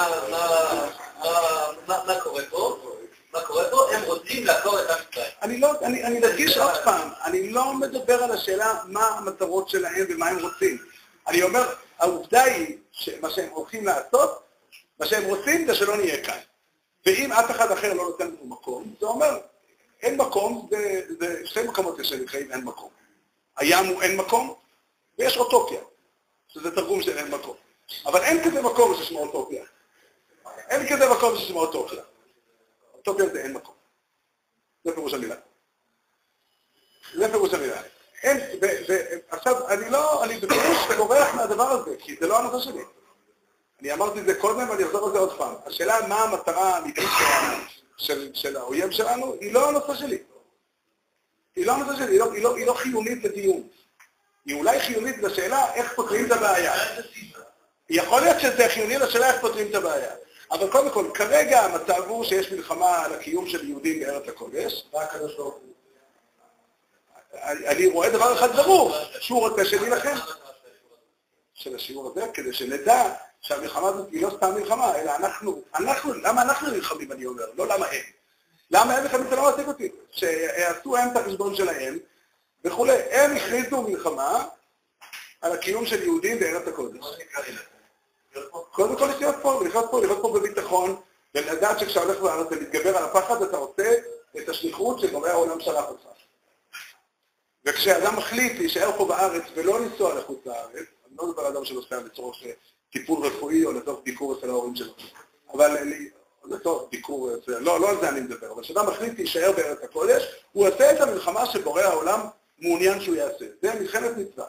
מה 1.87 2.19
קורה 2.23 2.43
פה. 2.49 2.95
מה 3.33 3.41
קורה 3.41 3.69
פה? 3.71 3.95
הם 3.95 4.03
רוצים 4.03 4.45
לעקור 4.45 4.79
את 4.81 4.89
עם 4.89 4.97
ישראל. 5.11 5.29
אני 5.41 5.59
לא, 5.59 5.71
אני, 5.81 6.03
אני 6.03 6.19
מדגיש 6.19 6.57
עוד 6.57 6.83
פעם, 6.83 7.09
אני 7.23 7.49
לא 7.49 7.73
מדבר 7.73 8.23
על 8.23 8.31
השאלה 8.31 8.81
מה 8.85 9.07
המטרות 9.07 9.69
שלהם 9.69 10.05
ומה 10.09 10.27
הם 10.29 10.39
רוצים. 10.39 10.77
אני 11.27 11.41
אומר, 11.43 11.73
העובדה 11.99 12.43
היא 12.43 12.77
שמה 12.91 13.29
שהם 13.29 13.49
הולכים 13.49 13.85
לעשות, 13.85 14.43
מה 14.99 15.05
שהם 15.05 15.23
רוצים 15.23 15.67
זה 15.67 15.75
שלא 15.75 15.97
נהיה 15.97 16.25
כאן. 16.25 16.39
ואם 17.05 17.31
אף 17.31 17.51
אחד 17.51 17.71
אחר 17.71 17.93
לא 17.93 18.03
נותן 18.03 18.27
לנו 18.27 18.45
מקום, 18.45 18.93
זה 18.99 19.05
אומר, 19.05 19.37
אין 20.01 20.17
מקום, 20.17 20.67
זה, 20.71 21.01
זה 21.19 21.41
שתי 21.45 21.63
מקומות 21.63 21.99
יש 21.99 22.09
שנקראים 22.09 22.51
אין 22.51 22.63
מקום. 22.63 22.89
הים 23.57 23.85
הוא 23.85 24.01
אין 24.01 24.17
מקום, 24.17 24.53
ויש 25.19 25.37
אוטופיה, 25.37 25.81
שזה 26.47 26.75
תרגום 26.75 27.01
של 27.01 27.17
אין 27.17 27.31
מקום. 27.31 27.55
אבל 28.05 28.21
אין 28.21 28.43
כזה 28.43 28.61
מקום 28.61 28.95
ששמו 28.95 29.19
אוטופיה. 29.19 29.63
אין 30.69 30.87
כזה 30.89 31.09
מקום 31.09 31.37
ששמו 31.37 31.59
אוטופיה. 31.59 32.01
אוטופיה 33.09 33.33
זה 33.33 33.41
אין 33.41 33.53
מקום. 33.53 33.75
זה 34.83 34.95
פירוש 34.95 35.13
המילה. 35.13 35.35
זה 37.15 37.31
פירוש 37.31 37.53
המילה. 37.53 37.81
אין, 38.23 38.37
ו, 38.61 38.65
ו, 38.89 38.93
עכשיו, 39.29 39.69
אני 39.69 39.89
לא, 39.89 40.23
אני 40.23 40.37
בפירוש 40.37 40.77
בורח 40.97 41.33
מהדבר 41.35 41.69
הזה, 41.69 41.95
כי 41.99 42.15
זה 42.19 42.27
לא 42.27 42.39
הנושא 42.39 42.65
שלי. 42.65 42.83
אני 43.81 43.93
אמרתי 43.93 44.19
את 44.19 44.25
זה 44.25 44.35
קודם 44.35 44.69
ואני 44.69 44.83
אחזור 44.83 45.07
על 45.07 45.13
זה 45.13 45.19
עוד 45.19 45.37
פעם. 45.37 45.55
השאלה 45.65 46.07
מה 46.07 46.23
המטרה 46.23 46.75
האמיתית 46.75 47.09
של, 47.17 47.77
של, 47.97 48.31
של 48.33 48.57
האויב 48.57 48.91
שלנו, 48.91 49.35
היא 49.41 49.53
לא 49.53 49.69
הנושא 49.69 49.95
שלי. 49.95 50.17
היא 51.55 51.65
לא 51.65 51.73
הנושא 51.73 51.95
שלי, 51.97 52.11
היא 52.11 52.19
לא, 52.19 52.33
היא 52.33 52.43
לא, 52.43 52.55
היא 52.55 52.65
לא 52.65 52.73
חיונית 52.73 53.23
לדיון. 53.23 53.67
היא 54.45 54.55
אולי 54.55 54.79
חיונית 54.79 55.17
לשאלה 55.17 55.73
איך 55.73 55.93
פותרים 55.95 56.25
את 56.25 56.31
הבעיה. 56.31 56.73
יכול 57.89 58.21
להיות 58.21 58.39
שזה 58.39 58.69
חיוני 58.69 58.97
לשאלה 58.97 59.33
איך 59.33 59.41
פותרים 59.41 59.67
את 59.69 59.75
הבעיה. 59.75 60.11
אבל 60.51 60.71
קודם 60.71 60.89
כל, 60.89 61.05
כרגע 61.13 61.61
המצב 61.61 62.03
הוא 62.07 62.23
שיש 62.23 62.51
מלחמה 62.51 63.05
על 63.05 63.13
הקיום 63.13 63.49
של 63.49 63.69
יהודים 63.69 63.99
בארץ 63.99 64.27
הקודש. 64.27 64.85
אני 67.33 67.67
אני 67.67 67.87
רואה 67.87 68.09
דבר 68.09 68.33
אחד 68.33 68.55
ברור, 68.55 68.91
שהוא 69.19 69.39
רוצה 69.39 69.65
שנילחם. 69.65 70.15
של 71.53 71.75
השיעור 71.75 72.11
הזה, 72.11 72.25
כדי 72.33 72.53
שנדע 72.53 73.13
שהמלחמה 73.41 73.87
הזאת 73.87 74.09
היא 74.11 74.23
לא 74.23 74.29
סתם 74.37 74.53
מלחמה, 74.55 74.95
אלא 74.95 75.15
אנחנו, 75.15 75.61
אנחנו, 75.75 76.13
למה 76.13 76.41
אנחנו 76.41 76.71
נלחמים, 76.71 77.11
אני 77.11 77.25
אומר, 77.25 77.45
לא 77.57 77.67
למה 77.67 77.85
הם. 77.85 78.01
למה 78.71 78.93
הם 78.93 79.03
נלחמים, 79.03 79.29
זה 79.29 79.35
לא 79.35 79.41
מעסיק 79.41 79.67
אותי. 79.67 79.91
שיעשו 80.11 80.97
הם 80.97 81.09
את 81.11 81.17
החשבון 81.17 81.55
שלהם 81.55 81.99
וכולי. 82.65 82.95
הם 83.11 83.35
הכריזו 83.35 83.81
מלחמה 83.81 84.45
על 85.41 85.51
הקיום 85.51 85.85
של 85.85 86.03
יהודים 86.03 86.39
בארץ 86.39 86.67
הקודש. 86.67 87.05
קודם 88.71 88.97
כל 88.97 89.05
לחיות 89.05 89.35
פה, 89.41 89.63
לחיות 89.65 89.85
פה, 89.91 90.01
לחיות 90.01 90.21
פה 90.21 90.33
בביטחון, 90.39 90.95
ולדעת 91.35 91.79
שכשאתה 91.79 92.05
הולך 92.05 92.21
לארץ 92.21 92.47
ולהתגבר 92.51 92.97
על 92.97 93.03
הפחד, 93.03 93.41
אתה 93.41 93.57
עושה 93.57 93.93
את 94.37 94.49
השליחות 94.49 94.99
שבורא 94.99 95.29
העולם 95.29 95.59
שלח 95.59 95.85
אותך. 95.89 96.07
וכשאדם 97.65 98.15
מחליט 98.15 98.59
להישאר 98.59 98.91
פה 98.97 99.05
בארץ 99.05 99.43
ולא 99.55 99.79
לנסוע 99.79 100.15
לחוץ 100.15 100.39
לארץ, 100.45 100.73
אני 101.07 101.17
לא 101.17 101.27
מדבר 101.27 101.41
על 101.45 101.53
אדם 101.53 101.65
שנוסע 101.65 101.99
לצורך 102.01 102.37
טיפול 102.91 103.25
רפואי 103.25 103.65
או 103.65 103.71
לצורך 103.71 103.99
ביקור 104.03 104.37
אצל 104.37 104.49
ההורים 104.49 104.75
שלו, 104.75 104.93
אבל 105.53 105.77
לצורך 106.45 106.89
ביקור, 106.91 107.29
לא, 107.47 107.79
לא 107.79 107.89
על 107.89 107.95
זה 108.01 108.09
אני 108.09 108.19
מדבר, 108.21 108.51
אבל 108.51 108.63
כשאדם 108.63 108.87
מחליט 108.87 109.13
להישאר 109.17 109.51
בארץ 109.51 109.83
הקודש, 109.83 110.23
הוא 110.51 110.67
עושה 110.67 110.91
את 110.91 111.01
המלחמה 111.01 111.45
שבורא 111.45 111.81
העולם 111.81 112.19
מעוניין 112.59 113.01
שהוא 113.01 113.15
יעשה. 113.15 113.45
זה 113.61 113.73
מלחמת 113.79 114.11
מצווה. 114.17 114.45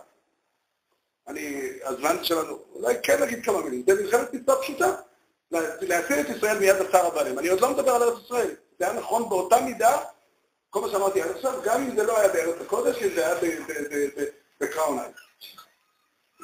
אני, 1.28 1.70
הזמן 1.84 2.24
שלנו, 2.24 2.58
אולי 2.74 2.94
כן 3.02 3.22
נגיד 3.22 3.44
כמה 3.44 3.62
מילים, 3.62 3.82
זה 3.86 4.02
מלחמת 4.02 4.34
מצווה 4.34 4.62
פשוטה. 4.62 4.94
להציל 5.80 6.20
את 6.20 6.28
ישראל 6.36 6.58
מיד 6.58 6.76
הצער 6.76 7.06
הבעלים. 7.06 7.38
אני 7.38 7.48
עוד 7.48 7.60
לא 7.60 7.70
מדבר 7.70 7.94
על 7.94 8.02
ארץ 8.02 8.18
ישראל. 8.24 8.54
זה 8.78 8.84
היה 8.84 9.00
נכון 9.00 9.28
באותה 9.28 9.60
מידה, 9.60 9.98
כל 10.70 10.80
מה 10.80 10.88
שאמרתי 10.88 11.22
עד 11.22 11.30
עכשיו, 11.30 11.60
גם 11.64 11.82
אם 11.82 11.96
זה 11.96 12.02
לא 12.02 12.18
היה 12.18 12.28
בארץ 12.28 12.60
הקודש, 12.60 13.02
זה 13.02 13.26
היה 13.26 13.34
בקראון 14.60 14.98
אייל. 14.98 15.12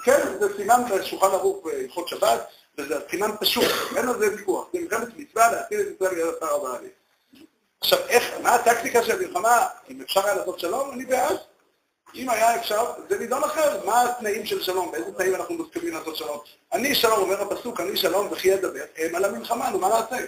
כן, 0.05 0.39
זה 0.41 0.57
סימן 0.57 0.83
בשולחן 0.91 1.27
ערוך 1.27 1.65
בהלכות 1.65 2.09
שבת, 2.09 2.47
וזה 2.79 2.95
סימן 3.11 3.31
פשוט, 3.41 3.65
אין 3.97 4.09
על 4.09 4.19
זה 4.19 4.33
ויכוח. 4.33 4.69
זה 4.73 4.81
מלחמת 4.81 5.09
מצווה 5.17 5.53
להציל 5.53 5.81
את 5.81 5.87
ישראל 5.95 6.15
מיד 6.15 6.27
הצער 6.27 6.55
הבעלים. 6.55 6.91
עכשיו, 7.81 7.99
איך, 8.09 8.25
מה 8.43 8.55
הטקטיקה 8.55 9.03
של 9.03 9.13
המלחמה? 9.13 9.67
אם 9.91 10.01
אפשר 10.01 10.25
היה 10.25 10.35
לעשות 10.35 10.61
שלום, 10.61 10.91
אני 10.93 11.05
בעד. 11.05 11.37
אם 12.15 12.31
היה 12.31 12.57
אפשר, 12.57 12.93
זה 13.09 13.19
נידון 13.19 13.45
אחר, 13.45 13.87
מה 13.87 14.03
התנאים 14.03 14.47
של 14.47 14.63
שלום, 14.63 14.93
באיזה 14.93 15.13
תנאים 15.13 15.35
אנחנו 15.35 15.55
מסכימים 15.55 15.95
לעשות 15.95 16.17
שלום. 16.17 16.39
אני 16.73 16.95
שלום, 16.95 17.21
אומר 17.21 17.43
הפסוק, 17.43 17.81
אני 17.81 17.97
שלום 17.97 18.29
וכי 18.33 18.49
ידבר, 18.49 18.85
הם 18.97 19.15
על 19.15 19.25
המלחמה, 19.25 19.71
נו 19.71 19.79
מה 19.79 19.89
נעשה? 19.89 20.27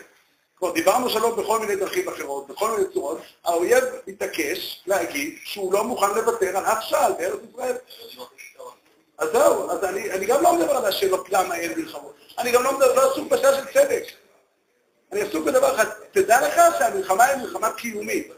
כבר 0.57 0.73
דיברנו 0.73 1.11
שלום 1.11 1.37
בכל 1.37 1.59
מיני 1.61 1.77
דרכים 1.77 2.09
אחרות, 2.09 2.49
בכל 2.49 2.71
מיני 2.71 2.93
צורות, 2.93 3.19
האויב 3.45 3.85
מתעקש 4.07 4.83
להגיד 4.87 5.39
שהוא 5.45 5.73
לא 5.73 5.85
מוכן 5.85 6.15
לוותר 6.15 6.57
על 6.57 6.65
אף 6.65 6.79
שעל 6.81 7.13
בארץ 7.13 7.41
ישראל. 7.51 7.77
אז 9.19 9.29
זהו, 9.33 9.71
אז 9.71 9.85
אני, 9.85 10.11
אני 10.11 10.27
גם 10.27 10.43
לא 10.43 10.55
מדבר 10.55 10.77
על 10.77 10.85
השאלות 10.85 11.29
למה 11.31 11.55
אין 11.55 11.81
מלחמות. 11.81 12.15
אני 12.39 12.53
גם 12.53 12.63
לא 12.63 12.73
מדבר, 12.73 12.95
לא 12.95 13.13
עסוק 13.13 13.29
בשאלה 13.29 13.57
של 13.57 13.65
צדק. 13.73 14.05
אני 15.13 15.21
עסוק 15.21 15.45
בדבר 15.45 15.75
אחד, 15.75 15.87
תדע 16.13 16.49
לך 16.49 16.79
שהמלחמה 16.79 17.25
היא 17.25 17.37
מלחמה 17.37 17.73
קיומית. 17.73 18.33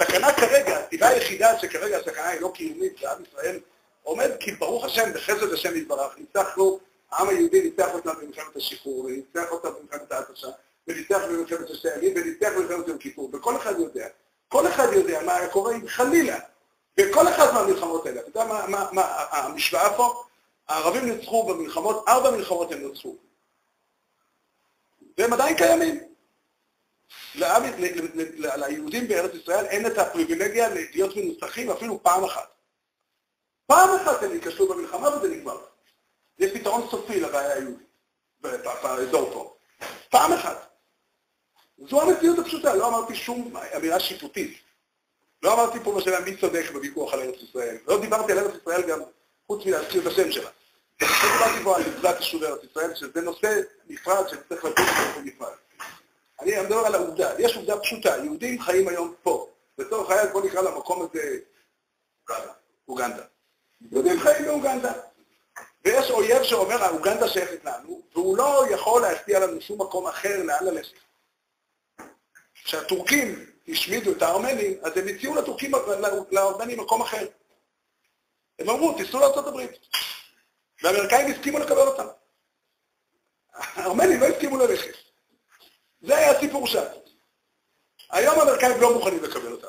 הסכנה 0.00 0.32
כרגע, 0.32 0.78
הסיבה 0.78 1.08
היחידה 1.08 1.58
שכרגע 1.58 1.98
הסכנה 1.98 2.28
היא 2.28 2.40
לא 2.40 2.50
קיומית 2.54 3.02
לעם 3.02 3.22
ישראל, 3.22 3.60
עומד 4.02 4.30
כי 4.40 4.52
ברוך 4.52 4.84
השם, 4.84 5.12
בחסד 5.14 5.52
השם 5.52 5.76
יתברך, 5.76 6.18
ניצחנו, 6.18 6.78
העם 7.10 7.28
היהודי 7.28 7.62
ניצח 7.62 7.94
אותנו 7.94 8.12
במלחמת 8.22 8.56
השחרור, 8.56 9.04
וניצח 9.04 9.50
אותנו 9.50 9.72
במלחמת 9.80 10.12
ההתשה, 10.12 10.48
וניצח 10.88 11.18
במלחמת 11.28 11.68
ששת 11.68 11.84
הימים, 11.84 12.12
וניצח 12.16 12.48
במלחמת 12.56 12.88
יום 12.88 12.98
כיפור, 12.98 13.30
וכל 13.32 13.56
אחד 13.56 13.78
יודע, 13.78 14.08
כל 14.48 14.66
אחד 14.68 14.92
יודע 14.92 15.22
מה 15.26 15.36
היה 15.36 15.48
קורה 15.48 15.74
אם 15.74 15.88
חלילה, 15.88 16.38
בכל 16.96 17.28
אחת 17.28 17.52
מהמלחמות 17.52 18.06
האלה, 18.06 18.20
אתה 18.20 18.28
יודע 18.28 18.44
מה, 18.44 18.66
מה, 18.66 18.88
מה 18.92 19.24
המשוואה 19.30 19.96
פה? 19.96 20.24
הערבים 20.68 21.04
ניצחו 21.04 21.46
במלחמות, 21.46 22.04
ארבע 22.08 22.30
מלחמות 22.30 22.72
הם 22.72 22.86
ניצחו. 22.86 23.16
והם 25.18 25.32
עדיין 25.32 25.56
קיימים. 25.56 26.08
ליהודים 27.34 29.08
בארץ 29.08 29.34
ישראל 29.34 29.64
אין 29.66 29.86
את 29.86 29.98
הפריבילגיה 29.98 30.68
להיות 30.68 31.16
מנוצחים 31.16 31.70
אפילו 31.70 32.02
פעם 32.02 32.24
אחת. 32.24 32.48
פעם 33.66 33.88
אחת 33.96 34.22
הם 34.22 34.32
ייכשלו 34.32 34.68
במלחמה 34.68 35.16
וזה 35.16 35.28
נגמר. 35.28 35.58
זה 36.38 36.54
פתרון 36.54 36.88
סופי 36.90 37.20
לבעיה 37.20 37.52
היהודית 37.52 37.88
באזור 38.82 39.30
פה. 39.32 39.54
פעם 40.10 40.32
אחת. 40.32 40.68
זו 41.78 42.02
המציאות 42.02 42.38
הפשוטה, 42.38 42.74
לא 42.74 42.88
אמרתי 42.88 43.14
שום 43.14 43.56
אמירה 43.76 44.00
שיפוטית. 44.00 44.58
לא 45.42 45.54
אמרתי 45.54 45.78
פה 45.84 45.94
בשאלה 45.98 46.20
מי 46.20 46.36
צודק 46.36 46.64
בוויכוח 46.72 47.14
על 47.14 47.20
ארץ 47.20 47.42
ישראל. 47.42 47.76
לא 47.86 48.00
דיברתי 48.00 48.32
על 48.32 48.38
ארץ 48.38 48.54
ישראל 48.62 48.88
גם 48.88 49.00
חוץ 49.46 49.66
מלהזכיר 49.66 50.02
את 50.02 50.06
השם 50.06 50.32
שלה. 50.32 50.50
לא 51.00 51.08
דיברתי 51.08 51.64
פה 51.64 51.76
על 51.76 51.82
מצוות 51.82 52.16
יישוב 52.20 52.44
ארץ 52.44 52.60
ישראל, 52.70 52.94
שזה 52.94 53.20
נושא 53.20 53.60
נפרד 53.88 54.28
שצריך 54.28 54.64
לדון 54.64 54.86
בו 54.86 55.20
בנפרד. 55.20 55.52
אני 56.40 56.60
מדבר 56.60 56.86
על 56.86 56.94
העובדה, 56.94 57.30
יש 57.38 57.56
עובדה 57.56 57.80
פשוטה, 57.80 58.16
יהודים 58.24 58.62
חיים 58.62 58.88
היום 58.88 59.14
פה. 59.22 59.48
לצורך 59.78 60.10
העניין 60.10 60.32
בוא 60.32 60.46
נקרא 60.46 60.62
למקום 60.62 61.02
הזה 61.02 61.38
אוגנדה. 62.88 63.22
יהודים 63.92 64.20
חיים 64.20 64.44
באוגנדה. 64.44 64.92
ויש 65.84 66.10
אויב 66.10 66.42
שאומר, 66.42 66.84
האוגנדה 66.84 67.28
שייכת 67.28 67.64
לנו, 67.64 68.02
והוא 68.12 68.38
לא 68.38 68.64
יכול 68.70 69.02
להשפיע 69.02 69.40
לנו 69.40 69.60
שום 69.60 69.80
מקום 69.80 70.06
אחר 70.06 70.42
לאן 70.42 70.64
ללכת. 70.64 70.98
כשהטורקים 72.54 73.46
השמידו 73.68 74.12
את 74.12 74.22
הארמנים, 74.22 74.78
אז 74.82 74.96
הם 74.96 75.08
הציעו 75.08 75.34
לטורקים, 75.34 75.72
לארמנים 76.30 76.80
מקום 76.80 77.02
אחר. 77.02 77.26
הם 78.58 78.70
אמרו, 78.70 78.94
תיסעו 78.98 79.20
לארה"ב. 79.20 79.66
והאמריקאים 80.82 81.32
הסכימו 81.32 81.58
לקבל 81.58 81.86
אותם. 81.86 82.06
הארמנים 83.54 84.20
לא 84.20 84.26
הסכימו 84.26 84.56
ללכת. 84.56 85.07
זה 86.00 86.16
היה 86.16 86.30
הסיפור 86.30 86.66
שם. 86.66 86.84
היום 88.10 88.40
האמריקאים 88.40 88.80
לא 88.80 88.94
מוכנים 88.94 89.24
לקבל 89.24 89.52
אותם. 89.52 89.68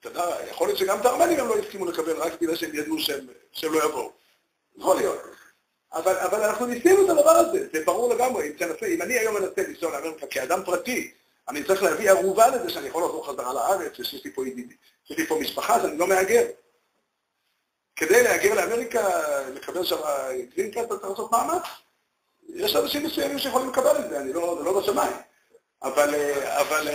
אתה 0.00 0.36
יכול 0.50 0.68
להיות 0.68 0.78
שגם 0.78 1.00
את 1.00 1.06
הארמנים 1.06 1.40
הם 1.40 1.48
לא 1.48 1.58
הסכימו 1.58 1.86
לקבל 1.86 2.16
רק 2.16 2.40
בגלל 2.40 2.56
שהם 2.56 2.74
ידעו 2.74 2.98
שהם, 2.98 3.26
שהם 3.52 3.72
לא 3.72 3.84
יבואו. 3.84 4.12
יכול 4.76 4.96
להיות. 4.96 5.18
אבל, 5.92 6.16
אבל 6.16 6.42
אנחנו 6.42 6.66
ניסינו 6.66 7.04
את 7.04 7.10
הדבר 7.10 7.30
הזה, 7.30 7.66
זה 7.72 7.84
ברור 7.84 8.14
לגמרי, 8.14 8.48
אם 8.48 8.52
תנסה, 8.52 8.86
אם 8.86 9.02
אני 9.02 9.14
היום 9.18 9.34
מנסה 9.34 9.62
לנסוע 9.68 9.92
לאמריקה 9.92 10.26
כאדם 10.26 10.64
פרטי, 10.64 11.12
אני 11.48 11.64
צריך 11.64 11.82
להביא 11.82 12.10
ערובה 12.10 12.46
לזה 12.46 12.70
שאני 12.70 12.88
יכול 12.88 13.04
לחזור 13.04 13.26
חזרה 13.26 13.52
לארץ, 13.52 13.96
שיש 13.96 14.24
לי 14.24 14.32
פה 14.32 14.48
ידידי, 14.48 14.74
שיש 15.04 15.18
לי 15.18 15.26
פה 15.26 15.38
משפחה, 15.40 15.76
אז 15.76 15.84
אני 15.84 15.98
לא 15.98 16.06
מהגר. 16.06 16.46
כדי 17.96 18.22
להגר 18.22 18.54
לאמריקה, 18.54 19.08
לקבל 19.48 19.84
שם 19.84 19.96
גרינקאט, 20.56 20.84
אתה 20.84 20.98
צריך 20.98 21.10
לעשות 21.10 21.32
מאמץ. 21.32 21.62
יש 22.54 22.76
אנשים 22.76 23.06
מסוימים 23.06 23.38
שיכולים 23.38 23.68
לקבל 23.68 24.04
את 24.04 24.10
זה, 24.10 24.20
אני 24.20 24.32
לא, 24.32 24.56
זה 24.58 24.64
לא 24.64 24.80
בשמיים. 24.80 25.16
אבל, 25.82 26.14
אבל, 26.60 26.88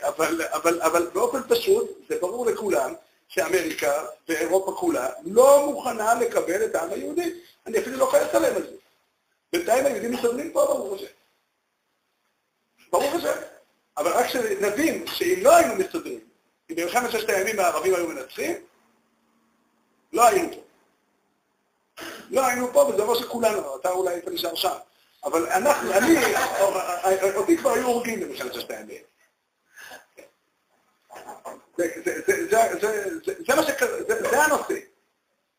אבל, 0.00 0.42
אבל, 0.42 0.82
אבל 0.82 1.06
באופן 1.12 1.40
פשוט, 1.48 1.90
זה 2.08 2.18
ברור 2.20 2.46
לכולם 2.46 2.94
שאמריקה 3.28 4.04
ואירופה 4.28 4.72
כולה 4.72 5.08
לא 5.24 5.66
מוכנה 5.66 6.14
לקבל 6.14 6.64
את 6.64 6.74
העם 6.74 6.90
היהודי. 6.90 7.40
אני 7.66 7.78
אפילו 7.78 7.96
לא 7.96 8.06
כועס 8.10 8.34
עליהם 8.34 8.56
על 8.56 8.62
זה. 8.62 8.76
בינתיים 9.52 9.86
היהודים 9.86 10.12
מסתדרים 10.12 10.52
פה, 10.52 10.64
ברור 10.64 10.94
השם. 10.94 11.06
ברור 12.92 13.16
השם. 13.16 13.40
אבל 13.96 14.12
רק 14.12 14.28
שנבין 14.28 15.06
שאם 15.06 15.40
לא 15.42 15.56
היינו 15.56 15.74
מסתדרים, 15.74 16.20
אם 16.70 16.76
במלחמת 16.76 17.10
ששת 17.10 17.28
הימים 17.28 17.60
הערבים 17.60 17.94
היו 17.94 18.08
מנצחים, 18.08 18.56
לא 20.12 20.26
היינו 20.26 20.48
פה. 20.50 20.60
לא 22.30 22.46
היינו 22.46 22.72
פה, 22.72 22.78
וזה 22.78 23.02
אומר 23.02 23.20
שכולנו, 23.20 23.76
אתה 23.76 23.90
אולי 23.90 24.14
היית 24.14 24.28
נשאר 24.28 24.54
שם. 24.54 24.76
אבל 25.24 25.46
אנחנו, 25.46 25.92
אני, 25.92 26.16
אותי 27.34 27.56
כבר 27.56 27.70
היו 27.70 27.86
הורגים 27.86 28.20
במלחמת 28.20 28.54
ששת 28.54 28.70
הימים. 28.70 29.02
זה 33.46 33.54
מה 33.56 33.62
שקרה, 33.62 34.02
זה 34.08 34.42
הנושא. 34.42 34.74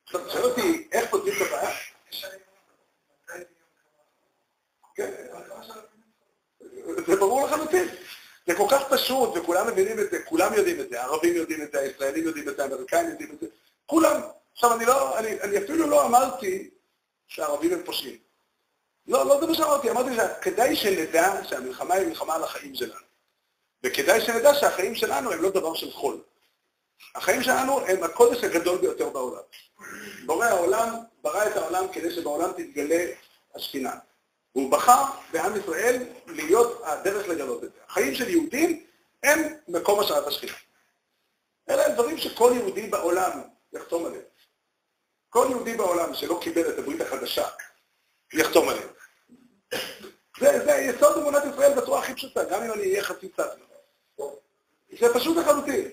עכשיו, 0.03 0.28
תשאל 0.28 0.43
אותי, 0.43 0.88
איך 0.91 1.09
פותרים 1.09 1.34
את 1.38 1.41
הבעיה? 1.41 1.72
כן. 4.95 5.12
זה 7.07 7.16
ברור 7.16 7.47
לחלוטין. 7.47 7.88
זה 8.47 8.55
כל 8.55 8.68
כך 8.72 8.93
פשוט, 8.93 9.38
וכולם 9.38 9.68
מבינים 9.68 9.99
את 9.99 10.12
זה, 10.12 10.24
כולם 10.24 10.53
יודעים 10.53 10.80
את 10.80 10.89
זה, 10.89 11.01
הערבים 11.01 11.36
יודעים 11.36 11.62
את 11.62 11.72
זה, 11.72 11.80
הישראלים 11.80 12.24
יודעים 12.24 12.49
את 12.49 12.55
זה, 12.55 12.64
האמריקאים 12.64 13.09
יודעים 13.09 13.32
את 13.32 13.39
זה, 13.39 13.47
כולם. 13.86 14.22
עכשיו, 14.53 14.74
אני, 14.78 14.86
לא, 14.86 15.20
אני 15.20 15.57
אפילו 15.57 15.88
לא 15.88 16.05
אמרתי 16.05 16.70
שהערבים 17.28 17.74
הם 17.74 17.84
פושעים. 17.86 18.30
לא, 19.08 19.26
לא 19.26 19.39
זה 19.39 19.47
מה 19.47 19.56
שאמרתי, 19.56 19.89
אמרתי 19.91 20.10
שכדאי 20.16 20.76
שנדע 20.76 21.43
שהמלחמה 21.43 21.93
היא 21.93 22.08
מלחמה 22.08 22.36
על 22.36 22.43
החיים 22.43 22.76
שלנו. 22.76 23.06
וכדאי 23.84 24.22
שנדע 24.22 24.54
שהחיים 24.54 24.95
שלנו 24.95 25.32
הם 25.32 25.41
לא 25.41 25.49
דבר 25.49 25.74
של 25.74 25.91
חול. 25.91 26.22
החיים 27.16 27.43
שלנו 27.43 27.80
הם 27.80 28.04
הקודש 28.04 28.43
הגדול 28.43 28.78
ביותר 28.78 29.10
בעולם. 29.10 29.41
בורא 30.26 30.45
העולם 30.45 30.95
ברא 31.22 31.47
את 31.47 31.56
העולם 31.58 31.86
כדי 31.93 32.12
שבעולם 32.12 32.52
תתגלה 32.52 33.06
השכינה. 33.56 33.93
והוא 34.56 34.72
בחר 34.72 35.04
בעם 35.32 35.60
ישראל 35.60 36.04
להיות 36.28 36.82
הדרך 36.84 37.28
לגלות 37.28 37.64
את 37.64 37.74
זה. 37.74 37.80
החיים 37.88 38.16
של 38.16 38.30
יהודים 38.30 38.84
הם 39.24 39.39
מקום 39.68 39.99
השראת 39.99 40.28
השכינה. 40.28 40.54
אלה 41.70 41.86
הם 41.86 41.93
דברים 41.93 42.18
שכל 42.18 42.52
יהודי 42.56 42.88
בעולם 42.88 43.41
יחתום 43.74 44.06
עליהם. 44.06 44.24
כל 45.30 45.47
יהודי 45.49 45.74
בעולם 45.74 46.14
שלא 46.14 46.39
קיבל 46.41 46.70
את 46.70 46.80
הברית 46.80 47.02
החדשה, 47.02 47.47
יחתום 48.34 48.69
עליהם. 48.69 48.88
זה, 50.39 50.65
זה 50.65 50.71
יסוד 50.71 51.17
אמונת 51.17 51.43
ישראל 51.53 51.73
בצורה 51.73 51.99
הכי 51.99 52.15
פשוטה, 52.15 52.43
גם 52.43 52.63
אם 52.63 52.73
אני 52.73 52.82
אהיה 52.82 53.03
חצי 53.03 53.29
צד. 53.29 53.47
זה 54.99 55.13
פשוט 55.13 55.38
לחלוטין. 55.38 55.89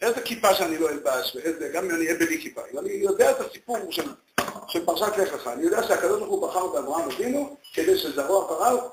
איזה 0.00 0.20
כיפה 0.20 0.54
שאני 0.54 0.78
לא 0.78 0.88
אלבש, 0.90 1.36
ואיזה, 1.36 1.68
גם 1.68 1.84
אם 1.84 1.90
אני 1.90 2.06
אהיה 2.06 2.18
בלי 2.18 2.42
כיפה. 2.42 2.60
אם 2.72 2.78
אני 2.78 2.92
יודע 2.92 3.30
את 3.30 3.40
הסיפור 3.40 3.92
של, 3.92 4.08
של 4.68 4.86
פרשת 4.86 5.12
לך 5.18 5.32
לך, 5.32 5.46
אני 5.46 5.62
יודע 5.62 5.82
שהקדוש 5.82 6.18
ברוך 6.20 6.30
הוא 6.30 6.48
בחר 6.48 6.66
באברהם 6.66 7.10
אבינו 7.10 7.56
כדי 7.72 7.98
שזרוע 7.98 8.46
אחריו 8.46 8.88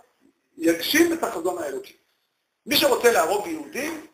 יגשים 0.57 1.13
את 1.13 1.23
החזון 1.23 1.63
האלוקי. 1.63 1.93
מי 2.65 2.77
שרוצה 2.77 3.11
להרוג 3.11 3.47
יהודים, 3.47 4.07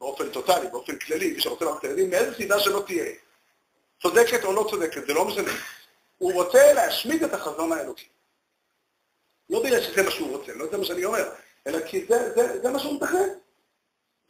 באופן 0.00 0.28
טוטאלי, 0.30 0.68
באופן 0.68 0.98
כללי, 0.98 1.32
מי 1.32 1.40
שרוצה 1.40 1.64
להרוג 1.64 1.78
את 1.78 1.84
הילדים, 1.84 2.10
מאיזה 2.10 2.34
סיבה 2.36 2.60
שלא 2.60 2.82
תהיה, 2.86 3.12
צודקת 4.02 4.44
או 4.44 4.52
לא 4.52 4.66
צודקת, 4.70 5.06
זה 5.06 5.14
לא 5.14 5.24
משנה. 5.24 5.52
הוא 6.22 6.32
רוצה 6.32 6.72
להשמיד 6.72 7.24
את 7.24 7.34
החזון 7.34 7.72
האלוקי. 7.72 8.06
לא 9.50 9.62
בגלל 9.62 9.82
שזה 9.82 10.02
מה 10.02 10.10
שהוא 10.10 10.36
רוצה, 10.36 10.52
לא 10.52 10.66
זה 10.70 10.78
מה 10.78 10.84
שאני 10.84 11.04
אומר, 11.04 11.30
אלא 11.66 11.86
כי 11.86 12.04
זה, 12.08 12.32
זה, 12.34 12.60
זה 12.62 12.70
מה 12.70 12.78
שהוא 12.78 12.94
מתכנן. 12.94 13.28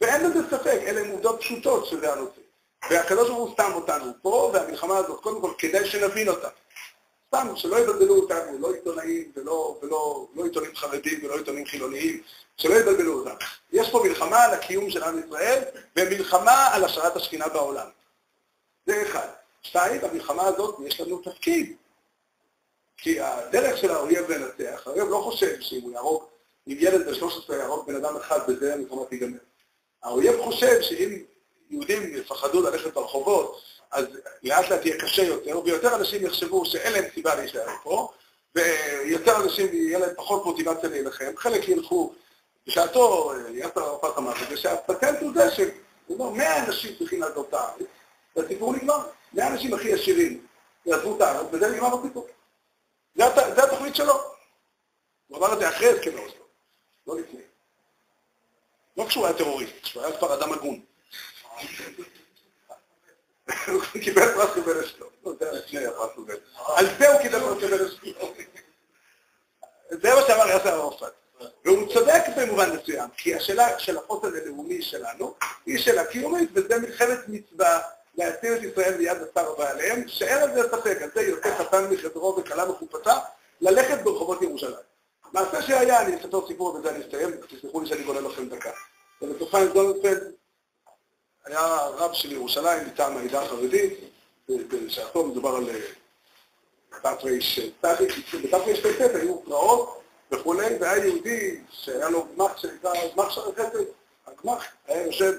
ואין 0.01 0.21
לזה 0.23 0.39
ספק, 0.51 0.79
אלה 0.85 1.01
הן 1.01 1.11
עובדות 1.11 1.39
פשוטות 1.39 1.85
שזה 1.85 2.13
הנושא. 2.13 2.41
והקדוש 2.89 3.29
ברוך 3.29 3.49
הוא 3.49 3.55
שם 3.57 3.71
אותנו 3.73 4.11
פה, 4.21 4.51
והמלחמה 4.53 4.97
הזאת, 4.97 5.21
קודם 5.21 5.41
כל, 5.41 5.51
כדאי 5.57 5.85
שנבין 5.85 6.29
אותה. 6.29 6.49
סתם, 7.27 7.47
שלא 7.55 7.79
יבלבלו 7.79 8.15
אותנו, 8.15 8.59
לא 8.59 8.73
עיתונאים 8.73 9.31
ולא, 9.35 9.79
ולא 9.81 10.27
לא 10.35 10.43
עיתונים 10.43 10.75
חרדים 10.75 11.19
ולא 11.23 11.37
עיתונים 11.37 11.65
חילוניים, 11.65 12.21
שלא 12.57 12.75
יבלבלו 12.75 13.19
אותנו. 13.19 13.35
יש 13.71 13.91
פה 13.91 14.03
מלחמה 14.03 14.43
על 14.43 14.53
הקיום 14.53 14.89
של 14.89 15.03
עם 15.03 15.19
ישראל, 15.19 15.63
ומלחמה 15.95 16.67
על 16.67 16.85
השארת 16.85 17.15
השכינה 17.15 17.47
בעולם. 17.47 17.87
זה 18.85 19.01
אחד. 19.01 19.27
שתיים, 19.61 20.01
במלחמה 20.01 20.43
הזאת 20.43 20.75
יש 20.87 21.01
לנו 21.01 21.17
תפקיד. 21.17 21.75
כי 22.97 23.19
הדרך 23.19 23.77
של 23.77 23.91
האויב 23.91 24.31
לנצח, 24.31 24.87
האויב 24.87 25.07
לא 25.09 25.21
חושב 25.23 25.61
שאם 25.61 25.81
הוא 25.81 25.91
יהרוג, 25.91 26.23
אם 26.67 26.75
ילד 26.79 27.09
ב-13 27.09 27.53
יהרוג 27.53 27.87
בן 27.87 27.95
אדם 27.95 28.17
אחד, 28.17 28.39
בזה 28.47 28.73
המלחמה 28.73 29.05
תיגמר. 29.05 29.37
האויב 30.03 30.41
חושב 30.41 30.81
שאם 30.81 31.19
יהודים 31.69 32.15
יפחדו 32.15 32.61
ללכת 32.61 32.93
ברחובות, 32.93 33.61
אז 33.91 34.05
לאט 34.43 34.69
לאט 34.69 34.85
יהיה 34.85 34.99
קשה 34.99 35.23
יותר, 35.23 35.59
ויותר 35.65 35.95
אנשים 35.95 36.25
יחשבו 36.25 36.65
שאין 36.65 36.93
להם 36.93 37.05
סיבה 37.13 37.35
להישאר 37.35 37.67
פה, 37.83 38.11
ויותר 38.55 39.43
אנשים 39.43 39.67
יהיה 39.73 39.99
להם 39.99 40.09
פחות 40.15 40.45
מוטיבציה 40.45 40.89
להילחם, 40.89 41.31
חלק 41.37 41.69
ילכו, 41.69 42.13
בשעתו 42.67 43.33
יאסר 43.49 43.83
ערפאת 43.83 44.17
אמר 44.17 44.33
את 44.43 44.49
זה, 44.49 44.57
שהפטנט 44.57 45.21
הוא 45.21 45.31
זה 45.35 45.51
שהוא 45.51 45.69
אומר, 46.09 46.29
100 46.29 46.65
אנשים 46.65 46.95
צריכים 46.99 47.21
לעזוב 47.21 47.45
את 47.49 47.53
הארץ, 47.53 47.87
והסיפור 48.35 48.73
נגמר, 48.73 48.99
100 49.33 49.47
אנשים 49.47 49.73
הכי 49.73 49.93
עשירים 49.93 50.45
יעזבו 50.85 51.15
את 51.15 51.21
הארץ, 51.21 51.47
וזה 51.51 51.69
נגמר 51.69 51.99
הסיפור. 51.99 52.27
זה 53.15 53.63
התוכנית 53.63 53.95
שלו. 53.95 54.33
הוא 55.27 55.37
אמר 55.37 55.53
את 55.53 55.59
זה 55.59 55.69
אחרי 55.69 55.89
הסכם 55.89 56.17
האוסלו, 56.17 56.45
לא 57.07 57.19
לפני. 57.19 57.41
לא 58.97 59.05
כשהוא 59.07 59.25
היה 59.25 59.37
טרוריסט, 59.37 59.73
כשהוא 59.81 60.03
היה 60.03 60.17
כבר 60.17 60.33
אדם 60.33 60.53
הגון. 60.53 60.81
הוא 63.67 63.81
קיבל 64.03 64.33
פרס 64.33 64.57
נובל 64.57 64.83
אשלו. 64.83 65.09
על 66.75 66.85
זה 66.99 67.13
הוא 67.13 67.21
קיבל 67.21 67.39
פרס 67.39 67.63
נובל 67.63 67.85
אשלו. 67.85 68.33
זה 69.89 70.15
מה 70.15 70.21
שאמר 70.27 70.47
יאסר 70.47 70.81
ערפאת. 70.81 71.13
והוא 71.65 71.93
צודק 71.93 72.21
במובן 72.37 72.69
מסוים, 72.75 73.09
כי 73.17 73.35
השאלה 73.35 73.79
של 73.79 73.97
החוסן 73.97 74.27
הלאומי 74.27 74.81
שלנו 74.81 75.35
היא 75.65 75.77
שאלה 75.77 76.05
קיומית, 76.05 76.49
וזה 76.53 76.79
מלחמת 76.79 77.19
מצווה 77.27 77.79
להציל 78.15 78.53
את 78.53 78.63
ישראל 78.63 78.97
מיד 78.97 79.17
בשר 79.21 79.53
בעליהם, 79.55 80.07
שאין 80.07 80.37
על 80.37 80.53
זה 80.53 80.61
ספק, 80.63 81.01
על 81.01 81.09
זה 81.15 81.21
יוצא 81.21 81.57
חתן 81.57 81.89
מחדרו 81.89 82.35
וכלה 82.37 82.65
מחופתה, 82.65 83.19
ללכת 83.61 84.03
ברחובות 84.03 84.41
ירושלים. 84.41 84.75
מעשה 85.33 85.61
שהיה, 85.61 86.01
אני 86.01 86.15
אספר 86.15 86.47
סיפור 86.47 86.67
ובזה 86.67 86.89
אני 86.89 87.05
אסתיים, 87.05 87.31
תסלחו 87.49 87.81
לי 87.81 87.87
שאני 87.87 88.03
גולה 88.03 88.21
לכם 88.21 88.49
דקה. 88.49 88.71
ובסופיים 89.21 89.67
דונלדפלד 89.67 90.31
היה 91.45 91.77
רב 91.77 92.13
של 92.13 92.31
ירושלים 92.31 92.87
מטעם 92.87 93.17
העדה 93.17 93.41
החרדית, 93.41 93.99
בשעתו 94.49 95.27
מדובר 95.27 95.55
על 95.55 95.69
תרצ"ט, 97.01 97.85
בתרצ"ט 98.43 99.15
היו 99.15 99.43
פרעות 99.43 100.01
וכולי, 100.31 100.77
והיה 100.79 101.05
יהודי 101.05 101.61
שהיה 101.69 102.09
לו 102.09 102.27
גמח 102.35 102.57
שנקרא 102.57 102.93
גמח 103.15 103.29
של 103.29 103.41
החסד, 103.41 103.77
הגמח 104.27 104.65
היה 104.87 105.05
יושב 105.05 105.33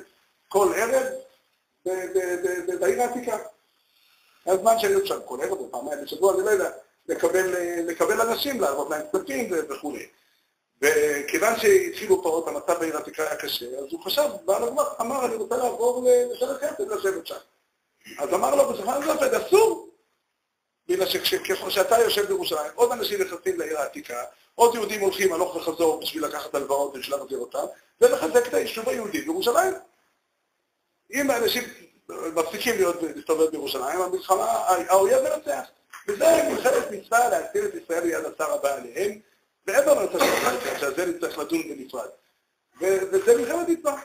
כל 0.49 0.73
ערב 0.77 1.07
בעיר 2.81 3.03
העתיקה. 3.03 3.39
היה 4.47 4.57
זמן 4.57 4.79
שהיו 4.79 5.07
שם 5.07 5.19
כל 5.25 5.41
ערב, 5.41 5.59
פעמיים 5.71 6.05
בשבוע, 6.05 6.35
אני 6.35 6.45
לא 6.45 6.51
יודע, 6.51 6.71
לקבל 7.87 8.21
אנשים, 8.21 8.61
לעבוד 8.61 8.91
להם 8.91 9.03
כספים 9.13 9.51
וכולי. 9.69 10.07
וכיוון 10.83 11.59
שהתחילו 11.59 12.23
פרות, 12.23 12.49
המצב 12.49 12.79
בעיר 12.81 12.97
העתיקה 12.97 13.23
היה 13.23 13.37
קשה, 13.37 13.67
אז 13.67 13.85
הוא 13.91 14.05
חשב, 14.05 14.29
בעל 14.45 14.63
הגמר 14.63 14.85
אמר, 15.01 15.27
אני 15.27 15.35
רוצה 15.35 15.57
לעבור 15.57 16.09
לשרת 16.33 16.63
חסד 16.63 16.89
לשבת 16.89 17.27
שם. 17.27 17.35
אז 18.19 18.35
אמר 18.35 18.55
לו, 18.55 18.73
בסופן 18.73 19.05
זופד, 19.07 19.35
אסור! 19.35 19.89
בגלל 20.89 21.07
שככל 21.07 21.71
שאתה 21.71 21.99
יושב 21.99 22.27
בירושלים, 22.27 22.73
עוד 22.75 22.93
אנשים 22.93 23.23
נכנסים 23.23 23.59
לעיר 23.59 23.79
העתיקה, 23.79 24.23
עוד 24.55 24.75
יהודים 24.75 25.01
הולכים 25.01 25.33
הלוך 25.33 25.57
וחזור 25.57 26.01
בשביל 26.01 26.25
לקחת 26.25 26.55
הלוואות 26.55 26.95
ובשביל 26.95 27.17
להחזיר 27.17 27.39
אותם, 27.39 27.65
ולחזק 28.01 28.47
את 28.49 28.55
היישוב 28.55 28.89
היהודי 28.89 29.21
בירושלים. 29.21 29.75
אם 31.13 31.31
האנשים 31.31 31.63
מפסיקים 32.09 32.75
להיות 32.75 33.03
להסתובב 33.03 33.51
בירושלים, 33.51 34.01
המלחמה, 34.01 34.45
האויב 34.89 35.23
מנצח. 35.23 35.69
וזה 36.09 36.25
מלחמת 36.51 36.91
מצווה 36.91 37.29
להציל 37.29 37.65
את 37.65 37.75
ישראל 37.75 38.03
ליד 38.05 38.25
השר 38.25 38.53
הבא 38.53 38.75
עליהם, 38.75 39.19
מעבר 39.67 39.95
לנושא 39.95 40.19
של 40.19 40.33
החלטה, 40.33 40.79
שעל 40.81 40.95
זה 40.97 41.07
נצטרך 41.07 41.39
לדון 41.39 41.63
בנפרד. 41.69 42.09
וזה 42.81 43.37
מלחמת 43.37 43.69
מצווה. 43.69 44.01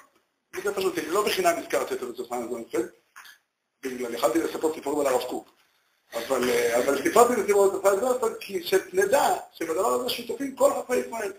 וזה 0.55 0.75
פשוט, 0.75 0.93
לא 1.07 1.25
בחינם 1.25 1.53
הזכרתי 1.57 1.93
את 1.93 1.99
זה 1.99 2.05
זונפלד, 2.13 2.89
בגלל, 3.83 4.13
יכלתי 4.13 4.39
לספר 4.39 4.73
סיפורים 4.73 4.99
על 4.99 5.13
הרב 5.13 5.21
קוק. 5.29 5.49
אבל, 6.15 7.03
סיפרתי 7.03 7.41
לסיפור 7.41 7.63
על 7.83 7.99
זונפלד 7.99 8.37
כי 8.39 8.63
שנדע 8.63 9.35
שבדבר 9.53 9.87
הזה 9.87 10.09
שותפים 10.09 10.55
כל 10.55 10.71
חכמי 10.73 10.95
ישראל. 10.95 11.33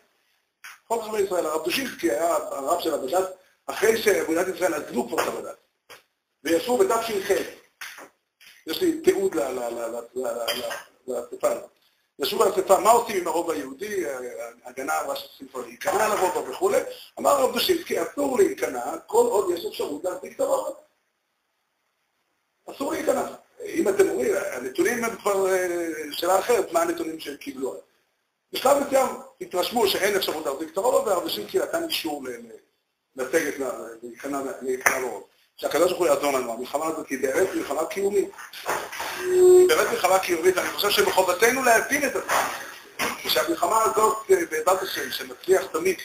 כל 0.88 1.02
חכמי 1.02 1.18
ישראל. 1.18 1.46
הרב 1.46 1.64
דושינסקי 1.64 2.10
היה 2.10 2.36
הרב 2.36 2.80
של 2.80 2.94
הבד"ץ, 2.94 3.24
אחרי 3.70 4.02
שמדינת 4.02 4.46
ישראל 4.56 4.74
עזבו 4.74 5.08
כבר 5.08 5.22
את 5.22 5.28
הבד"ץ. 5.28 5.56
וישבו 6.44 6.78
בתש"ח. 6.78 7.30
יש 8.66 8.82
לי 8.82 9.00
תיעוד 9.00 9.34
לאספה 11.06 11.48
הזאת. 11.48 11.70
ישבו 12.18 12.42
על 12.42 12.52
האספה, 12.52 12.80
מה 12.80 12.90
עושים 12.90 13.16
עם 13.16 13.26
הרוב 13.26 13.50
היהודי, 13.50 14.04
הגנה 14.64 15.00
אמרה 15.00 15.16
שצריכים 15.16 15.48
כבר 15.48 15.60
להיכנע 15.60 16.08
לרוב 16.08 16.48
וכולי, 16.48 16.78
אמר 17.18 17.30
הרב 17.30 17.52
דושינסקי, 17.52 18.02
אסור 18.02 18.38
להיכנע 18.38 18.98
כל 19.06 19.26
עוד 19.26 19.50
יש 19.58 19.64
אפשרות 19.64 20.04
להחזיק 20.04 20.36
את 20.36 20.40
הרוב. 20.40 20.76
אסור 22.70 22.92
להיכנע. 22.92 23.26
אם 23.64 23.88
אתם 23.88 24.08
אומרים, 24.08 24.34
הנתונים 24.52 25.04
הם 25.04 25.16
כבר 25.16 25.46
שאלה 26.12 26.38
אחרת, 26.38 26.72
מה 26.72 26.82
הנתונים 26.82 27.20
שהם 27.20 27.36
קיבלו. 27.36 27.76
בשלב 28.52 28.86
מסוים 28.86 29.06
התרשמו 29.40 29.86
שאין 29.86 30.16
אפשרות 30.16 30.46
להחזיק 30.46 30.72
את 30.72 30.76
הרוב, 30.76 31.06
והרב 31.06 31.22
דושינסקי 31.22 31.58
נתן 31.58 31.84
אישור 31.84 32.22
לסגת, 33.16 33.54
להיכנע 34.02 35.00
לרוב. 35.00 35.24
שהקדוש 35.56 35.92
ברוך 35.92 35.98
הוא 35.98 36.06
יעזור 36.06 36.32
לנו, 36.32 36.52
המלחמה 36.52 36.86
הזאת 36.86 37.08
היא 37.08 37.18
באמת 37.22 37.54
מלחמה 37.54 37.86
קיומית. 37.86 38.28
היא 39.18 39.68
באמת 39.68 39.90
מלחמה 39.90 40.18
קיומית, 40.18 40.58
אני 40.58 40.68
חושב 40.68 40.90
שמחובתנו 40.90 41.62
להבין 41.62 42.06
את 42.06 42.16
עצמנו. 42.16 42.70
ושהמלחמה 43.26 43.82
הזאת, 43.82 44.30
אה, 44.30 44.36
בעזרת 44.50 44.82
השם, 44.82 45.10
שמצליח 45.10 45.66
תמיד, 45.72 45.96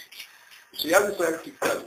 שיד 0.74 1.02
ישראל 1.14 1.34
תגדל. 1.38 1.82